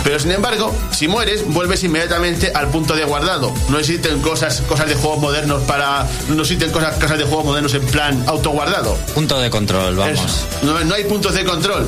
Pero 0.03 0.18
sin 0.18 0.32
embargo, 0.32 0.74
si 0.91 1.09
mueres, 1.09 1.45
vuelves 1.47 1.84
inmediatamente 1.84 2.53
al 2.55 2.68
punto 2.68 2.95
de 2.95 3.05
guardado. 3.05 3.53
No 3.68 3.78
existen 3.78 4.20
cosas, 4.20 4.62
cosas 4.62 4.88
de 4.88 4.95
juegos 4.95 5.20
modernos 5.20 5.62
para. 5.62 6.07
No 6.28 6.41
existen 6.41 6.70
cosas, 6.70 6.97
cosas 6.97 7.18
de 7.18 7.24
juegos 7.24 7.45
modernos 7.45 7.74
en 7.74 7.84
plan 7.86 8.24
autoguardado. 8.26 8.97
Punto 9.14 9.38
de 9.38 9.51
control, 9.51 9.97
vamos. 9.97 10.47
No 10.62 10.95
hay 10.95 11.05
puntos 11.05 11.34
de 11.34 11.45
control. 11.45 11.86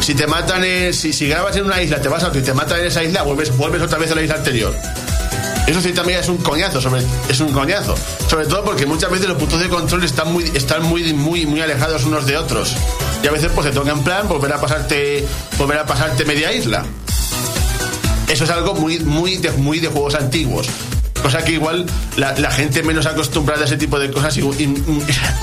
Si 0.00 0.14
te 0.14 0.26
matan, 0.26 0.64
en- 0.64 0.92
si, 0.94 1.12
si 1.12 1.28
grabas 1.28 1.56
en 1.56 1.64
una 1.66 1.80
isla, 1.82 2.00
te 2.00 2.08
vas 2.08 2.22
a 2.24 2.28
otro 2.28 2.40
y 2.40 2.44
te 2.44 2.54
matan 2.54 2.80
en 2.80 2.86
esa 2.86 3.02
isla, 3.04 3.22
vuelves, 3.22 3.56
vuelves 3.56 3.82
otra 3.82 3.98
vez 3.98 4.10
a 4.10 4.14
la 4.14 4.22
isla 4.22 4.36
anterior. 4.36 4.74
Eso 5.66 5.80
sí 5.80 5.92
también 5.92 6.18
es 6.18 6.28
un 6.28 6.38
coñazo, 6.38 6.80
sobre, 6.80 7.02
es 7.28 7.38
un 7.40 7.52
coñazo. 7.52 7.94
Sobre 8.28 8.46
todo 8.46 8.64
porque 8.64 8.86
muchas 8.86 9.10
veces 9.10 9.28
los 9.28 9.36
puntos 9.38 9.60
de 9.60 9.68
control 9.68 10.02
están 10.02 10.32
muy, 10.32 10.44
están 10.54 10.82
muy, 10.82 11.12
muy, 11.12 11.46
muy 11.46 11.60
alejados 11.60 12.04
unos 12.04 12.26
de 12.26 12.36
otros. 12.36 12.74
Y 13.22 13.28
a 13.28 13.30
veces 13.30 13.52
pues 13.54 13.68
te 13.68 13.72
toca 13.72 13.92
en 13.92 14.02
plan 14.02 14.26
volver 14.26 14.52
a 14.52 14.60
pasarte, 14.60 15.24
volver 15.58 15.78
a 15.78 15.86
media 16.24 16.52
isla. 16.52 16.84
Eso 18.28 18.44
es 18.44 18.50
algo 18.50 18.74
muy, 18.74 18.98
muy, 19.00 19.38
muy 19.58 19.78
de 19.78 19.88
juegos 19.88 20.14
antiguos. 20.14 20.66
Cosa 21.22 21.44
que 21.44 21.52
igual 21.52 21.86
la, 22.16 22.32
la 22.38 22.50
gente 22.50 22.82
menos 22.82 23.06
acostumbrada 23.06 23.62
a 23.62 23.64
ese 23.66 23.76
tipo 23.76 23.98
de 23.98 24.10
cosas, 24.10 24.36
y- 24.38 24.40
y- 24.40 24.84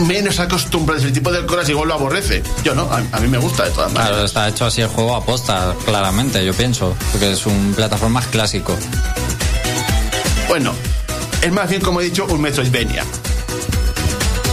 menos 0.04 0.40
acostumbrada 0.40 1.00
a 1.02 1.04
ese 1.06 1.14
tipo 1.14 1.32
de 1.32 1.46
cosas, 1.46 1.70
igual 1.70 1.88
lo 1.88 1.94
aborrece. 1.94 2.42
Yo 2.64 2.74
no, 2.76 2.84
a, 2.92 3.02
a 3.12 3.20
mí 3.20 3.28
me 3.28 3.38
gusta 3.38 3.64
de 3.66 3.70
todas 3.72 3.92
maneras. 3.92 4.10
Claro, 4.10 4.26
está 4.26 4.48
hecho 4.50 4.66
así 4.66 4.82
el 4.82 4.88
juego 4.88 5.16
aposta, 5.16 5.76
claramente, 5.86 6.44
yo 6.46 6.54
pienso. 6.54 6.96
Porque 7.12 7.32
es 7.32 7.46
un 7.46 7.74
plataformas 7.76 8.26
clásico. 8.28 8.76
Bueno, 10.48 10.74
es 11.42 11.52
más 11.52 11.70
bien, 11.70 11.82
como 11.82 12.02
he 12.02 12.06
dicho, 12.06 12.26
un 12.26 12.42
Metroidvania. 12.42 13.04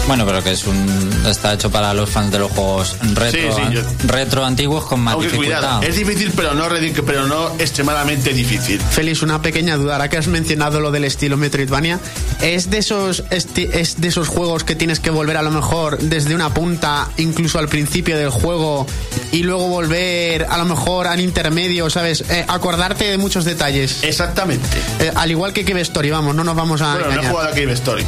Bueno, 0.07 0.27
pero 0.27 0.45
que 0.45 0.53
es 0.53 0.65
un. 0.67 1.23
Está 1.27 1.55
hecho 1.55 1.71
para 1.71 1.95
los 1.95 2.11
fans 2.11 2.31
de 2.31 2.39
los 2.39 2.53
juegos 2.53 2.95
retro, 3.15 3.57
Sí, 3.57 3.63
sí, 3.69 3.75
yo- 3.75 3.81
retro 4.07 4.45
antiguos 4.45 4.85
con 4.85 5.01
más 5.01 5.15
Aunque 5.15 5.29
dificultad. 5.29 5.61
cuidado, 5.61 5.83
es 5.83 5.97
difícil, 5.97 6.31
pero 6.37 6.53
no, 6.53 6.65
pero 7.07 7.27
no 7.27 7.49
extremadamente 7.59 8.35
difícil. 8.35 8.79
Félix, 8.81 9.23
una 9.23 9.41
pequeña 9.41 9.79
duda. 9.79 9.95
Ahora 9.95 10.11
que 10.11 10.19
has 10.19 10.27
mencionado 10.27 10.81
lo 10.81 10.91
del 10.91 11.05
estilo 11.05 11.39
Metroidvania, 11.39 11.99
¿es 12.43 12.69
de 12.69 12.79
esos 12.79 13.25
esti- 13.31 13.71
es 13.73 13.99
de 14.03 14.09
esos 14.09 14.29
juegos 14.29 14.63
que 14.63 14.75
tienes 14.77 15.01
que 15.01 15.09
volver 15.09 15.39
a 15.39 15.43
lo 15.43 15.51
mejor 15.51 15.97
desde 15.99 16.35
una 16.35 16.53
punta, 16.53 17.09
incluso 17.17 17.59
al 17.59 17.69
principio 17.69 18.19
del 18.19 18.29
juego, 18.29 18.87
y 19.33 19.43
luego 19.43 19.69
volver 19.69 20.47
a 20.51 20.59
lo 20.59 20.67
mejor 20.67 21.07
al 21.07 21.21
intermedio, 21.21 21.89
¿sabes? 21.89 22.25
Eh, 22.29 22.45
acordarte 22.47 23.05
de 23.11 23.17
muchos 23.17 23.47
detalles. 23.47 24.03
Exactamente. 24.05 24.69
Eh, 25.01 25.11
al 25.15 25.31
igual 25.31 25.55
que 25.55 25.65
Cave 25.65 25.81
Story, 25.81 26.11
vamos, 26.11 26.35
no 26.35 26.45
nos 26.45 26.55
vamos 26.55 26.83
a 26.83 26.93
Bueno, 26.97 27.11
no 27.13 27.23
he 27.23 27.27
jugado 27.27 27.49
a 27.49 27.53
Cave 27.53 27.73
Story. 27.73 28.05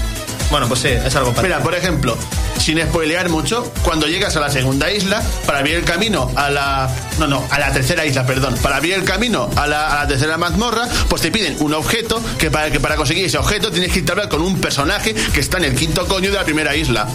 Bueno 0.50 0.68
pues 0.68 0.80
sí 0.80 0.88
es 0.88 1.14
algo 1.16 1.32
parecido 1.32 1.56
Mira, 1.56 1.60
por 1.60 1.74
ejemplo, 1.74 2.16
sin 2.58 2.80
spoilear 2.80 3.28
mucho, 3.28 3.70
cuando 3.82 4.06
llegas 4.06 4.36
a 4.36 4.40
la 4.40 4.50
segunda 4.50 4.90
isla, 4.90 5.22
para 5.46 5.58
abrir 5.58 5.76
el 5.76 5.84
camino 5.84 6.30
a 6.34 6.50
la. 6.50 6.90
No, 7.18 7.26
no, 7.26 7.44
a 7.50 7.58
la 7.58 7.72
tercera 7.72 8.04
isla, 8.04 8.26
perdón. 8.26 8.56
Para 8.62 8.76
abrir 8.76 8.94
el 8.94 9.04
camino 9.04 9.48
a 9.56 9.66
la, 9.66 10.04
tercera 10.08 10.36
mazmorra, 10.36 10.88
pues 11.08 11.22
te 11.22 11.30
piden 11.30 11.56
un 11.60 11.74
objeto 11.74 12.20
que 12.38 12.50
para, 12.50 12.70
que 12.70 12.80
para 12.80 12.96
conseguir 12.96 13.24
ese 13.24 13.38
objeto 13.38 13.70
tienes 13.70 13.92
que 13.92 14.04
hablar 14.10 14.28
con 14.28 14.42
un 14.42 14.60
personaje 14.60 15.14
que 15.14 15.40
está 15.40 15.58
en 15.58 15.64
el 15.64 15.74
quinto 15.74 16.06
coño 16.06 16.30
de 16.30 16.36
la 16.36 16.44
primera 16.44 16.74
isla. 16.74 17.06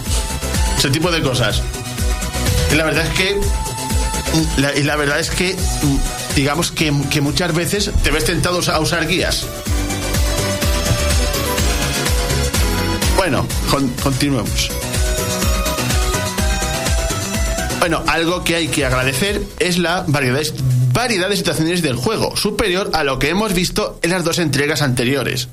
Ese 0.78 0.90
tipo 0.90 1.10
de 1.10 1.22
cosas. 1.22 1.62
Y 2.72 2.76
la 2.76 2.84
verdad 2.84 3.06
es 3.06 3.14
que. 3.14 3.40
Y 4.78 4.82
la 4.84 4.96
verdad 4.96 5.18
es 5.18 5.30
que. 5.30 5.54
mm, 5.54 5.98
Digamos 6.34 6.72
que, 6.72 6.90
que 7.10 7.20
muchas 7.20 7.54
veces 7.54 7.90
te 8.02 8.10
ves 8.10 8.24
tentado 8.24 8.60
a 8.72 8.80
usar 8.80 9.06
guías. 9.06 9.44
Bueno, 13.22 13.46
con- 13.70 13.88
continuemos. 14.02 14.68
Bueno, 17.78 18.02
algo 18.08 18.42
que 18.42 18.56
hay 18.56 18.66
que 18.66 18.84
agradecer 18.84 19.40
es 19.60 19.78
la 19.78 20.04
variedad, 20.08 20.40
de 21.28 21.36
situaciones 21.36 21.82
del 21.82 21.94
juego, 21.94 22.36
superior 22.36 22.90
a 22.94 23.04
lo 23.04 23.20
que 23.20 23.28
hemos 23.28 23.54
visto 23.54 24.00
en 24.02 24.10
las 24.10 24.24
dos 24.24 24.40
entregas 24.40 24.82
anteriores. 24.82 25.46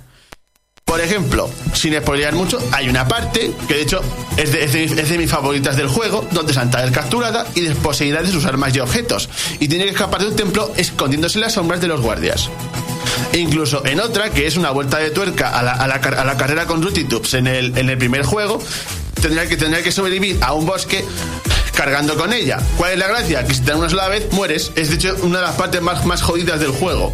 Por 0.84 1.00
ejemplo, 1.00 1.48
sin 1.76 1.96
spoilear 1.96 2.34
mucho, 2.34 2.58
hay 2.72 2.90
una 2.90 3.08
parte 3.08 3.52
que 3.68 3.76
de 3.76 3.82
hecho 3.84 4.02
es 4.36 4.52
de 4.52 5.18
mis 5.20 5.30
favoritas 5.30 5.78
del 5.78 5.90
juego, 5.90 6.26
donde 6.32 6.56
Santa 6.56 6.84
es 6.84 6.90
capturada 6.90 7.46
y 7.54 7.62
desposeída 7.62 8.24
de 8.24 8.32
sus 8.32 8.46
armas 8.46 8.76
y 8.76 8.80
objetos, 8.80 9.30
y 9.60 9.68
tiene 9.68 9.84
que 9.84 9.92
escapar 9.92 10.22
de 10.22 10.30
un 10.30 10.36
templo 10.36 10.72
escondiéndose 10.76 11.38
en 11.38 11.42
las 11.42 11.54
sombras 11.54 11.80
de 11.82 11.88
los 11.88 12.02
guardias. 12.02 12.50
Incluso 13.34 13.86
en 13.86 14.00
otra, 14.00 14.32
que 14.32 14.48
es 14.48 14.58
una 14.58 14.72
vuelta 14.72 14.98
de 14.98 15.12
tuerca 15.12 15.58
a 15.58 15.64
la, 15.64 15.74
a 15.74 15.88
la 15.88 15.96
a 15.96 16.26
la 16.26 16.38
carrera 16.38 16.66
con 16.66 16.82
Rutitups 16.82 17.36
en 17.36 17.48
el, 17.48 17.78
en 17.78 17.90
el 17.90 17.98
primer 17.98 18.24
juego, 18.24 18.62
tendría 19.22 19.48
que, 19.48 19.58
tendría 19.58 19.84
que 19.84 19.92
sobrevivir 19.92 20.38
a 20.42 20.54
un 20.54 20.66
bosque 20.66 21.04
cargando 21.76 22.16
con 22.18 22.34
ella. 22.34 22.60
¿Cuál 22.78 22.94
es 22.94 23.00
la 23.00 23.08
gracia? 23.08 23.46
Que 23.46 23.54
si 23.54 23.62
te 23.62 23.72
dan 23.72 23.80
una 23.80 23.90
sola 23.90 24.08
vez, 24.08 24.32
mueres. 24.32 24.72
Es 24.76 24.90
de 24.90 24.96
hecho 24.96 25.16
una 25.22 25.40
de 25.40 25.46
las 25.46 25.56
partes 25.56 25.82
más, 25.82 26.06
más 26.06 26.22
jodidas 26.22 26.60
del 26.60 26.72
juego. 26.72 27.14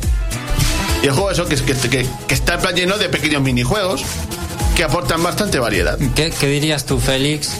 Y 1.03 1.07
el 1.07 1.13
juego 1.13 1.31
eso, 1.31 1.47
que, 1.47 1.55
que, 1.55 1.73
que, 1.73 2.05
que 2.27 2.33
está 2.33 2.55
en 2.55 2.75
lleno 2.75 2.97
de 2.97 3.09
pequeños 3.09 3.41
minijuegos 3.41 4.03
que 4.75 4.83
aportan 4.83 5.21
bastante 5.23 5.59
variedad. 5.59 5.97
¿Qué, 6.15 6.31
qué 6.31 6.47
dirías 6.47 6.85
tú, 6.85 6.99
Félix, 6.99 7.51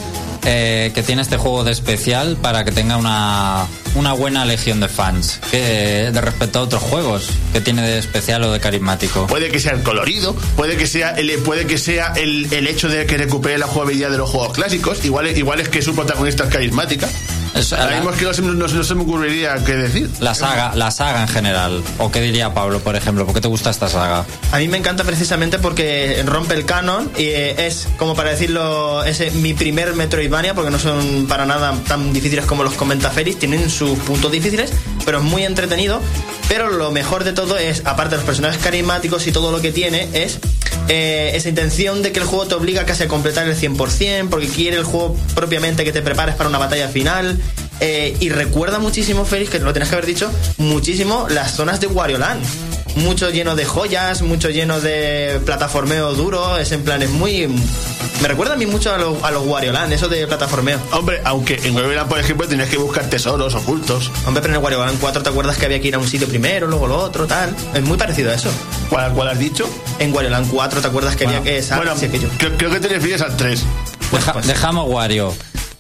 eh, 0.46 0.92
que 0.94 1.04
tiene 1.04 1.22
este 1.22 1.38
juego 1.38 1.64
de 1.64 1.72
especial 1.72 2.38
para 2.42 2.66
que 2.66 2.72
tenga 2.72 2.98
una, 2.98 3.68
una 3.96 4.14
buena 4.14 4.46
legión 4.46 4.80
de 4.80 4.90
fans? 4.90 5.40
Que 5.52 6.12
de 6.12 6.22
respecto 6.22 6.60
a 6.60 6.62
otros 6.64 6.82
juegos, 6.82 7.30
que 7.54 7.62
tiene 7.62 7.82
de 7.82 7.98
especial 7.98 8.44
o 8.44 8.52
de 8.52 8.60
carismático? 8.60 9.28
Puede 9.28 9.50
que 9.50 9.60
sea 9.60 9.74
el 9.74 9.84
colorido, 9.84 10.36
puede 10.56 10.78
que 10.78 10.88
sea 10.88 11.12
el, 11.12 11.32
puede 11.40 11.66
que 11.66 11.78
sea 11.78 12.14
el, 12.16 12.54
el 12.54 12.68
hecho 12.68 12.90
de 12.90 13.06
que 13.06 13.18
recupere 13.18 13.58
la 13.58 13.68
jugabilidad 13.68 14.12
de 14.12 14.18
los 14.18 14.30
juegos 14.30 14.54
clásicos, 14.54 15.04
igual, 15.06 15.36
igual 15.36 15.60
es 15.60 15.70
que 15.70 15.82
su 15.82 15.96
protagonista 15.96 16.46
es 16.46 16.50
carismática. 16.50 17.10
Ahora 17.56 17.96
mismo 17.96 18.10
es 18.12 18.18
que 18.18 18.26
no 18.26 18.34
se, 18.34 18.42
no- 18.42 18.54
no 18.54 18.84
se 18.84 18.96
me 18.96 19.04
ocurriría 19.04 19.64
qué 19.64 19.76
decir. 19.76 20.10
La 20.20 20.36
saga, 20.36 20.74
la 20.76 20.92
saga 20.92 21.22
en 21.22 21.28
general. 21.30 21.82
¿O 22.00 22.12
qué 22.12 22.20
diría 22.22 22.54
Pablo, 22.54 22.80
por 22.80 22.96
ejemplo? 22.96 23.26
¿Por 23.26 23.34
qué 23.34 23.42
te 23.42 23.48
gusta 23.48 23.70
esta 23.70 23.88
saga? 23.88 24.26
A 24.52 24.58
mí 24.58 24.68
me 24.68 24.78
encanta 24.78 25.04
precisamente 25.06 25.58
porque 25.60 26.22
rompe 26.26 26.54
el 26.56 26.66
canon 26.66 27.10
y 27.18 27.28
es, 27.28 27.88
como 27.98 28.16
para 28.16 28.32
decirlo, 28.32 29.04
es 29.06 29.22
eh, 29.22 29.32
mi 29.36 29.54
primer 29.54 29.94
Metroidvania, 29.96 30.54
porque 30.54 30.70
no 30.72 30.80
son 30.80 31.28
para 31.28 31.46
nada 31.46 31.74
tan 31.88 32.12
difíciles 32.12 32.46
como 32.46 32.64
los 32.64 32.74
comenta 32.74 33.10
Feris, 33.10 33.40
tienen 33.40 33.70
sus 33.70 33.98
puntos 34.00 34.32
difíciles, 34.32 34.72
pero 35.06 35.20
es 35.20 35.24
muy 35.24 35.44
entretenido. 35.44 36.02
Pero 36.48 36.70
lo 36.70 36.92
mejor 36.92 37.24
de 37.24 37.34
todo 37.34 37.58
es, 37.58 37.82
aparte 37.86 38.12
de 38.12 38.18
los 38.18 38.26
personajes 38.26 38.62
carismáticos 38.62 39.26
y 39.28 39.32
todo 39.32 39.52
lo 39.52 39.62
que 39.62 39.72
tiene, 39.72 40.08
es 40.14 40.40
eh, 40.88 41.32
esa 41.34 41.50
intención 41.50 42.04
de 42.04 42.12
que 42.12 42.20
el 42.20 42.26
juego 42.26 42.46
te 42.46 42.56
obliga 42.56 42.86
casi 42.86 43.04
a 43.04 43.08
completar 43.08 43.48
el 43.48 43.58
100%, 43.58 44.30
porque 44.30 44.48
quiere 44.48 44.78
el 44.78 44.84
juego 44.84 45.16
propiamente 45.34 45.84
que 45.84 45.92
te 45.92 46.02
prepares 46.02 46.36
para 46.36 46.50
una 46.50 46.60
batalla 46.60 46.88
final. 46.88 47.40
Eh, 47.80 48.16
y 48.20 48.30
recuerda 48.30 48.80
muchísimo, 48.80 49.26
Félix, 49.26 49.52
que 49.52 49.60
lo 49.60 49.74
tenías 49.74 49.90
que 49.90 49.96
haber 49.96 50.06
dicho, 50.06 50.32
muchísimo 50.58 51.28
las 51.30 51.56
zonas 51.56 51.80
de 51.80 51.88
Wario 51.88 52.20
Land. 52.20 52.46
Mucho 52.96 53.30
lleno 53.30 53.56
de 53.56 53.66
joyas, 53.66 54.22
mucho 54.22 54.50
lleno 54.50 54.80
de 54.80 55.42
plataformeo 55.46 56.14
duro, 56.14 56.58
es 56.58 56.72
en 56.72 56.84
plan, 56.84 57.02
es 57.02 57.10
muy... 57.10 57.48
Me 58.22 58.28
recuerda 58.30 58.54
a 58.54 58.58
mí 58.58 58.66
mucho 58.66 58.94
a, 58.94 58.98
lo- 58.98 59.18
a 59.26 59.32
los 59.32 59.46
Wario 59.46 59.74
Land, 59.74 59.92
eso 59.92 60.08
de 60.08 60.26
plataformeo. 60.28 60.80
Hombre, 60.94 61.20
aunque 61.26 61.60
en 61.64 61.76
Wario 61.76 62.08
por 62.08 62.20
ejemplo, 62.20 62.48
tenías 62.48 62.70
que 62.70 62.78
buscar 62.78 63.10
tesoros 63.10 63.54
ocultos. 63.56 64.10
Hombre, 64.26 64.42
pero 64.42 64.54
en 64.54 64.60
el 64.60 64.64
Wario 64.64 64.86
Land 64.86 65.00
4 65.02 65.24
te 65.24 65.30
acuerdas 65.30 65.58
que 65.58 65.66
había 65.66 65.82
que 65.82 65.90
ir 65.90 65.96
a 65.96 66.00
un 66.00 66.08
sitio 66.08 66.28
primero, 66.28 66.68
luego 66.68 66.88
lo 66.88 66.98
otro, 66.98 67.26
tal. 67.28 67.54
Es 67.74 67.82
muy 67.84 67.98
parecido 67.98 68.32
a 68.32 68.36
eso. 68.36 68.50
¿Cuál, 68.90 69.12
cuál 69.14 69.28
has 69.30 69.40
dicho? 69.40 69.68
En 70.00 70.14
Wario 70.14 70.30
Land 70.30 70.50
4 70.52 70.80
te 70.82 70.88
acuerdas 70.88 71.16
que 71.18 71.26
Bueno, 71.26 71.40
había 71.40 71.52
que... 71.52 71.58
esa- 71.60 71.76
Bueno, 71.78 71.94
creo, 72.38 72.58
creo 72.58 72.70
que 72.72 72.80
te 72.80 72.88
refieres 72.88 73.22
al 73.22 73.36
3. 73.36 73.64
Deja- 74.14 74.34
pues- 74.34 74.48
Dejamos 74.48 74.90
Wario. 74.90 75.34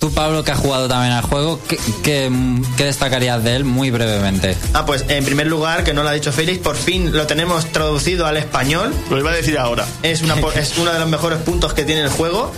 Tú, 0.05 0.11
Pablo, 0.11 0.43
que 0.43 0.51
has 0.51 0.59
jugado 0.59 0.87
también 0.87 1.13
al 1.13 1.23
juego, 1.23 1.59
¿qué, 1.67 1.79
qué, 2.03 2.31
qué 2.77 2.83
destacarías 2.83 3.43
de 3.43 3.55
él 3.55 3.65
muy 3.65 3.89
brevemente? 3.89 4.55
Ah, 4.75 4.85
pues 4.85 5.03
en 5.07 5.25
primer 5.25 5.47
lugar, 5.47 5.83
que 5.83 5.95
no 5.95 6.03
lo 6.03 6.09
ha 6.09 6.11
dicho 6.11 6.31
Félix, 6.31 6.59
por 6.59 6.75
fin 6.75 7.11
lo 7.11 7.25
tenemos 7.25 7.65
traducido 7.71 8.27
al 8.27 8.37
español. 8.37 8.93
Lo 9.09 9.17
iba 9.17 9.31
a 9.31 9.35
decir 9.35 9.57
ahora. 9.57 9.87
Es, 10.03 10.21
una, 10.21 10.35
es 10.53 10.77
uno 10.77 10.93
de 10.93 10.99
los 10.99 11.09
mejores 11.09 11.39
puntos 11.39 11.73
que 11.73 11.85
tiene 11.85 12.01
el 12.01 12.09
juego. 12.09 12.51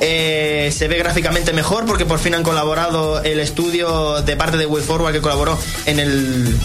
Eh, 0.00 0.72
se 0.72 0.86
ve 0.86 0.96
gráficamente 0.96 1.52
mejor 1.52 1.86
porque 1.86 2.06
por 2.06 2.20
fin 2.20 2.36
han 2.36 2.44
colaborado 2.44 3.20
el 3.24 3.40
estudio 3.40 4.22
de 4.22 4.36
parte 4.36 4.56
de 4.56 4.66
WayForward 4.66 5.12
que 5.12 5.20
colaboró 5.20 5.58
en 5.86 5.98
el. 5.98 6.56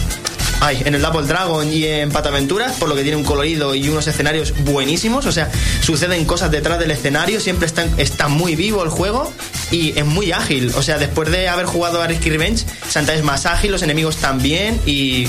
Ay, 0.60 0.82
en 0.84 0.94
el 0.94 1.02
Double 1.02 1.26
Dragon 1.26 1.72
y 1.72 1.84
en 1.84 2.10
Pataventuras, 2.10 2.72
por 2.76 2.88
lo 2.88 2.96
que 2.96 3.02
tiene 3.02 3.16
un 3.16 3.24
colorido 3.24 3.74
y 3.74 3.88
unos 3.88 4.06
escenarios 4.08 4.52
buenísimos. 4.64 5.26
O 5.26 5.32
sea, 5.32 5.50
suceden 5.82 6.24
cosas 6.24 6.50
detrás 6.50 6.78
del 6.80 6.90
escenario, 6.90 7.40
siempre 7.40 7.66
está, 7.66 7.86
está 7.96 8.28
muy 8.28 8.56
vivo 8.56 8.82
el 8.82 8.90
juego 8.90 9.32
y 9.70 9.96
es 9.96 10.04
muy 10.04 10.32
ágil. 10.32 10.72
O 10.76 10.82
sea, 10.82 10.98
después 10.98 11.30
de 11.30 11.48
haber 11.48 11.66
jugado 11.66 12.02
a 12.02 12.06
Risky 12.06 12.30
Revenge, 12.30 12.64
Santa 12.88 13.14
es 13.14 13.22
más 13.22 13.46
ágil, 13.46 13.70
los 13.70 13.82
enemigos 13.82 14.16
también 14.16 14.80
y. 14.84 15.28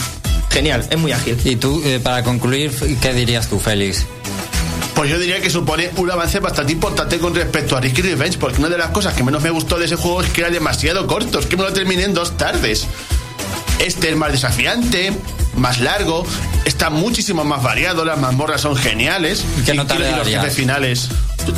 Genial, 0.50 0.88
es 0.90 0.98
muy 0.98 1.12
ágil. 1.12 1.38
Y 1.44 1.58
tú, 1.58 1.80
eh, 1.86 2.00
para 2.02 2.24
concluir, 2.24 2.72
¿qué 3.00 3.14
dirías 3.14 3.48
tú, 3.48 3.60
Félix? 3.60 4.08
Pues 4.96 5.12
yo 5.12 5.20
diría 5.20 5.40
que 5.40 5.52
supone 5.52 5.92
un 5.98 6.10
avance 6.10 6.40
bastante 6.40 6.74
importante 6.74 7.20
con 7.20 7.36
respecto 7.36 7.78
a 7.78 7.80
Risky 7.80 8.02
Revenge, 8.02 8.40
porque 8.40 8.60
una 8.60 8.68
de 8.68 8.80
las 8.80 8.90
cosas 8.90 9.14
que 9.14 9.24
menos 9.24 9.44
me 9.44 9.52
gustó 9.52 9.78
de 9.78 9.86
ese 9.86 9.96
juego 9.96 10.24
es 10.24 10.30
que 10.32 10.42
era 10.42 10.50
demasiado 10.50 11.06
corto, 11.06 11.40
es 11.40 11.46
que 11.46 11.56
me 11.56 11.64
lo 11.64 11.72
terminé 11.72 12.04
en 12.04 12.16
dos 12.16 12.36
tardes. 12.36 12.88
Este 13.80 14.10
es 14.10 14.16
más 14.16 14.32
desafiante, 14.32 15.14
más 15.56 15.80
largo, 15.80 16.26
está 16.66 16.90
muchísimo 16.90 17.44
más 17.44 17.64
variado, 17.64 18.04
las 18.06 18.18
mazmorras 18.20 18.62
son 18.62 18.76
geniales. 18.76 19.44
¿Qué 19.66 19.74
y- 19.74 19.78
nota 19.78 19.96
y 19.96 20.00
le 20.00 20.12
los 20.16 20.28
jefes 20.28 20.54
finales. 20.54 21.10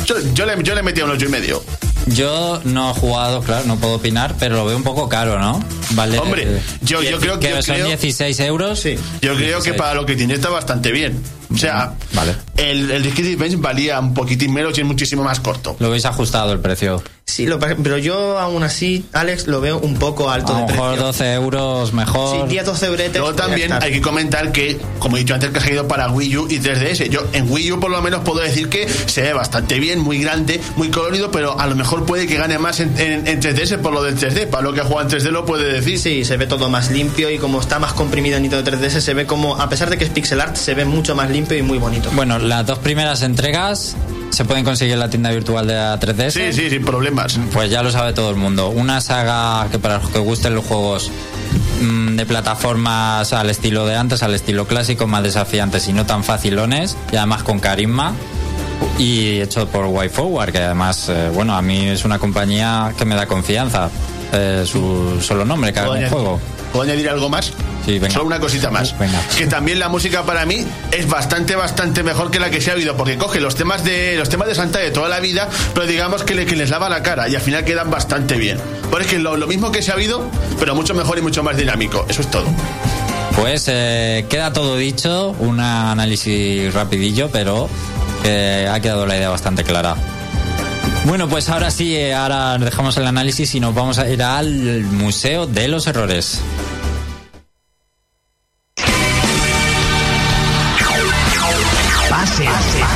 Yo, 0.06 0.14
yo 0.32 0.46
le, 0.46 0.62
yo 0.62 0.74
le 0.74 0.82
metí 0.82 1.00
un 1.02 1.10
ocho 1.10 1.26
y 1.26 1.28
medio. 1.28 1.62
Yo 2.06 2.60
no 2.64 2.90
he 2.90 2.94
jugado, 2.94 3.42
claro, 3.42 3.64
no 3.66 3.76
puedo 3.76 3.94
opinar, 3.94 4.34
pero 4.38 4.56
lo 4.56 4.64
veo 4.64 4.76
un 4.76 4.82
poco 4.82 5.08
caro, 5.08 5.38
¿no? 5.38 5.62
Vale. 5.90 6.18
Hombre, 6.18 6.44
eh, 6.56 6.62
yo- 6.82 7.02
yo 7.02 7.18
creo 7.20 7.38
que- 7.38 7.62
son 7.62 7.76
creo- 7.76 7.86
16 7.86 8.40
euros. 8.40 8.80
Sí. 8.80 8.96
Yo 9.20 9.34
creo 9.36 9.58
que 9.60 9.70
16. 9.70 9.76
para 9.76 9.94
lo 9.94 10.04
que 10.06 10.16
tiene 10.16 10.34
está 10.34 10.48
bastante 10.48 10.90
bien. 10.90 11.22
O 11.52 11.56
sea, 11.58 11.92
Vale. 12.14 12.34
el, 12.56 12.90
el 12.90 13.04
Revenge 13.04 13.56
valía 13.56 14.00
un 14.00 14.14
poquitín 14.14 14.52
menos 14.54 14.76
y 14.78 14.80
es 14.80 14.86
muchísimo 14.86 15.22
más 15.22 15.38
corto. 15.40 15.76
Lo 15.78 15.88
habéis 15.88 16.04
ajustado 16.06 16.52
el 16.52 16.60
precio. 16.60 17.02
Sí, 17.24 17.46
lo, 17.46 17.58
pero 17.58 17.96
yo 17.96 18.38
aún 18.38 18.62
así, 18.62 19.06
Alex, 19.12 19.46
lo 19.46 19.60
veo 19.62 19.78
un 19.78 19.94
poco 19.94 20.28
alto 20.30 20.52
A 20.54 20.56
de 20.56 20.62
lo 20.62 20.68
mejor 20.68 20.88
precio. 20.90 21.06
12 21.06 21.32
euros 21.32 21.92
mejor. 21.94 22.42
Sí, 22.42 22.48
10, 22.48 22.66
12 22.66 22.86
euretes. 22.86 23.16
Luego 23.20 23.34
también 23.34 23.72
hay 23.72 23.90
que 23.92 24.00
comentar 24.02 24.52
que, 24.52 24.78
como 24.98 25.16
he 25.16 25.20
dicho 25.20 25.32
antes, 25.32 25.48
que 25.50 25.58
ha 25.58 25.62
salido 25.62 25.88
para 25.88 26.10
Wii 26.10 26.36
U 26.36 26.46
y 26.50 26.58
3DS. 26.58 27.08
Yo 27.08 27.26
en 27.32 27.50
Wii 27.50 27.72
U 27.72 27.80
por 27.80 27.90
lo 27.90 28.02
menos 28.02 28.20
puedo 28.20 28.40
decir 28.40 28.68
que 28.68 28.86
se 28.88 29.22
ve 29.22 29.32
bastante 29.32 29.78
bien, 29.78 29.98
muy 30.00 30.18
grande, 30.18 30.60
muy 30.76 30.90
colorido, 30.90 31.30
pero 31.30 31.58
a 31.58 31.66
lo 31.66 31.74
mejor 31.74 32.04
puede 32.04 32.26
que 32.26 32.36
gane 32.36 32.58
más 32.58 32.80
en, 32.80 32.92
en- 33.00 33.26
en 33.26 33.40
3DS 33.40 33.78
por 33.78 33.94
lo 33.94 34.02
del 34.02 34.18
3D. 34.18 34.48
Para 34.48 34.64
lo 34.64 34.74
que 34.74 34.82
jugado 34.82 35.08
en 35.08 35.16
3D 35.18 35.30
lo 35.30 35.46
puede 35.46 35.72
decir. 35.72 35.98
Sí, 35.98 36.24
se 36.26 36.36
ve 36.36 36.46
todo 36.46 36.68
más 36.68 36.90
limpio 36.90 37.30
y 37.30 37.38
como 37.38 37.60
está 37.60 37.78
más 37.78 37.94
comprimido 37.94 38.36
en 38.36 38.42
Nintendo 38.42 38.70
3DS, 38.70 39.00
se 39.00 39.14
ve 39.14 39.24
como, 39.26 39.56
a 39.56 39.70
pesar 39.70 39.88
de 39.88 39.96
que 39.96 40.04
es 40.04 40.10
pixel 40.10 40.40
art, 40.40 40.56
se 40.56 40.74
ve 40.74 40.84
mucho 40.84 41.14
más 41.14 41.30
limpio 41.30 41.56
y 41.56 41.62
muy 41.62 41.78
bonito. 41.78 42.10
Bueno, 42.12 42.38
las 42.38 42.66
dos 42.66 42.78
primeras 42.80 43.22
entregas 43.22 43.96
se 44.32 44.46
pueden 44.46 44.64
conseguir 44.64 44.94
en 44.94 45.00
la 45.00 45.10
tienda 45.10 45.30
virtual 45.30 45.66
de 45.66 45.74
la 45.74 46.00
3DS. 46.00 46.30
Sí, 46.30 46.52
sí, 46.52 46.70
sin 46.70 46.84
problemas. 46.84 47.38
Pues 47.52 47.70
ya 47.70 47.82
lo 47.82 47.90
sabe 47.90 48.14
todo 48.14 48.30
el 48.30 48.36
mundo. 48.36 48.70
Una 48.70 49.00
saga 49.00 49.68
que 49.70 49.78
para 49.78 49.98
los 49.98 50.08
que 50.08 50.18
gusten 50.18 50.54
los 50.54 50.64
juegos 50.64 51.10
mm, 51.82 52.16
de 52.16 52.26
plataformas 52.26 53.32
al 53.34 53.50
estilo 53.50 53.86
de 53.86 53.94
antes, 53.94 54.22
al 54.22 54.34
estilo 54.34 54.66
clásico, 54.66 55.06
más 55.06 55.22
desafiantes 55.22 55.86
y 55.88 55.92
no 55.92 56.06
tan 56.06 56.24
facilones, 56.24 56.96
y 57.12 57.16
además 57.16 57.42
con 57.42 57.60
carisma. 57.60 58.14
Y 58.98 59.40
hecho 59.40 59.68
por 59.68 59.86
WayForward, 59.86 60.50
que 60.50 60.58
además, 60.58 61.08
eh, 61.08 61.30
bueno, 61.32 61.54
a 61.54 61.62
mí 61.62 61.88
es 61.88 62.04
una 62.04 62.18
compañía 62.18 62.94
que 62.96 63.04
me 63.04 63.14
da 63.14 63.26
confianza. 63.26 63.90
Eh, 64.32 64.64
su 64.66 65.20
solo 65.20 65.44
nombre, 65.44 65.74
que 65.74 65.80
haga 65.80 65.88
¿Puedo 65.90 66.04
un 66.04 66.08
juego. 66.08 66.40
¿Puedo 66.72 66.84
añadir 66.84 67.10
algo 67.10 67.28
más? 67.28 67.52
Sí, 67.84 67.98
venga. 67.98 68.14
Solo 68.14 68.26
una 68.26 68.38
cosita 68.40 68.70
más. 68.70 68.96
Venga. 68.98 69.20
Que 69.36 69.46
también 69.46 69.78
la 69.78 69.88
música 69.88 70.22
para 70.22 70.46
mí 70.46 70.64
es 70.92 71.08
bastante, 71.08 71.56
bastante 71.56 72.02
mejor 72.02 72.30
que 72.30 72.38
la 72.38 72.50
que 72.50 72.60
se 72.60 72.70
ha 72.70 72.74
oído, 72.74 72.96
porque 72.96 73.18
coge 73.18 73.40
los 73.40 73.54
temas 73.56 73.82
de 73.84 74.16
los 74.16 74.28
temas 74.28 74.46
de 74.48 74.54
Santa 74.54 74.78
de 74.78 74.90
toda 74.90 75.08
la 75.08 75.18
vida, 75.20 75.48
pero 75.74 75.86
digamos 75.86 76.22
que, 76.22 76.34
le- 76.34 76.46
que 76.46 76.54
les 76.56 76.70
lava 76.70 76.88
la 76.88 77.02
cara 77.02 77.28
y 77.28 77.34
al 77.34 77.40
final 77.42 77.64
quedan 77.64 77.90
bastante 77.90 78.36
bien. 78.36 78.58
Porque 78.90 79.06
es 79.06 79.10
que 79.12 79.18
lo, 79.18 79.36
lo 79.36 79.46
mismo 79.46 79.72
que 79.72 79.82
se 79.82 79.90
ha 79.92 79.96
oído, 79.96 80.28
pero 80.58 80.74
mucho 80.74 80.94
mejor 80.94 81.18
y 81.18 81.22
mucho 81.22 81.42
más 81.42 81.56
dinámico. 81.56 82.06
Eso 82.08 82.22
es 82.22 82.30
todo. 82.30 82.44
Pues 83.36 83.64
eh, 83.68 84.26
queda 84.28 84.52
todo 84.52 84.76
dicho, 84.76 85.34
un 85.40 85.58
análisis 85.58 86.72
rapidillo, 86.74 87.30
pero 87.32 87.68
eh, 88.24 88.68
ha 88.70 88.78
quedado 88.80 89.06
la 89.06 89.16
idea 89.16 89.30
bastante 89.30 89.64
clara. 89.64 89.96
Bueno, 91.06 91.28
pues 91.28 91.48
ahora 91.48 91.70
sí, 91.70 91.96
eh, 91.96 92.14
ahora 92.14 92.58
dejamos 92.58 92.96
el 92.96 93.06
análisis 93.06 93.54
y 93.56 93.60
nos 93.60 93.74
vamos 93.74 93.98
a 93.98 94.08
ir 94.08 94.22
al 94.22 94.82
Museo 94.84 95.46
de 95.46 95.66
los 95.66 95.86
Errores. 95.88 96.40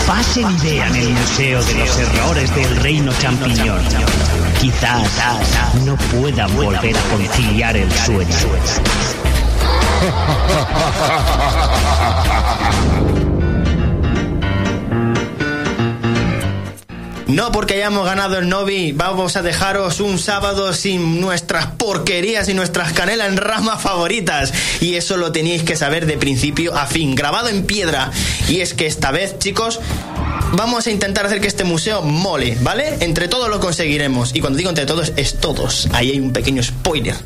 Pasen, 0.07 0.47
y 0.51 0.59
vean 0.63 0.95
el 0.95 1.11
Museo 1.11 1.63
de 1.65 1.75
los 1.75 1.99
Errores 1.99 2.55
del 2.55 2.77
Reino 2.77 3.13
Champiñón. 3.19 3.83
Quizás 4.61 5.11
no 5.85 5.97
puedan 5.97 6.55
volver 6.57 6.97
a 6.97 7.03
conciliar 7.11 7.77
el 7.77 7.91
sueño. 7.93 8.37
No 17.27 17.51
porque 17.51 17.75
hayamos 17.75 18.07
ganado 18.07 18.39
el 18.39 18.49
Novi, 18.49 18.93
vamos 18.93 19.35
a 19.35 19.43
dejaros 19.43 19.99
un 19.99 20.17
sábado 20.19 20.73
sin 20.73 21.21
nuestras 21.21 21.67
porquerías 21.67 22.49
y 22.49 22.55
nuestras 22.55 22.93
canela 22.93 23.27
en 23.27 23.37
rama 23.37 23.79
favoritas. 23.79 24.53
Y 24.81 24.95
eso 24.95 25.17
lo 25.17 25.33
teníais 25.33 25.65
que 25.65 25.75
saber 25.75 26.07
de 26.07 26.19
principio 26.19 26.77
a 26.77 26.87
fin, 26.87 27.17
grabado 27.17 27.49
en 27.49 27.67
piedra. 27.67 28.13
Y 28.49 28.61
es 28.61 28.75
que 28.75 28.87
esta 28.87 29.11
vez, 29.11 29.41
chicos, 29.41 29.81
vamos 30.53 30.87
a 30.87 30.93
intentar 30.93 31.27
hacer 31.27 31.41
que 31.41 31.49
este 31.49 31.65
museo 31.65 32.01
mole, 32.03 32.57
¿vale? 32.61 32.99
Entre 33.01 33.27
todos 33.27 33.49
lo 33.49 33.59
conseguiremos. 33.59 34.33
Y 34.33 34.41
cuando 34.41 34.59
digo 34.59 34.71
entre 34.71 34.87
todos, 34.87 35.13
es 35.17 35.41
todos. 35.41 35.89
Ahí 35.93 36.13
hay 36.13 36.21
un 36.21 36.33
pequeño 36.33 36.63
spoiler. 36.63 37.17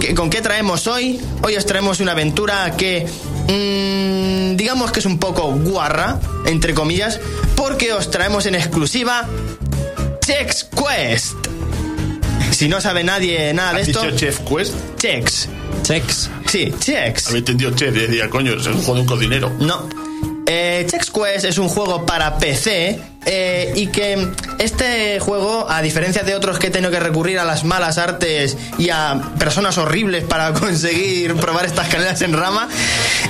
¿Qué- 0.00 0.14
¿Con 0.14 0.30
qué 0.30 0.40
traemos 0.40 0.86
hoy? 0.86 1.20
Hoy 1.42 1.56
os 1.56 1.66
traemos 1.66 2.00
una 2.00 2.12
aventura 2.12 2.74
que 2.76 3.06
mm, 3.48 4.56
digamos 4.56 4.92
que 4.92 5.00
es 5.00 5.06
un 5.06 5.18
poco 5.18 5.52
guarra, 5.52 6.18
entre 6.46 6.74
comillas, 6.74 7.20
porque 7.56 7.92
os 7.92 8.10
traemos 8.10 8.46
en 8.46 8.54
exclusiva 8.54 9.26
Chex 10.24 10.64
Quest. 10.64 11.34
Si 12.50 12.68
no 12.68 12.80
sabe 12.80 13.04
nadie 13.04 13.52
nada 13.54 13.74
de 13.74 13.82
¿Has 13.82 13.88
esto, 13.88 14.02
dicho 14.02 14.16
Chef 14.16 14.40
Quest? 14.40 14.74
Chex. 14.96 15.48
Chex. 15.84 16.30
Sí, 16.46 16.72
Chex. 16.80 17.26
Había 17.28 17.38
entendido 17.38 17.70
Chef 17.72 17.94
y 17.96 18.00
decía, 18.00 18.28
coño, 18.28 18.54
es 18.54 18.66
un 18.66 18.74
juego 18.74 18.94
de 18.96 19.00
un 19.02 19.06
cocinero. 19.06 19.52
No. 19.60 19.88
Eh, 20.46 20.86
Chex 20.90 21.10
Quest 21.10 21.44
es 21.44 21.58
un 21.58 21.68
juego 21.68 22.04
para 22.04 22.36
PC 22.38 22.98
eh, 23.26 23.72
y 23.76 23.86
que 23.88 24.28
este 24.58 25.20
juego, 25.20 25.70
a 25.70 25.82
diferencia 25.82 26.22
de 26.22 26.34
otros 26.34 26.58
que 26.58 26.68
he 26.68 26.70
tenido 26.70 26.90
que 26.90 27.00
recurrir 27.00 27.38
a 27.38 27.44
las 27.44 27.64
malas 27.64 27.98
artes 27.98 28.56
y 28.78 28.90
a 28.90 29.20
personas 29.38 29.78
horribles 29.78 30.24
para 30.24 30.52
conseguir 30.58 31.34
probar 31.36 31.66
estas 31.66 31.88
canelas 31.88 32.22
en 32.22 32.32
rama, 32.32 32.68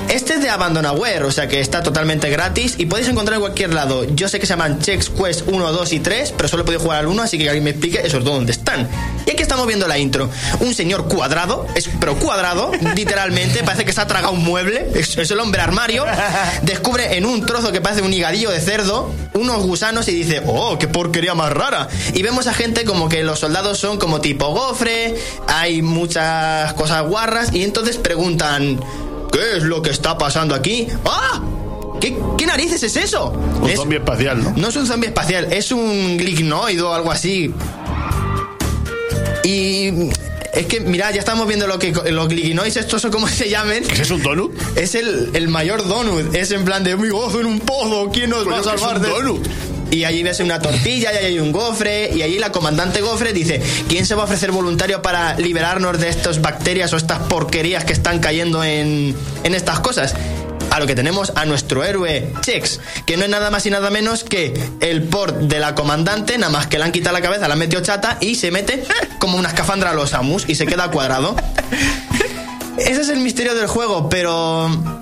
este 0.08 0.34
es 0.34 0.42
de 0.42 0.50
Abandonware, 0.50 1.24
o 1.24 1.32
sea 1.32 1.48
que 1.48 1.60
está 1.60 1.82
totalmente 1.82 2.30
gratis 2.30 2.76
y 2.78 2.86
podéis 2.86 3.08
encontrar 3.08 3.36
en 3.36 3.40
cualquier 3.40 3.74
lado. 3.74 4.04
Yo 4.04 4.28
sé 4.28 4.40
que 4.40 4.46
se 4.46 4.52
llaman 4.52 4.78
Chex 4.80 5.10
Quest 5.10 5.42
1, 5.46 5.72
2 5.72 5.92
y 5.92 6.00
3, 6.00 6.34
pero 6.36 6.48
solo 6.48 6.62
he 6.62 6.66
podido 6.66 6.80
jugar 6.80 7.00
al 7.00 7.06
1, 7.06 7.22
así 7.22 7.36
que 7.36 7.44
que 7.44 7.50
alguien 7.50 7.64
me 7.64 7.70
explique 7.70 8.00
esos 8.04 8.24
dos 8.24 8.34
dónde 8.34 8.52
están. 8.52 8.88
Y 9.26 9.30
aquí 9.30 9.42
estamos 9.42 9.66
viendo 9.66 9.88
la 9.88 9.98
intro. 9.98 10.30
Un 10.60 10.74
señor 10.74 11.08
cuadrado, 11.08 11.66
es, 11.74 11.88
pero 12.00 12.16
cuadrado, 12.16 12.72
literalmente, 12.94 13.62
parece 13.64 13.84
que 13.84 13.92
se 13.92 14.00
ha 14.00 14.06
tragado 14.06 14.32
un 14.32 14.44
mueble, 14.44 14.90
es, 14.94 15.16
es 15.16 15.30
el 15.30 15.40
hombre 15.40 15.60
armario, 15.60 16.04
descubre 16.62 17.16
en 17.16 17.26
un 17.26 17.44
trozo 17.44 17.72
que 17.72 17.80
parece 17.80 18.02
un 18.02 18.12
higadillo 18.12 18.50
de 18.50 18.60
cerdo 18.60 19.12
unos 19.38 19.62
gusanos 19.62 20.08
y 20.08 20.14
dice, 20.14 20.42
oh, 20.46 20.78
qué 20.78 20.88
porquería 20.88 21.17
más 21.34 21.52
rara. 21.52 21.88
Y 22.14 22.22
vemos 22.22 22.46
a 22.46 22.54
gente 22.54 22.84
como 22.84 23.08
que 23.08 23.22
los 23.22 23.38
soldados 23.40 23.78
son 23.78 23.98
como 23.98 24.20
tipo 24.20 24.46
gofre, 24.48 25.16
hay 25.46 25.82
muchas 25.82 26.72
cosas 26.74 27.02
guarras 27.06 27.52
y 27.54 27.62
entonces 27.64 27.96
preguntan, 27.96 28.80
¿qué 29.32 29.56
es 29.58 29.62
lo 29.64 29.82
que 29.82 29.90
está 29.90 30.16
pasando 30.18 30.54
aquí? 30.54 30.86
¡Ah! 31.04 31.42
¿Qué, 32.00 32.16
qué 32.36 32.46
narices 32.46 32.82
es 32.84 32.96
eso? 32.96 33.30
Un 33.60 33.68
Es- 33.68 33.76
zombie 33.76 33.98
espacial, 33.98 34.42
¿no? 34.42 34.52
no 34.56 34.68
es 34.68 34.76
un 34.76 34.86
zombie 34.86 35.08
espacial, 35.08 35.52
es 35.52 35.72
un 35.72 36.16
glignoid 36.16 36.82
o 36.84 36.94
algo 36.94 37.10
así. 37.10 37.52
Y 39.44 40.10
es 40.52 40.66
que, 40.66 40.80
mira, 40.80 41.10
ya 41.10 41.20
estamos 41.20 41.46
viendo 41.46 41.66
lo 41.66 41.78
que 41.78 41.92
los 42.10 42.28
glignoids, 42.28 42.76
estos 42.76 43.00
son 43.02 43.10
como 43.10 43.28
se 43.28 43.48
llamen. 43.48 43.84
¿Ese 43.90 44.02
es 44.02 44.10
un 44.10 44.22
donut? 44.22 44.52
Es 44.76 44.94
el, 44.94 45.30
el 45.34 45.48
mayor 45.48 45.86
donut. 45.86 46.34
Es 46.34 46.50
en 46.50 46.64
plan 46.64 46.84
de 46.84 46.96
mi 46.96 47.08
gozo 47.08 47.40
en 47.40 47.46
un 47.46 47.60
pozo. 47.60 48.10
¿Quién 48.12 48.30
nos 48.30 48.46
va 48.48 48.56
a 48.56 48.60
es 48.60 48.64
salvar 48.66 48.96
un 48.96 49.02
de 49.02 49.08
donut. 49.08 49.46
Y 49.90 50.04
allí 50.04 50.22
ves 50.22 50.40
una 50.40 50.60
tortilla, 50.60 51.12
y 51.12 51.16
ahí 51.16 51.24
hay 51.26 51.38
un 51.38 51.52
gofre, 51.52 52.10
y 52.14 52.22
allí 52.22 52.38
la 52.38 52.52
comandante 52.52 53.00
gofre 53.00 53.32
dice, 53.32 53.62
¿quién 53.88 54.04
se 54.04 54.14
va 54.14 54.22
a 54.22 54.24
ofrecer 54.26 54.50
voluntario 54.52 55.00
para 55.00 55.38
liberarnos 55.38 55.98
de 55.98 56.08
estas 56.08 56.42
bacterias 56.42 56.92
o 56.92 56.96
estas 56.96 57.20
porquerías 57.20 57.84
que 57.84 57.94
están 57.94 58.18
cayendo 58.18 58.62
en, 58.62 59.16
en 59.44 59.54
estas 59.54 59.80
cosas? 59.80 60.14
A 60.70 60.80
lo 60.80 60.86
que 60.86 60.94
tenemos 60.94 61.32
a 61.34 61.46
nuestro 61.46 61.82
héroe 61.82 62.30
Chex, 62.42 62.80
que 63.06 63.16
no 63.16 63.24
es 63.24 63.30
nada 63.30 63.50
más 63.50 63.64
y 63.64 63.70
nada 63.70 63.88
menos 63.90 64.22
que 64.22 64.52
el 64.80 65.02
port 65.04 65.36
de 65.36 65.60
la 65.60 65.74
comandante, 65.74 66.36
nada 66.36 66.52
más 66.52 66.66
que 66.66 66.78
le 66.78 66.84
han 66.84 66.92
quitado 66.92 67.16
la 67.16 67.22
cabeza, 67.22 67.48
la 67.48 67.54
han 67.54 67.58
metido 67.58 67.82
chata 67.82 68.18
y 68.20 68.34
se 68.34 68.50
mete 68.50 68.84
como 69.18 69.38
una 69.38 69.48
escafandra 69.48 69.90
a 69.90 69.94
los 69.94 70.10
Samus 70.10 70.44
y 70.46 70.54
se 70.54 70.66
queda 70.66 70.90
cuadrado. 70.90 71.34
Ese 72.78 73.00
es 73.00 73.08
el 73.08 73.20
misterio 73.20 73.54
del 73.54 73.66
juego, 73.66 74.08
pero... 74.08 74.97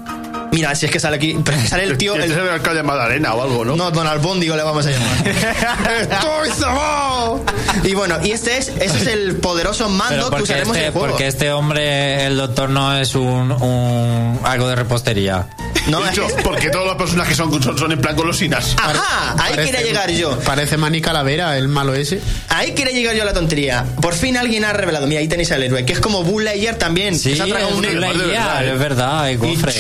Mira, 0.53 0.75
si 0.75 0.87
es 0.87 0.93
que 0.93 1.01
sale 1.01 1.17
aquí, 1.17 1.37
pero 1.45 1.59
sale 1.67 1.85
el 1.85 1.99
tío... 1.99 2.15
Este 2.15 2.27
el- 2.27 2.33
es 2.33 2.39
el 2.39 2.49
alcalde 2.49 2.79
de 2.79 2.83
Madalena 2.83 3.35
o 3.35 3.43
algo, 3.43 3.65
¿no? 3.65 3.77
no, 3.77 3.91
Don 3.91 4.07
Albóndigo 4.07 4.57
le 4.57 4.63
vamos 4.63 4.87
a 4.87 4.91
llamar. 4.91 5.29
¡Estoy 6.01 6.51
cebado! 6.57 7.45
Y 7.85 7.95
bueno, 7.95 8.17
y 8.25 8.33
este 8.33 8.57
es, 8.59 8.69
ese 8.69 8.97
es 8.99 9.07
el 9.07 9.37
poderoso 9.37 9.89
mando 9.89 10.31
que 10.31 10.43
usaremos 10.43 10.77
en 10.77 10.83
este, 10.83 10.87
el 10.87 10.93
juego. 10.93 11.09
porque 11.09 11.27
este 11.27 11.53
hombre, 11.53 12.27
el 12.27 12.37
doctor, 12.37 12.71
no 12.71 12.97
es 12.97 13.15
un, 13.15 13.53
un 13.53 14.41
algo 14.45 14.69
de 14.69 14.77
repostería. 14.77 15.47
No, 15.89 16.01
De 16.01 16.07
es 16.07 16.13
hecho, 16.13 16.27
que- 16.27 16.43
porque 16.43 16.71
todos 16.71 16.87
los 16.87 16.97
personajes 16.97 17.37
son, 17.37 17.63
son, 17.63 17.79
son 17.79 17.93
en 17.93 18.01
plan 18.01 18.17
golosinas. 18.17 18.75
Ajá, 18.83 19.33
ahí 19.39 19.55
Parece- 19.55 19.71
quería 19.73 19.87
llegar 19.87 20.11
yo. 20.11 20.39
Parece 20.41 20.77
Manny 20.77 21.01
Calavera, 21.01 21.57
el 21.59 21.69
malo 21.69 21.95
ese. 21.95 22.21
Ahí 22.49 22.73
quería 22.73 22.93
llegar 22.93 23.15
yo 23.15 23.23
a 23.23 23.27
la 23.27 23.35
tontería. 23.35 23.85
Por 24.01 24.15
fin 24.15 24.37
alguien 24.37 24.65
ha 24.65 24.73
revelado. 24.73 25.07
Mira, 25.07 25.21
ahí 25.21 25.29
tenéis 25.29 25.53
al 25.53 25.63
héroe, 25.63 25.85
que 25.85 25.93
es 25.93 26.01
como 26.01 26.25
Lightyear 26.41 26.75
también. 26.77 27.17
Sí, 27.19 27.31
que 27.31 27.37
se 27.37 27.43
ha 27.43 27.61
es 27.61 27.73
un. 27.73 28.01
Lightyear, 28.01 28.65
es 28.65 28.79
verdad, 28.79 29.31
es 29.31 29.39
gofre. 29.39 29.73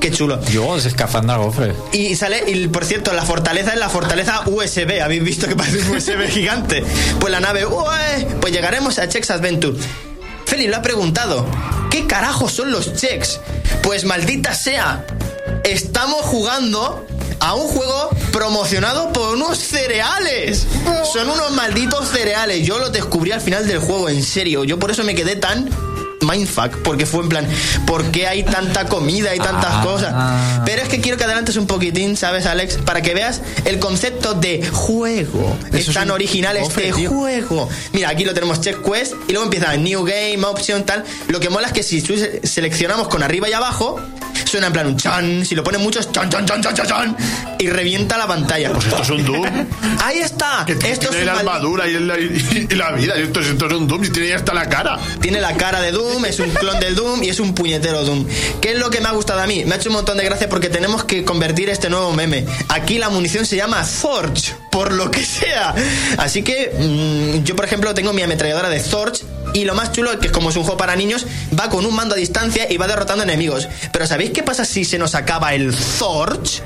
Qué 0.00 0.10
chulo. 0.10 0.38
Dios, 0.38 0.86
escafandra 0.86 1.36
gofre. 1.36 1.74
Y 1.92 2.16
sale, 2.16 2.44
y 2.50 2.68
por 2.68 2.84
cierto, 2.86 3.12
la 3.12 3.22
fortaleza 3.22 3.74
es 3.74 3.78
la 3.78 3.90
fortaleza 3.90 4.42
USB. 4.46 5.02
¿Habéis 5.02 5.22
visto 5.22 5.46
que 5.46 5.54
parece 5.56 5.78
un 5.80 5.96
USB 5.96 6.28
gigante? 6.30 6.82
Pues 7.20 7.30
la 7.30 7.40
nave, 7.40 7.66
¡ué! 7.66 8.26
pues 8.40 8.52
llegaremos 8.52 8.98
a 8.98 9.08
Chex 9.08 9.30
Adventure. 9.30 9.76
Félix 10.46 10.70
lo 10.70 10.76
ha 10.78 10.82
preguntado. 10.82 11.46
¿Qué 11.90 12.06
carajos 12.06 12.52
son 12.52 12.70
los 12.72 12.94
checks? 12.94 13.40
Pues 13.82 14.04
maldita 14.04 14.54
sea. 14.54 15.04
Estamos 15.64 16.22
jugando 16.22 17.06
a 17.40 17.54
un 17.54 17.68
juego 17.68 18.10
promocionado 18.32 19.12
por 19.12 19.34
unos 19.34 19.58
cereales. 19.58 20.66
Son 21.12 21.28
unos 21.28 21.52
malditos 21.52 22.08
cereales. 22.08 22.66
Yo 22.66 22.78
los 22.78 22.92
descubrí 22.92 23.32
al 23.32 23.40
final 23.40 23.66
del 23.66 23.78
juego, 23.78 24.08
en 24.08 24.22
serio. 24.22 24.64
Yo 24.64 24.78
por 24.78 24.90
eso 24.90 25.04
me 25.04 25.14
quedé 25.14 25.36
tan 25.36 25.68
mindfuck, 26.30 26.76
porque 26.82 27.06
fue 27.06 27.22
en 27.22 27.28
plan, 27.28 27.48
¿por 27.86 28.04
qué 28.10 28.26
hay 28.26 28.42
tanta 28.42 28.86
comida 28.86 29.34
y 29.34 29.38
tantas 29.38 29.70
Ah. 29.72 29.82
cosas? 29.84 30.62
Pero 30.64 30.82
es 30.82 30.88
que 30.88 31.00
quiero 31.00 31.16
que 31.18 31.24
adelantes 31.24 31.56
un 31.56 31.66
poquitín, 31.66 32.16
¿sabes, 32.16 32.46
Alex? 32.46 32.76
Para 32.84 33.02
que 33.02 33.14
veas 33.14 33.40
el 33.64 33.78
concepto 33.78 34.34
de 34.34 34.66
juego. 34.66 35.56
Es 35.72 35.80
Eso 35.80 35.90
es 35.90 35.94
tan 35.96 36.10
original 36.10 36.56
cofre, 36.60 36.88
este 36.88 37.00
tío. 37.00 37.10
juego. 37.10 37.68
Mira, 37.92 38.10
aquí 38.10 38.24
lo 38.24 38.34
tenemos 38.34 38.60
check 38.60 38.82
quest 38.82 39.14
y 39.28 39.32
luego 39.32 39.44
empieza 39.44 39.76
new 39.76 40.04
game, 40.04 40.44
option, 40.44 40.84
tal. 40.84 41.04
Lo 41.28 41.40
que 41.40 41.50
mola 41.50 41.66
es 41.68 41.72
que 41.72 41.82
si 41.82 42.00
seleccionamos 42.42 43.08
con 43.08 43.22
arriba 43.22 43.48
y 43.48 43.52
abajo, 43.52 44.00
suena 44.50 44.66
en 44.68 44.72
plan 44.72 44.86
un 44.86 44.96
chan. 44.96 45.44
Si 45.44 45.54
lo 45.54 45.62
ponen 45.62 45.80
muchos, 45.80 46.10
chan, 46.12 46.28
chan, 46.30 46.44
chan, 46.46 46.62
chan, 46.62 46.74
chan, 46.74 46.86
chan, 46.86 47.16
y 47.58 47.68
revienta 47.68 48.18
la 48.18 48.26
pantalla. 48.26 48.72
Pues 48.72 48.86
esto 48.86 49.02
es 49.02 49.10
un 49.10 49.24
Doom. 49.24 49.46
Ahí 50.04 50.18
está. 50.18 50.64
Que 50.66 50.72
Esto 50.72 51.08
tiene 51.08 51.20
es 51.20 51.26
la 51.26 51.32
armadura 51.38 51.86
y 51.88 51.98
la, 51.98 52.18
y- 52.18 52.66
y 52.70 52.74
la 52.74 52.92
vida. 52.92 53.14
Esto, 53.14 53.40
es- 53.40 53.46
esto 53.48 53.66
es 53.66 53.72
un 53.72 53.86
Doom 53.86 54.04
y 54.04 54.10
tiene 54.10 54.34
hasta 54.34 54.52
la 54.54 54.68
cara. 54.68 54.98
Tiene 55.20 55.40
la 55.40 55.54
cara 55.56 55.80
de 55.80 55.92
Doom, 55.92 56.24
es 56.24 56.38
un 56.40 56.50
clon 56.50 56.78
del 56.80 56.94
Doom 56.94 57.22
y 57.22 57.28
es 57.28 57.40
un 57.40 57.54
puñetero 57.54 58.04
Doom. 58.04 58.26
¿Qué 58.60 58.72
es 58.72 58.78
lo 58.78 58.90
que 58.90 59.00
me 59.00 59.08
ha 59.08 59.12
gustado 59.12 59.40
a 59.40 59.46
mí? 59.46 59.64
Me 59.64 59.74
ha 59.74 59.76
hecho 59.78 59.88
un 59.88 59.96
montón 59.96 60.16
de 60.18 60.24
gracia 60.24 60.48
porque 60.48 60.68
tenemos 60.68 61.04
que 61.04 61.24
convertir 61.24 61.68
este 61.70 61.88
nuevo 61.90 62.12
meme. 62.12 62.44
Aquí 62.68 62.98
la 62.98 63.08
munición 63.10 63.46
se 63.46 63.56
llama 63.56 63.84
Zorch, 63.84 64.54
por 64.70 64.92
lo 64.92 65.10
que 65.10 65.24
sea. 65.24 65.74
Así 66.18 66.42
que 66.42 66.72
mm, 67.40 67.44
yo, 67.44 67.54
por 67.56 67.64
ejemplo, 67.64 67.92
tengo 67.94 68.12
mi 68.12 68.22
ametralladora 68.22 68.68
de 68.68 68.80
Zorch. 68.80 69.22
Y 69.52 69.64
lo 69.64 69.74
más 69.74 69.92
chulo, 69.92 70.18
que 70.18 70.28
es 70.28 70.32
como 70.32 70.50
es 70.50 70.56
un 70.56 70.62
juego 70.62 70.76
para 70.76 70.96
niños, 70.96 71.26
va 71.58 71.68
con 71.68 71.84
un 71.84 71.94
mando 71.94 72.14
a 72.14 72.18
distancia 72.18 72.70
y 72.70 72.76
va 72.76 72.86
derrotando 72.86 73.24
enemigos. 73.24 73.68
Pero 73.92 74.06
¿sabéis 74.06 74.30
qué 74.30 74.42
pasa 74.42 74.64
si 74.64 74.84
se 74.84 74.98
nos 74.98 75.14
acaba 75.14 75.54
el 75.54 75.74
Zorch? 75.74 76.62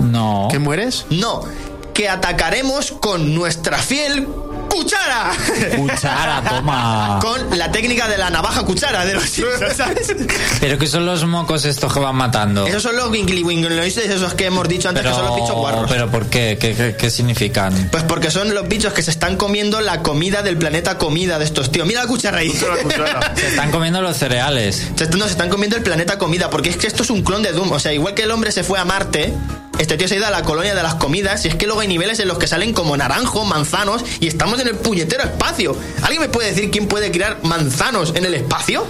No. 0.00 0.48
¿Que 0.50 0.58
mueres? 0.58 1.06
No, 1.10 1.44
que 1.92 2.08
atacaremos 2.08 2.92
con 2.92 3.34
nuestra 3.34 3.78
fiel 3.78 4.26
cuchara. 4.74 5.32
Cuchara, 5.76 6.42
toma. 6.48 7.18
Con 7.20 7.58
la 7.58 7.70
técnica 7.70 8.08
de 8.08 8.18
la 8.18 8.30
navaja 8.30 8.64
cuchara 8.64 9.04
de 9.04 9.14
los 9.14 9.24
Simpsons, 9.24 9.76
¿sabes? 9.76 10.14
Pero 10.60 10.78
que 10.78 10.86
son 10.86 11.06
los 11.06 11.24
mocos 11.24 11.64
estos 11.64 11.92
que 11.92 12.00
van 12.00 12.16
matando. 12.16 12.66
Esos 12.66 12.82
son 12.82 12.96
los 12.96 13.10
winkly 13.10 13.44
esos 13.88 14.34
que 14.34 14.46
hemos 14.46 14.68
dicho 14.68 14.88
antes 14.88 15.04
que 15.04 15.10
son 15.10 15.26
los 15.26 15.36
bichos 15.36 15.54
guarros. 15.54 15.90
pero 15.90 16.10
¿por 16.10 16.26
qué? 16.26 16.56
¿Qué, 16.60 16.74
qué, 16.74 16.96
qué 16.96 17.10
significan? 17.10 17.88
Pues 17.90 18.02
porque 18.04 18.30
son 18.30 18.54
los 18.54 18.68
bichos 18.68 18.92
que 18.92 19.02
se 19.02 19.10
están 19.10 19.36
comiendo 19.36 19.80
la 19.80 20.02
comida 20.02 20.42
del 20.42 20.56
planeta 20.56 20.98
comida 20.98 21.38
de 21.38 21.44
estos 21.44 21.70
tíos. 21.70 21.86
Mira 21.86 22.02
la 22.02 22.08
cuchara 22.08 22.38
ahí. 22.38 22.50
Cuchara. 22.82 23.34
Se 23.44 23.48
están 23.48 23.70
comiendo 23.70 24.00
los 24.00 24.16
cereales. 24.16 24.90
Se, 24.96 25.08
no, 25.08 25.24
se 25.24 25.32
están 25.32 25.48
comiendo 25.48 25.76
el 25.76 25.82
planeta 25.82 26.18
comida, 26.18 26.50
porque 26.50 26.70
es 26.70 26.76
que 26.76 26.86
esto 26.86 27.02
es 27.02 27.10
un 27.10 27.22
clon 27.22 27.42
de 27.42 27.52
Doom. 27.52 27.72
O 27.72 27.78
sea, 27.78 27.92
igual 27.92 28.14
que 28.14 28.22
el 28.22 28.30
hombre 28.30 28.52
se 28.52 28.64
fue 28.64 28.78
a 28.78 28.84
Marte, 28.84 29.34
este 29.78 29.96
tío 29.96 30.08
se 30.08 30.14
ha 30.14 30.18
ido 30.18 30.26
a 30.26 30.30
la 30.30 30.42
colonia 30.42 30.74
de 30.74 30.82
las 30.82 30.94
comidas, 30.96 31.44
y 31.44 31.48
es 31.48 31.54
que 31.54 31.66
luego 31.66 31.80
hay 31.80 31.88
niveles 31.88 32.18
en 32.20 32.28
los 32.28 32.38
que 32.38 32.46
salen 32.46 32.72
como 32.72 32.96
naranjos, 32.96 33.46
manzanos, 33.46 34.04
y 34.20 34.26
estamos 34.26 34.60
en 34.60 34.68
el 34.68 34.76
puñetero 34.76 35.22
espacio. 35.24 35.76
¿Alguien 36.02 36.22
me 36.22 36.28
puede 36.28 36.50
decir 36.50 36.70
quién 36.70 36.86
puede 36.86 37.10
crear 37.10 37.38
manzanos 37.42 38.12
en 38.14 38.24
el 38.24 38.34
espacio? 38.34 38.86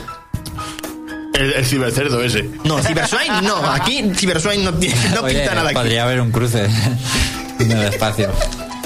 El, 1.35 1.53
el 1.53 1.67
cibercerdo 1.67 2.23
ese. 2.23 2.49
No, 2.63 2.81
Cyberswine 2.81 3.43
no. 3.43 3.57
Aquí 3.57 4.05
Cyberswine 4.15 4.63
no, 4.63 4.71
no 4.71 4.79
Oye, 5.23 5.35
pinta 5.35 5.55
nada 5.55 5.71
aquí. 5.71 5.75
podría 5.75 6.05
haber 6.05 6.21
un 6.21 6.31
cruce 6.31 6.69
en 7.59 7.73
el 7.73 7.83
espacio. 7.89 8.31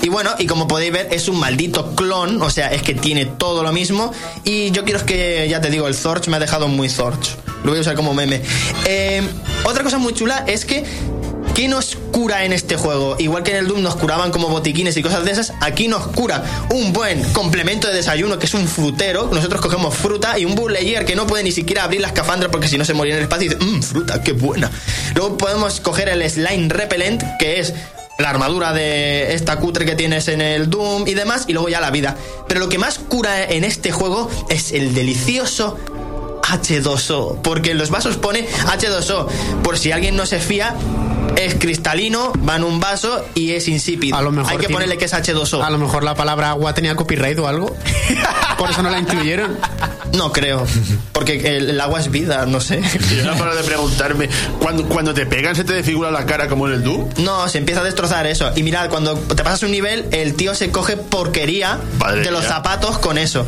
Y 0.00 0.08
bueno, 0.08 0.30
y 0.38 0.46
como 0.46 0.66
podéis 0.66 0.92
ver, 0.92 1.08
es 1.10 1.28
un 1.28 1.38
maldito 1.38 1.94
clon, 1.94 2.40
o 2.40 2.48
sea, 2.50 2.68
es 2.68 2.82
que 2.82 2.94
tiene 2.94 3.26
todo 3.26 3.62
lo 3.62 3.72
mismo. 3.72 4.12
Y 4.44 4.70
yo 4.70 4.84
quiero 4.84 5.04
que, 5.04 5.46
ya 5.50 5.60
te 5.60 5.68
digo, 5.70 5.88
el 5.88 5.94
Zorch 5.94 6.28
me 6.28 6.36
ha 6.36 6.40
dejado 6.40 6.68
muy 6.68 6.88
Zorch. 6.88 7.36
Lo 7.64 7.70
voy 7.70 7.78
a 7.78 7.80
usar 7.82 7.96
como 7.96 8.14
meme. 8.14 8.40
Eh, 8.86 9.22
otra 9.64 9.82
cosa 9.84 9.98
muy 9.98 10.14
chula 10.14 10.44
es 10.46 10.64
que. 10.64 10.84
¿Qué 11.58 11.66
nos 11.66 11.96
cura 12.12 12.44
en 12.44 12.52
este 12.52 12.76
juego? 12.76 13.16
Igual 13.18 13.42
que 13.42 13.50
en 13.50 13.56
el 13.56 13.66
Doom 13.66 13.82
nos 13.82 13.96
curaban 13.96 14.30
como 14.30 14.48
botiquines 14.48 14.96
y 14.96 15.02
cosas 15.02 15.24
de 15.24 15.32
esas, 15.32 15.52
aquí 15.60 15.88
nos 15.88 16.06
cura 16.06 16.44
un 16.70 16.92
buen 16.92 17.20
complemento 17.32 17.88
de 17.88 17.94
desayuno 17.94 18.38
que 18.38 18.46
es 18.46 18.54
un 18.54 18.68
frutero. 18.68 19.28
Nosotros 19.32 19.60
cogemos 19.60 19.92
fruta 19.96 20.38
y 20.38 20.44
un 20.44 20.54
Bull 20.54 20.76
que 21.04 21.16
no 21.16 21.26
puede 21.26 21.42
ni 21.42 21.50
siquiera 21.50 21.82
abrir 21.82 22.00
la 22.00 22.06
escafandra 22.06 22.48
porque 22.48 22.68
si 22.68 22.78
no 22.78 22.84
se 22.84 22.94
moría 22.94 23.14
en 23.14 23.18
el 23.18 23.24
espacio 23.24 23.46
y 23.46 23.48
dice, 23.48 23.64
mmm, 23.64 23.82
fruta, 23.82 24.22
qué 24.22 24.34
buena. 24.34 24.70
Luego 25.16 25.36
podemos 25.36 25.80
coger 25.80 26.08
el 26.10 26.30
Slime 26.30 26.68
Repellent, 26.68 27.24
que 27.40 27.58
es 27.58 27.74
la 28.20 28.30
armadura 28.30 28.72
de 28.72 29.34
esta 29.34 29.58
cutre 29.58 29.84
que 29.84 29.96
tienes 29.96 30.28
en 30.28 30.40
el 30.40 30.70
Doom 30.70 31.08
y 31.08 31.14
demás, 31.14 31.46
y 31.48 31.54
luego 31.54 31.68
ya 31.68 31.80
la 31.80 31.90
vida. 31.90 32.16
Pero 32.46 32.60
lo 32.60 32.68
que 32.68 32.78
más 32.78 33.00
cura 33.00 33.42
en 33.42 33.64
este 33.64 33.90
juego 33.90 34.30
es 34.48 34.70
el 34.70 34.94
delicioso 34.94 35.76
H2O, 36.48 37.42
porque 37.42 37.72
en 37.72 37.78
los 37.78 37.90
vasos 37.90 38.16
pone 38.16 38.46
H2O. 38.48 39.26
Por 39.64 39.76
si 39.76 39.90
alguien 39.90 40.14
no 40.14 40.24
se 40.24 40.38
fía, 40.38 40.76
es 41.38 41.54
cristalino, 41.54 42.32
va 42.48 42.56
en 42.56 42.64
un 42.64 42.80
vaso 42.80 43.24
y 43.34 43.52
es 43.52 43.68
insípido. 43.68 44.16
A 44.16 44.22
lo 44.22 44.32
mejor 44.32 44.50
Hay 44.52 44.56
que 44.58 44.66
tiene- 44.66 44.74
ponerle 44.74 44.98
que 44.98 45.04
es 45.04 45.14
H2O. 45.14 45.62
A 45.62 45.70
lo 45.70 45.78
mejor 45.78 46.02
la 46.04 46.14
palabra 46.14 46.50
agua 46.50 46.74
tenía 46.74 46.96
copyright 46.96 47.38
o 47.38 47.46
algo. 47.46 47.74
Por 48.58 48.70
eso 48.70 48.82
no 48.82 48.90
la 48.90 48.98
incluyeron. 48.98 49.56
No 50.12 50.32
creo, 50.32 50.64
porque 51.12 51.56
el, 51.56 51.70
el 51.70 51.80
agua 51.80 52.00
es 52.00 52.10
vida, 52.10 52.46
no 52.46 52.60
sé. 52.60 52.80
Y 53.10 53.16
yo 53.16 53.24
no 53.24 53.36
paro 53.36 53.54
de 53.54 53.62
preguntarme, 53.62 54.28
cuando, 54.60 54.84
cuando 54.88 55.14
te 55.14 55.26
pegan 55.26 55.54
se 55.54 55.64
te 55.64 55.72
desfigura 55.74 56.10
la 56.10 56.26
cara 56.26 56.48
como 56.48 56.66
en 56.68 56.74
el 56.74 56.82
Doom. 56.82 57.08
No, 57.18 57.48
se 57.48 57.58
empieza 57.58 57.80
a 57.82 57.84
destrozar 57.84 58.26
eso. 58.26 58.50
Y 58.56 58.62
mirad, 58.62 58.88
cuando 58.90 59.14
te 59.14 59.42
pasas 59.44 59.62
un 59.62 59.70
nivel, 59.70 60.06
el 60.12 60.34
tío 60.34 60.54
se 60.54 60.70
coge 60.70 60.96
porquería 60.96 61.78
Madre 61.98 62.22
de 62.22 62.30
los 62.30 62.40
mía. 62.42 62.48
zapatos 62.48 62.98
con 62.98 63.18
eso. 63.18 63.46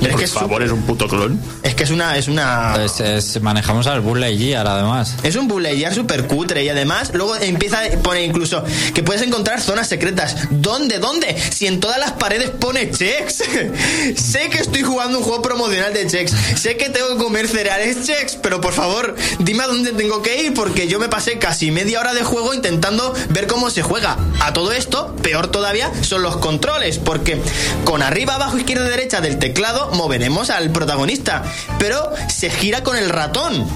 Pero 0.00 0.06
es 0.06 0.12
Por 0.12 0.18
que 0.20 0.24
es, 0.24 0.32
favor, 0.32 0.62
es 0.62 0.70
un 0.72 0.82
puto 0.82 1.06
clon. 1.08 1.38
es 1.62 1.74
que 1.74 1.84
es 1.84 1.90
una 1.90 2.16
es 2.16 2.26
una 2.26 2.74
es- 2.82 3.38
manejamos 3.42 3.86
al 3.86 4.00
Buzz 4.00 4.18
Lightyear 4.18 4.66
además. 4.66 5.14
Es 5.22 5.36
un 5.36 5.46
bullying 5.46 5.90
súper 5.94 6.26
cutre 6.26 6.64
y 6.64 6.70
además 6.70 7.10
luego 7.12 7.36
empieza 7.36 7.80
a 7.84 7.88
poner 8.02 8.24
incluso 8.24 8.64
que 8.94 9.02
puedes 9.02 9.20
encontrar 9.20 9.60
zonas 9.60 9.88
secretas. 9.88 10.36
¿Dónde? 10.50 10.98
¿Dónde? 11.00 11.36
Si 11.50 11.66
en 11.66 11.80
todas 11.80 11.98
las 11.98 12.12
paredes 12.12 12.48
pone 12.48 12.90
checks. 12.90 13.42
sé 14.16 14.48
que 14.48 14.58
estoy 14.58 14.82
jugando 14.82 15.18
un 15.18 15.24
juego 15.24 15.42
promocional 15.42 15.92
de 15.92 15.99
checks. 16.06 16.32
Sé 16.56 16.76
que 16.76 16.88
tengo 16.88 17.08
que 17.08 17.22
comer 17.22 17.48
cereales 17.48 18.06
checks, 18.06 18.36
pero 18.36 18.60
por 18.60 18.72
favor, 18.72 19.14
dime 19.38 19.64
a 19.64 19.66
dónde 19.66 19.92
tengo 19.92 20.22
que 20.22 20.42
ir 20.42 20.54
porque 20.54 20.88
yo 20.88 20.98
me 20.98 21.08
pasé 21.08 21.38
casi 21.38 21.70
media 21.70 22.00
hora 22.00 22.14
de 22.14 22.22
juego 22.22 22.54
intentando 22.54 23.14
ver 23.30 23.46
cómo 23.46 23.70
se 23.70 23.82
juega. 23.82 24.16
A 24.40 24.52
todo 24.52 24.72
esto, 24.72 25.14
peor 25.22 25.48
todavía, 25.48 25.90
son 26.02 26.22
los 26.22 26.36
controles, 26.36 26.98
porque 26.98 27.40
con 27.84 28.02
arriba, 28.02 28.34
abajo, 28.34 28.58
izquierda 28.58 28.86
y 28.86 28.90
derecha 28.90 29.20
del 29.20 29.38
teclado 29.38 29.90
moveremos 29.92 30.50
al 30.50 30.70
protagonista, 30.70 31.42
pero 31.78 32.10
se 32.28 32.50
gira 32.50 32.82
con 32.82 32.96
el 32.96 33.08
ratón 33.08 33.68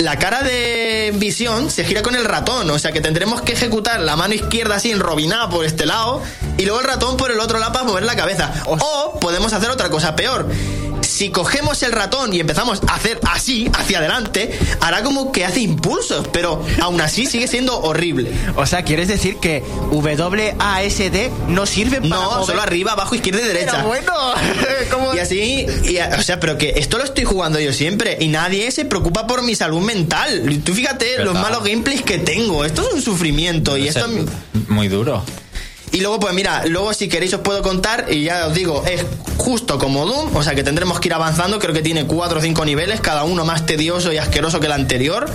la 0.00 0.18
cara 0.18 0.42
de 0.42 1.12
visión 1.14 1.70
se 1.70 1.84
gira 1.84 2.02
con 2.02 2.16
el 2.16 2.24
ratón, 2.24 2.68
o 2.68 2.78
sea 2.78 2.92
que 2.92 3.00
tendremos 3.00 3.42
que 3.42 3.52
ejecutar 3.52 4.00
la 4.00 4.16
mano 4.16 4.34
izquierda 4.34 4.76
así 4.76 4.90
enrobinada 4.90 5.48
por 5.48 5.64
este 5.64 5.86
lado 5.86 6.22
y 6.58 6.64
luego 6.64 6.80
el 6.80 6.86
ratón 6.86 7.16
por 7.16 7.30
el 7.30 7.40
otro 7.40 7.58
lado 7.58 7.72
para 7.72 7.84
mover 7.84 8.04
la 8.04 8.16
cabeza. 8.16 8.52
O 8.66 9.18
podemos 9.20 9.52
hacer 9.52 9.70
otra 9.70 9.90
cosa 9.90 10.16
peor. 10.16 10.48
Si 11.14 11.30
cogemos 11.30 11.80
el 11.84 11.92
ratón 11.92 12.32
y 12.34 12.40
empezamos 12.40 12.80
a 12.88 12.94
hacer 12.96 13.20
así, 13.30 13.70
hacia 13.78 13.98
adelante, 13.98 14.58
hará 14.80 15.04
como 15.04 15.30
que 15.30 15.44
hace 15.44 15.60
impulsos, 15.60 16.26
pero 16.32 16.60
aún 16.82 17.00
así 17.00 17.26
sigue 17.26 17.46
siendo 17.46 17.80
horrible. 17.80 18.32
O 18.56 18.66
sea, 18.66 18.82
¿quieres 18.82 19.06
decir 19.06 19.36
que 19.36 19.62
WASD 19.92 21.30
no 21.48 21.66
sirve 21.66 21.98
para 22.00 22.08
No, 22.08 22.30
mover? 22.32 22.46
solo 22.46 22.62
arriba, 22.62 22.92
abajo, 22.92 23.14
izquierda 23.14 23.42
y 23.42 23.44
derecha. 23.44 23.72
Pero 23.76 23.86
bueno, 23.86 24.12
¿cómo? 24.90 25.14
Y 25.14 25.18
así, 25.20 25.66
y, 25.84 25.98
o 26.18 26.22
sea, 26.22 26.40
pero 26.40 26.58
que 26.58 26.70
esto 26.78 26.98
lo 26.98 27.04
estoy 27.04 27.24
jugando 27.24 27.60
yo 27.60 27.72
siempre 27.72 28.16
y 28.20 28.26
nadie 28.26 28.70
se 28.72 28.84
preocupa 28.84 29.28
por 29.28 29.42
mi 29.42 29.54
salud 29.54 29.82
mental. 29.82 30.60
Tú 30.64 30.74
fíjate 30.74 31.22
los 31.22 31.34
malos 31.34 31.62
gameplays 31.62 32.02
que 32.02 32.18
tengo. 32.18 32.64
Esto 32.64 32.88
es 32.88 32.92
un 32.94 33.02
sufrimiento 33.02 33.76
y 33.76 33.86
Es 33.86 33.94
esto. 33.96 34.08
muy 34.68 34.88
duro. 34.88 35.22
Y 35.94 36.00
luego, 36.00 36.18
pues 36.18 36.34
mira, 36.34 36.64
luego 36.66 36.92
si 36.92 37.08
queréis 37.08 37.34
os 37.34 37.40
puedo 37.40 37.62
contar 37.62 38.06
y 38.10 38.24
ya 38.24 38.48
os 38.48 38.54
digo, 38.54 38.82
es 38.84 39.06
justo 39.36 39.78
como 39.78 40.04
Doom, 40.04 40.34
o 40.34 40.42
sea 40.42 40.56
que 40.56 40.64
tendremos 40.64 40.98
que 40.98 41.06
ir 41.06 41.14
avanzando, 41.14 41.60
creo 41.60 41.72
que 41.72 41.82
tiene 41.82 42.04
4 42.04 42.40
o 42.40 42.42
5 42.42 42.64
niveles, 42.64 43.00
cada 43.00 43.22
uno 43.22 43.44
más 43.44 43.64
tedioso 43.64 44.12
y 44.12 44.18
asqueroso 44.18 44.58
que 44.58 44.66
el 44.66 44.72
anterior. 44.72 45.30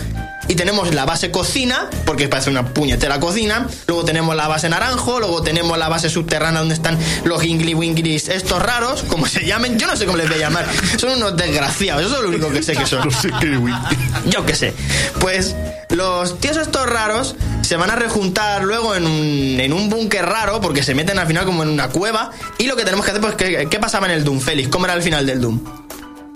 Y 0.50 0.56
tenemos 0.56 0.93
la 0.95 1.06
base 1.06 1.30
cocina, 1.30 1.89
porque 2.06 2.28
parece 2.28 2.50
una 2.50 2.74
puñetera 2.74 3.20
cocina. 3.20 3.68
Luego 3.88 4.04
tenemos 4.04 4.36
la 4.36 4.47
base 4.47 4.68
naranjo, 4.68 5.20
luego 5.20 5.43
tenemos 5.43 5.78
la 5.78 5.88
base 5.89 6.10
subterránea 6.10 6.60
donde 6.60 6.74
están 6.74 6.97
los 7.24 7.43
ingli 7.43 7.76
winglis 7.76 8.28
estos 8.30 8.62
raros, 8.62 9.04
como 9.04 9.28
se 9.28 9.45
llamen, 9.45 9.78
yo 9.78 9.86
no 9.86 9.95
sé 9.95 10.06
cómo 10.06 10.18
les 10.18 10.28
voy 10.28 10.38
a 10.38 10.41
llamar. 10.41 10.66
Son 10.97 11.12
unos 11.12 11.38
desgraciados, 11.38 12.04
eso 12.04 12.16
es 12.16 12.22
lo 12.24 12.30
único 12.30 12.50
que 12.50 12.64
sé 12.64 12.76
que 12.76 12.86
son. 12.88 13.08
Yo 14.26 14.45
qué 14.45 14.56
sé. 14.56 14.74
Pues 15.20 15.56
los 15.89 16.39
tíos 16.39 16.58
estos 16.58 16.88
raros 16.88 17.36
se 17.62 17.76
van 17.76 17.91
a 17.91 17.95
rejuntar 17.95 18.64
luego 18.64 18.95
en 18.95 19.06
un, 19.06 19.60
en 19.60 19.72
un 19.72 19.89
búnker 19.89 20.26
raro 20.26 20.60
porque 20.62 20.82
se 20.82 20.95
meten 20.95 21.20
al 21.20 21.28
final 21.28 21.45
como 21.45 21.62
en 21.62 21.70
una 21.70 21.89
cueva. 21.89 22.32
Y 22.58 22.66
lo 22.66 22.76
que 22.76 22.86
tenemos 22.86 23.06
que 23.06 23.12
hacer, 23.12 23.22
pues, 23.22 23.36
¿qué, 23.36 23.68
qué 23.70 23.80
pasaba 23.80 24.08
en 24.08 24.14
el 24.14 24.24
Doom, 24.24 24.39
Félix? 24.39 24.70
¿Cómo 24.70 24.86
era 24.86 24.95
el 24.95 25.04
final 25.04 25.28
del 25.28 25.41
Doom? 25.41 25.60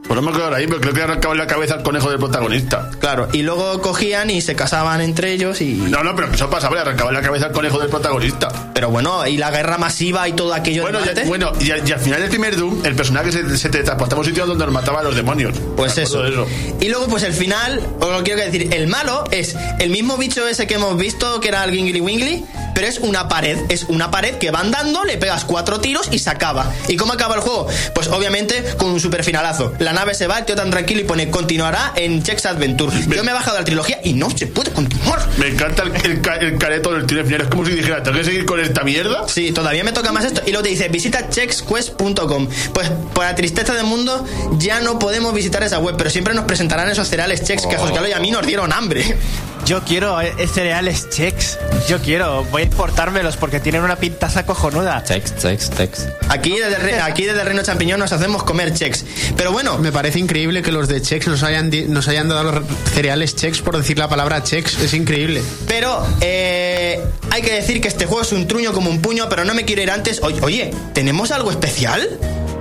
Pues 0.08 0.16
no 0.22 0.22
me 0.22 0.30
acuerdo 0.36 0.54
ahí, 0.56 0.68
pero 0.68 0.80
creo 0.82 0.93
que 0.93 1.01
arrancaba 1.01 1.34
la 1.34 1.47
cabeza 1.47 1.76
al 1.76 1.82
conejo 1.84 2.10
del 2.10 2.20
protagonista. 2.20 2.91
Claro, 2.99 3.30
y 3.32 3.41
luego 3.41 3.82
cogían 3.82 4.30
y 4.30 4.41
se 4.41 4.54
casaban 4.56 5.01
entre 5.01 5.32
ellos 5.32 5.60
y... 5.62 5.74
No, 5.76 6.04
no, 6.04 6.14
pero 6.16 6.32
eso 6.32 6.49
pasaba, 6.49 6.76
le 6.76 6.82
arrancaba 6.82 7.12
la 7.12 7.22
cabeza 7.22 7.47
al 7.47 7.51
conejo 7.51 7.80
del 7.80 7.89
protagonista. 7.89 8.72
Pero 8.74 8.89
bueno, 8.89 9.26
y 9.26 9.38
la 9.38 9.49
guerra 9.49 9.78
masiva 9.78 10.28
y 10.28 10.34
todo 10.34 10.54
aquello 10.54 10.84
Bueno, 10.84 10.99
de 11.01 11.16
ya- 11.16 11.24
bueno 11.26 11.51
y, 11.60 11.72
al- 11.72 11.88
y 11.88 11.91
al 11.93 11.99
final 11.99 12.20
del 12.22 12.30
primer 12.30 12.56
Doom, 12.58 12.86
el 12.86 12.95
personaje 12.95 13.32
se, 13.32 13.58
se 13.58 13.70
teletransportaba 13.70 14.20
a 14.20 14.24
un 14.24 14.26
sitio 14.26 14.45
donde 14.45 14.66
nos 14.66 14.74
mataba 14.74 14.99
a 14.99 15.04
los 15.04 15.16
demonios. 15.16 15.58
Pues 15.78 15.97
eso. 15.97 16.22
de 16.22 16.30
eso. 16.32 16.47
Y 16.82 16.89
luego, 16.89 17.08
pues 17.08 17.24
el 17.24 17.34
final, 17.34 17.82
os 17.99 18.12
lo 18.12 18.24
quiero 18.24 18.41
decir, 18.41 18.74
el 18.74 18.88
malo 18.88 19.24
es 19.32 19.56
el 19.80 19.89
mismo 19.89 20.18
bicho 20.18 20.47
ese 20.47 20.68
que 20.68 20.76
hemos 20.76 20.95
visto, 20.97 21.39
que 21.39 21.47
era 21.47 21.64
el 21.64 21.72
Gingly 21.72 22.01
Wingly, 22.01 22.45
pero 22.74 22.88
es 22.88 22.99
una 22.99 23.28
pared. 23.28 23.57
Es 23.69 23.84
una 23.89 24.11
pared 24.11 24.36
que 24.38 24.51
va 24.51 24.59
andando, 24.61 25.03
le 25.03 25.17
pegas 25.17 25.45
cuatro 25.45 25.80
tiros 25.80 26.07
y 26.11 26.19
se 26.19 26.30
acaba. 26.30 26.71
¿Y 26.88 26.95
cómo 26.97 27.13
acaba 27.13 27.36
el 27.36 27.41
juego? 27.41 27.67
Pues 27.95 28.07
obviamente 28.07 28.63
con 28.78 28.89
un 28.91 28.99
super 28.99 29.24
finalazo. 29.24 29.74
La 29.80 29.93
nave 29.93 30.13
se 30.15 30.28
va, 30.28 30.39
el 30.39 30.45
tío 30.45 30.55
tan 30.55 30.69
tranquilo 30.71 31.01
y 31.01 31.03
pone 31.03 31.30
continuará 31.30 31.93
en 31.95 32.24
Chex 32.24 32.45
Adventure. 32.45 32.95
Yo 33.07 33.24
me 33.24 33.32
he 33.32 33.34
bajado 33.34 33.57
la 33.57 33.63
trilogía 33.65 33.99
y 34.03 34.13
no 34.13 34.30
se 34.30 34.47
puede 34.47 34.71
continuar. 34.71 35.19
Me 35.38 35.47
encanta 35.47 35.84
el, 35.84 35.95
el, 36.11 36.21
ca- 36.21 36.36
el 36.38 36.57
careto 36.57 36.91
del 36.93 37.05
tío 37.05 37.17
de 37.17 37.24
final. 37.26 37.41
Es 37.41 37.47
como 37.47 37.65
si 37.65 37.71
dijera, 37.74 38.03
¿tengo 38.03 38.17
que 38.17 38.24
seguir 38.26 38.45
con 38.45 38.59
esta 38.59 38.84
mierda? 38.84 39.28
Sí, 39.28 39.51
todavía 39.51 39.84
me 39.84 39.91
toca 39.91 40.11
más 40.11 40.26
esto. 40.26 40.41
Y 40.45 40.51
luego 40.51 40.63
te 40.63 40.69
dice, 40.69 40.89
visita 40.89 41.30
chexquest.com. 41.30 42.47
Pues 42.74 42.89
por 43.13 43.24
la 43.26 43.36
tristeza 43.36 43.74
del 43.74 43.86
mundo 43.86 44.26
ya 44.57 44.80
no 44.82 44.99
podemos 44.99 45.34
visitar 45.34 45.63
esa 45.63 45.80
web, 45.80 45.95
pero 45.97 46.09
siempre 46.09 46.34
nos 46.34 46.45
presentarán 46.45 46.89
esos 46.89 47.07
cereales 47.07 47.43
chex 47.43 47.65
que 47.65 47.76
a 47.76 47.80
José 47.80 47.93
Carlos 47.93 48.09
y 48.09 48.13
a 48.13 48.19
mí 48.19 48.32
nos 48.32 48.45
dieron 48.45 48.71
hambre. 48.74 49.17
Yo 49.65 49.82
quiero 49.84 50.19
eh, 50.19 50.34
cereales 50.53 51.09
checks. 51.09 51.57
Yo 51.88 51.99
quiero. 52.01 52.43
Voy 52.45 52.62
a 52.64 52.66
importármelos 52.66 53.38
porque 53.38 53.59
tienen 53.59 53.82
una 53.84 53.95
pintaza 53.97 54.45
cojonuda. 54.45 55.03
Text, 55.03 55.38
text, 55.39 55.74
text. 55.76 56.07
Aquí 56.30 56.57
desde, 56.57 56.99
aquí 57.01 57.26
desde 57.26 57.41
el 57.41 57.45
Reino 57.47 57.61
Champiñón 57.64 57.99
nos 57.99 58.11
hacemos 58.11 58.43
comer 58.43 58.74
chex. 58.74 59.05
Pero 59.38 59.51
bueno, 59.51 59.78
Me 59.78 59.91
parece 59.91 60.20
increíble 60.20 60.61
que 60.61 60.72
los 60.72 60.88
de 60.88 61.01
Chex 61.01 61.28
nos 61.28 61.43
hayan, 61.43 61.70
di- 61.70 61.86
nos 61.86 62.07
hayan 62.07 62.30
dado 62.30 62.43
los 62.43 62.64
cereales 62.93 63.36
Chex 63.36 63.61
por 63.61 63.78
decir 63.78 63.97
la 63.99 64.07
palabra 64.09 64.41
Chex. 64.43 64.80
Es 64.80 64.93
increíble. 64.93 65.41
pero 65.68 66.05
eh, 66.22 67.03
hay 67.32 67.41
que 67.41 67.51
decir 67.53 67.82
que 67.82 67.88
este 67.88 68.05
juego 68.05 68.22
es 68.22 68.32
un 68.32 68.47
truño 68.47 68.72
como 68.74 68.89
un 68.89 69.01
puño, 69.01 69.28
pero 69.30 69.43
no 69.45 69.53
me 69.53 69.66
quiero 69.66 69.82
ir 69.82 69.91
antes. 69.91 70.22
Oye, 70.24 70.39
oye, 70.41 70.72
¿tenemos 70.93 71.32
algo 71.32 71.51
especial? 71.51 72.07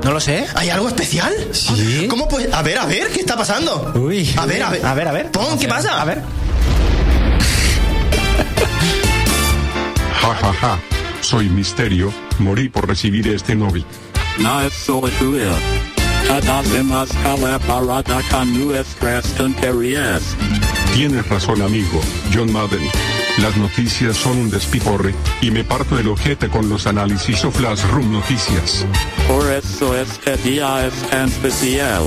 No 0.05 0.11
lo 0.13 0.19
sé. 0.21 0.47
¿Hay 0.57 0.69
algo 0.71 0.89
especial? 0.89 1.33
Sí. 1.53 2.07
¿Cómo 2.11 2.27
pues? 2.29 2.53
A 2.53 2.63
ver, 2.63 2.79
a 2.79 2.87
ver, 2.87 3.09
¿qué 3.09 3.21
está 3.21 3.37
pasando? 3.37 3.93
Uy. 3.95 4.35
A 4.37 4.47
ver, 4.47 4.63
a 4.63 4.71
ver. 4.71 4.85
A 4.85 4.95
ver, 4.95 5.09
a 5.09 5.13
ver. 5.13 5.31
Pon, 5.31 5.59
¿qué 5.59 5.69
pasa? 5.69 6.01
A 6.01 6.05
ver. 6.05 6.19
Ja 10.23 10.35
ja 10.35 10.53
ja. 10.53 10.79
Soy 11.21 11.49
Misterio, 11.49 12.13
morí 12.39 12.69
por 12.69 12.89
recibir 12.89 13.29
este 13.29 13.55
novi. 13.55 13.85
No 14.39 14.61
es. 14.61 14.89
Hacemos 16.49 17.09
la 17.41 17.59
parada 17.59 18.23
con 18.31 18.67
nuestras 18.67 19.25
tonterías. 19.35 20.23
Tienes 20.95 21.29
razón 21.29 21.63
amigo, 21.63 22.01
John 22.33 22.53
Madden. 22.53 22.89
Las 23.39 23.57
noticias 23.57 24.17
son 24.17 24.39
un 24.39 24.51
despiporre, 24.51 25.15
y 25.41 25.51
me 25.51 25.65
parto 25.65 25.99
el 25.99 26.09
ojete 26.09 26.49
con 26.49 26.69
los 26.69 26.87
análisis 26.87 27.45
o 27.45 27.51
Flash 27.51 27.83
Room 27.91 28.13
Noticias. 28.13 28.87
Por 29.27 29.51
eso 29.51 29.97
este 29.97 30.37
día 30.39 30.87
es 30.87 30.95
tan 31.11 31.29
especial. 31.29 32.05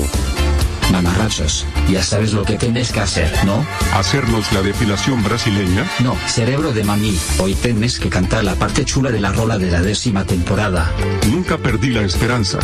Mamarrachos, 0.92 1.66
ya 1.90 2.04
sabes 2.04 2.34
lo 2.34 2.44
que 2.44 2.58
tienes 2.58 2.92
que 2.92 3.00
hacer, 3.00 3.32
¿no? 3.46 3.66
Hacernos 3.94 4.52
la 4.54 4.62
depilación 4.62 5.24
brasileña. 5.24 5.90
No, 6.00 6.16
cerebro 6.28 6.74
de 6.74 6.84
maní, 6.84 7.18
hoy 7.40 7.56
tienes 7.56 8.00
que 8.00 8.10
cantar 8.10 8.44
la 8.44 8.56
parte 8.56 8.86
chula 8.86 9.12
de 9.12 9.20
la 9.20 9.32
rola 9.32 9.58
de 9.58 9.72
la 9.72 9.82
décima 9.82 10.26
temporada. 10.26 10.92
Nunca 11.30 11.58
perdí 11.58 11.90
la 11.90 12.02
esperanza. 12.02 12.60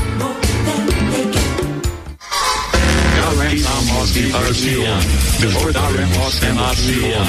Comenzamos 3.30 4.13
diversión, 4.13 4.99
recordaremos 5.41 6.41
demasiado. 6.41 7.26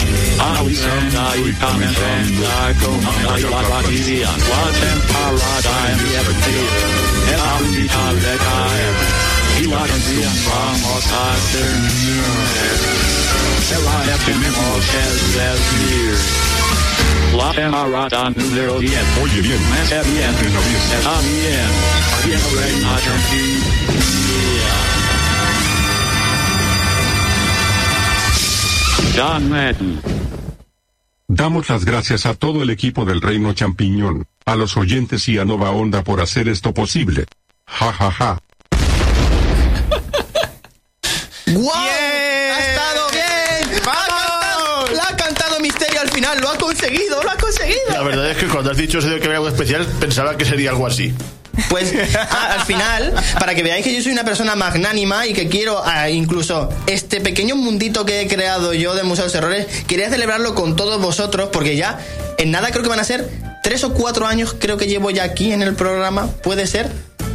Avisando 0.58 1.36
y 1.36 1.52
comentando 1.54 2.46
como 2.84 3.10
la 3.50 3.68
batida. 3.68 4.30
La 4.30 4.64
temporada 4.80 5.92
empieza, 5.92 6.32
el 7.32 7.40
auditor 7.40 8.14
de 8.14 8.36
caer. 8.36 9.11
Y 9.72 9.74
la 9.74 9.86
canción 9.86 10.34
vamos 10.50 11.06
a 11.06 11.34
terminar. 11.52 12.76
Será 13.68 14.16
tenemos 14.26 14.84
el 15.02 15.16
desvío. 15.32 16.16
La 17.38 17.50
temporada 17.52 18.30
número 18.30 18.78
10. 18.80 18.92
Oye 19.22 19.40
bien. 19.40 19.62
Damos 31.28 31.68
las 31.70 31.84
gracias 31.86 32.26
a 32.26 32.34
todo 32.34 32.62
el 32.62 32.68
equipo 32.68 33.06
del 33.06 33.22
Reino 33.22 33.54
Champiñón, 33.54 34.26
a 34.44 34.54
los 34.54 34.76
oyentes 34.76 35.28
y 35.28 35.38
a 35.38 35.46
Nova 35.46 35.70
Onda 35.70 36.04
por 36.04 36.20
hacer 36.20 36.48
esto 36.48 36.74
posible. 36.74 37.24
Ja 37.66 37.90
ja 37.92 38.10
ja. 38.10 38.38
¡Guau! 41.54 41.74
¡Ha 41.78 42.58
estado 42.60 43.08
bien! 43.10 43.80
¡Vamos! 43.84 44.92
La 44.92 45.08
ha 45.08 45.16
cantado 45.16 45.60
Misterio 45.60 46.00
al 46.00 46.10
final, 46.10 46.40
lo 46.40 46.48
ha 46.50 46.56
conseguido, 46.58 47.22
lo 47.22 47.30
ha 47.30 47.36
conseguido. 47.36 47.78
La 47.90 48.02
verdad 48.02 48.30
es 48.30 48.36
que 48.36 48.46
cuando 48.46 48.70
has 48.70 48.76
dicho 48.76 48.98
eso 48.98 49.08
de 49.08 49.18
que 49.20 49.26
era 49.26 49.36
algo 49.36 49.48
especial, 49.48 49.86
pensaba 50.00 50.36
que 50.36 50.44
sería 50.44 50.70
algo 50.70 50.86
así. 50.86 51.12
Pues 51.68 51.92
a- 52.16 52.54
al 52.54 52.60
final, 52.64 53.12
para 53.38 53.54
que 53.54 53.62
veáis 53.62 53.84
que 53.84 53.94
yo 53.94 54.02
soy 54.02 54.12
una 54.12 54.24
persona 54.24 54.54
magnánima 54.56 55.26
y 55.26 55.34
que 55.34 55.48
quiero 55.48 55.82
incluso 56.10 56.70
este 56.86 57.20
pequeño 57.20 57.56
mundito 57.56 58.04
que 58.06 58.22
he 58.22 58.26
creado 58.28 58.72
yo 58.72 58.94
de 58.94 59.02
Museo 59.02 59.24
de 59.24 59.28
los 59.28 59.34
Errores, 59.34 59.66
quería 59.86 60.08
celebrarlo 60.10 60.54
con 60.54 60.76
todos 60.76 61.00
vosotros 61.00 61.50
porque 61.52 61.76
ya 61.76 61.98
en 62.38 62.50
nada 62.50 62.70
creo 62.70 62.82
que 62.82 62.88
van 62.88 63.00
a 63.00 63.04
ser 63.04 63.28
tres 63.62 63.84
o 63.84 63.92
cuatro 63.92 64.26
años, 64.26 64.56
creo 64.58 64.76
que 64.78 64.86
llevo 64.86 65.10
ya 65.10 65.24
aquí 65.24 65.52
en 65.52 65.62
el 65.62 65.74
programa, 65.74 66.26
puede 66.42 66.66
ser. 66.66 66.90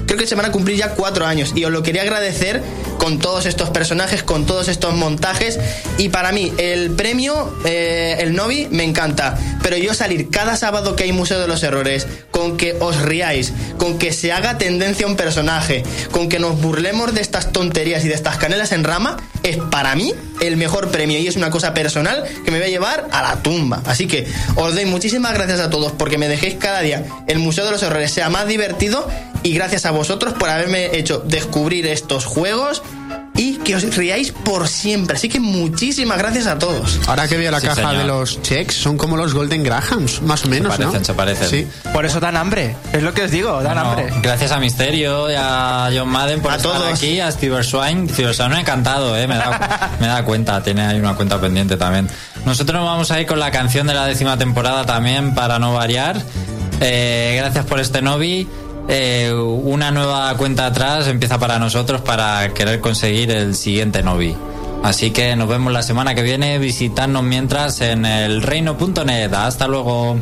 Creo 0.06 0.18
que 0.18 0.28
se 0.28 0.36
van 0.36 0.46
a 0.46 0.52
cumplir 0.52 0.78
ya 0.78 0.92
cuatro 0.92 1.26
años 1.26 1.54
y 1.56 1.66
os 1.66 1.72
lo 1.72 1.84
quería 1.84 2.04
agradecer 2.04 2.62
con 2.98 3.20
todos 3.20 3.46
estos 3.46 3.70
personajes, 3.70 4.24
con 4.24 4.46
todos 4.46 4.68
estos 4.68 4.94
montajes. 4.94 5.60
Y 5.98 6.10
para 6.10 6.32
mí 6.32 6.54
el 6.58 6.92
premio, 6.92 7.54
eh, 7.66 8.18
el 8.20 8.36
Novi, 8.36 8.68
me 8.72 8.84
encanta, 8.84 9.38
pero 9.62 9.78
yo 9.78 9.94
salir 9.94 10.30
cada 10.30 10.56
sábado 10.56 10.96
que 10.96 11.04
hay 11.04 11.12
Museo 11.12 11.40
de 11.40 11.48
los 11.48 11.64
Errores, 11.64 12.08
con 12.32 12.58
que 12.58 12.76
os 12.80 13.02
riáis, 13.02 13.54
con 13.78 13.98
que 13.98 14.14
se 14.14 14.32
haga 14.32 14.58
tendencia 14.58 15.06
a 15.06 15.10
un 15.10 15.16
personaje, 15.16 15.84
con 16.12 16.30
que 16.30 16.40
nos 16.40 16.62
burlemos 16.62 17.14
de 17.14 17.22
estas 17.22 17.52
tonterías 17.52 18.06
y 18.06 18.08
de 18.08 18.14
estas 18.14 18.38
canelas 18.38 18.72
en 18.72 18.84
rama, 18.84 19.18
es 19.44 19.58
para 19.58 19.96
mí 19.96 20.14
el 20.42 20.58
mejor 20.58 20.90
premio. 20.90 21.20
Y 21.20 21.28
es 21.28 21.36
una 21.36 21.50
cosa 21.50 21.74
personal 21.74 22.24
que 22.46 22.52
me 22.52 22.60
va 22.60 22.66
a 22.66 22.70
llevar 22.70 23.08
a 23.12 23.22
la 23.22 23.44
tumba. 23.44 23.82
Así 23.86 24.08
que 24.08 24.28
os 24.56 24.74
doy 24.74 24.86
muchísimas 24.86 25.34
gracias 25.34 25.60
a 25.60 25.70
todos 25.70 25.92
porque 25.92 26.18
me 26.18 26.28
dejéis 26.28 26.56
cada 26.56 26.82
día 26.82 27.06
el 27.28 27.40
Museo 27.40 27.66
de 27.66 27.72
los 27.72 27.84
Errores. 27.84 28.12
Sea 28.12 28.30
más 28.30 28.48
divertido 28.48 29.08
y 29.44 29.54
gracias 29.54 29.86
a 29.86 29.87
vosotros 29.92 30.34
por 30.34 30.50
haberme 30.50 30.98
hecho 30.98 31.20
descubrir 31.26 31.86
estos 31.88 32.26
juegos 32.26 32.82
y 33.36 33.58
que 33.58 33.76
os 33.76 33.96
riáis 33.96 34.32
por 34.32 34.68
siempre. 34.68 35.16
Así 35.16 35.30
que 35.30 35.40
muchísimas 35.40 36.18
gracias 36.18 36.48
a 36.48 36.58
todos. 36.58 37.00
Ahora 37.08 37.28
que 37.28 37.38
veo 37.38 37.52
la 37.52 37.60
Sí, 37.60 37.68
caja 37.68 37.82
señor. 37.82 37.98
de 37.98 38.04
los 38.06 38.42
checks, 38.42 38.74
son 38.76 38.98
como 38.98 39.16
los 39.16 39.36
Golden 39.36 39.62
Grahams, 39.64 40.24
más 40.24 40.44
o 40.46 40.48
menos, 40.48 40.76
parecen, 40.76 41.00
¿no? 41.00 41.06
se 41.06 41.14
parecen. 41.14 41.48
Sí. 41.50 41.68
Por 41.94 42.04
eso 42.06 42.20
dan 42.20 42.36
hambre. 42.36 42.76
Es 42.94 43.04
lo 43.04 43.14
que 43.14 43.24
os 43.24 43.32
digo, 43.32 43.62
dan 43.62 43.78
hambre. 43.78 44.08
Gracias 44.24 44.52
a 44.52 44.60
Misterio 44.60 45.30
y 45.32 45.36
a 45.38 45.90
John 45.96 46.10
Madden 46.10 46.42
por 46.42 46.52
A 46.52 46.56
estar 46.56 46.72
todos. 46.72 46.94
aquí, 46.94 47.20
a 47.20 47.32
Steve 47.32 47.64
Swine. 47.64 48.10
Steve 48.10 48.34
Swine 48.34 48.60
encantado, 48.60 49.16
¿eh? 49.16 49.28
me, 49.28 49.36
da, 49.38 49.92
me 50.00 50.08
da 50.08 50.24
cuenta, 50.26 50.64
tiene 50.64 50.82
ahí 50.88 51.00
una 51.00 51.14
cuenta 51.16 51.40
pendiente 51.40 51.78
también. 51.78 52.10
Nosotros 52.44 52.82
nos 52.82 52.90
vamos 52.90 53.12
a 53.12 53.22
ir 53.22 53.28
con 53.28 53.40
la 53.40 53.52
canción 53.52 53.86
de 53.86 53.94
la 53.94 54.06
décima 54.08 54.36
temporada 54.40 54.84
también, 54.88 55.36
para 55.36 55.60
no 55.60 55.74
variar. 55.74 56.20
Eh, 56.82 57.36
gracias 57.40 57.66
por 57.66 57.80
este 57.80 58.02
Novi. 58.02 58.48
Eh, 58.90 59.34
una 59.34 59.92
nueva 59.92 60.34
cuenta 60.38 60.66
atrás 60.66 61.08
empieza 61.08 61.38
para 61.38 61.60
nosotros 61.60 62.02
para 62.02 62.54
querer 62.54 62.80
conseguir 62.80 63.32
el 63.32 63.56
siguiente 63.56 64.02
Novi. 64.02 64.36
Así 64.84 65.12
que 65.12 65.36
nos 65.36 65.50
vemos 65.50 65.74
la 65.74 65.84
semana 65.84 66.16
que 66.16 66.22
viene. 66.22 66.58
Visitadnos 66.60 67.24
mientras 67.24 67.82
en 67.82 68.06
el 68.06 68.42
reino.net. 68.42 69.34
Hasta 69.34 69.68
luego. 69.68 70.18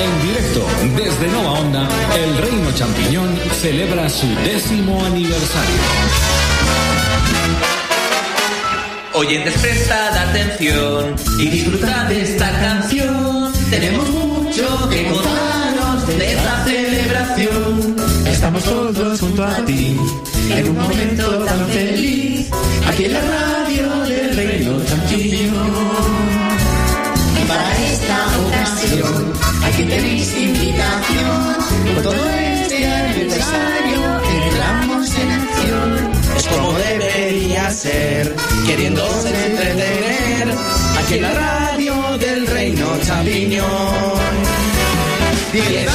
En 0.00 0.22
directo 0.22 0.66
desde 0.96 1.28
Nova 1.28 1.60
Onda, 1.60 1.88
el 2.16 2.36
Reino 2.38 2.72
Champiñón 2.74 3.38
celebra 3.60 4.08
su 4.08 4.26
décimo 4.44 5.04
aniversario. 5.04 6.37
Oyentes, 9.18 9.52
prestad 9.58 10.16
atención 10.16 11.16
y 11.40 11.46
disfrutad 11.46 12.06
de 12.06 12.22
esta 12.22 12.48
canción. 12.60 13.52
Tenemos 13.68 14.08
mucho 14.10 14.88
que 14.88 15.08
contaros 15.08 16.06
de 16.06 16.32
esta 16.34 16.64
celebración. 16.64 17.96
Estamos 18.26 18.62
todos 18.62 19.18
junto 19.18 19.44
a 19.44 19.56
ti 19.64 19.96
en 20.54 20.68
un 20.68 20.78
momento 20.78 21.44
tan 21.44 21.66
feliz. 21.66 22.48
Aquí 22.86 23.06
en 23.06 23.12
la 23.14 23.20
radio 23.20 24.04
del 24.04 24.36
Reino 24.36 24.84
Champiñón. 24.84 25.72
Y 27.42 27.48
para 27.48 27.76
esta 27.90 28.18
ocasión, 28.46 29.32
aquí 29.64 29.82
tenéis 29.82 30.32
invitación. 30.38 31.56
Con 31.92 32.02
todo 32.04 32.28
este 32.30 32.86
aniversario, 32.86 34.20
entramos 34.30 35.14
en 35.18 35.30
acción. 35.32 36.07
Es 36.38 36.46
como 36.46 36.72
debería 36.72 37.68
ser, 37.68 38.32
queriéndose 38.64 39.28
entretener. 39.28 40.54
Aquí 41.00 41.14
en 41.14 41.22
la 41.22 41.34
radio 41.34 42.16
del 42.18 42.46
Reino 42.46 42.96
Champiñón. 43.02 43.66
Diez 45.52 45.90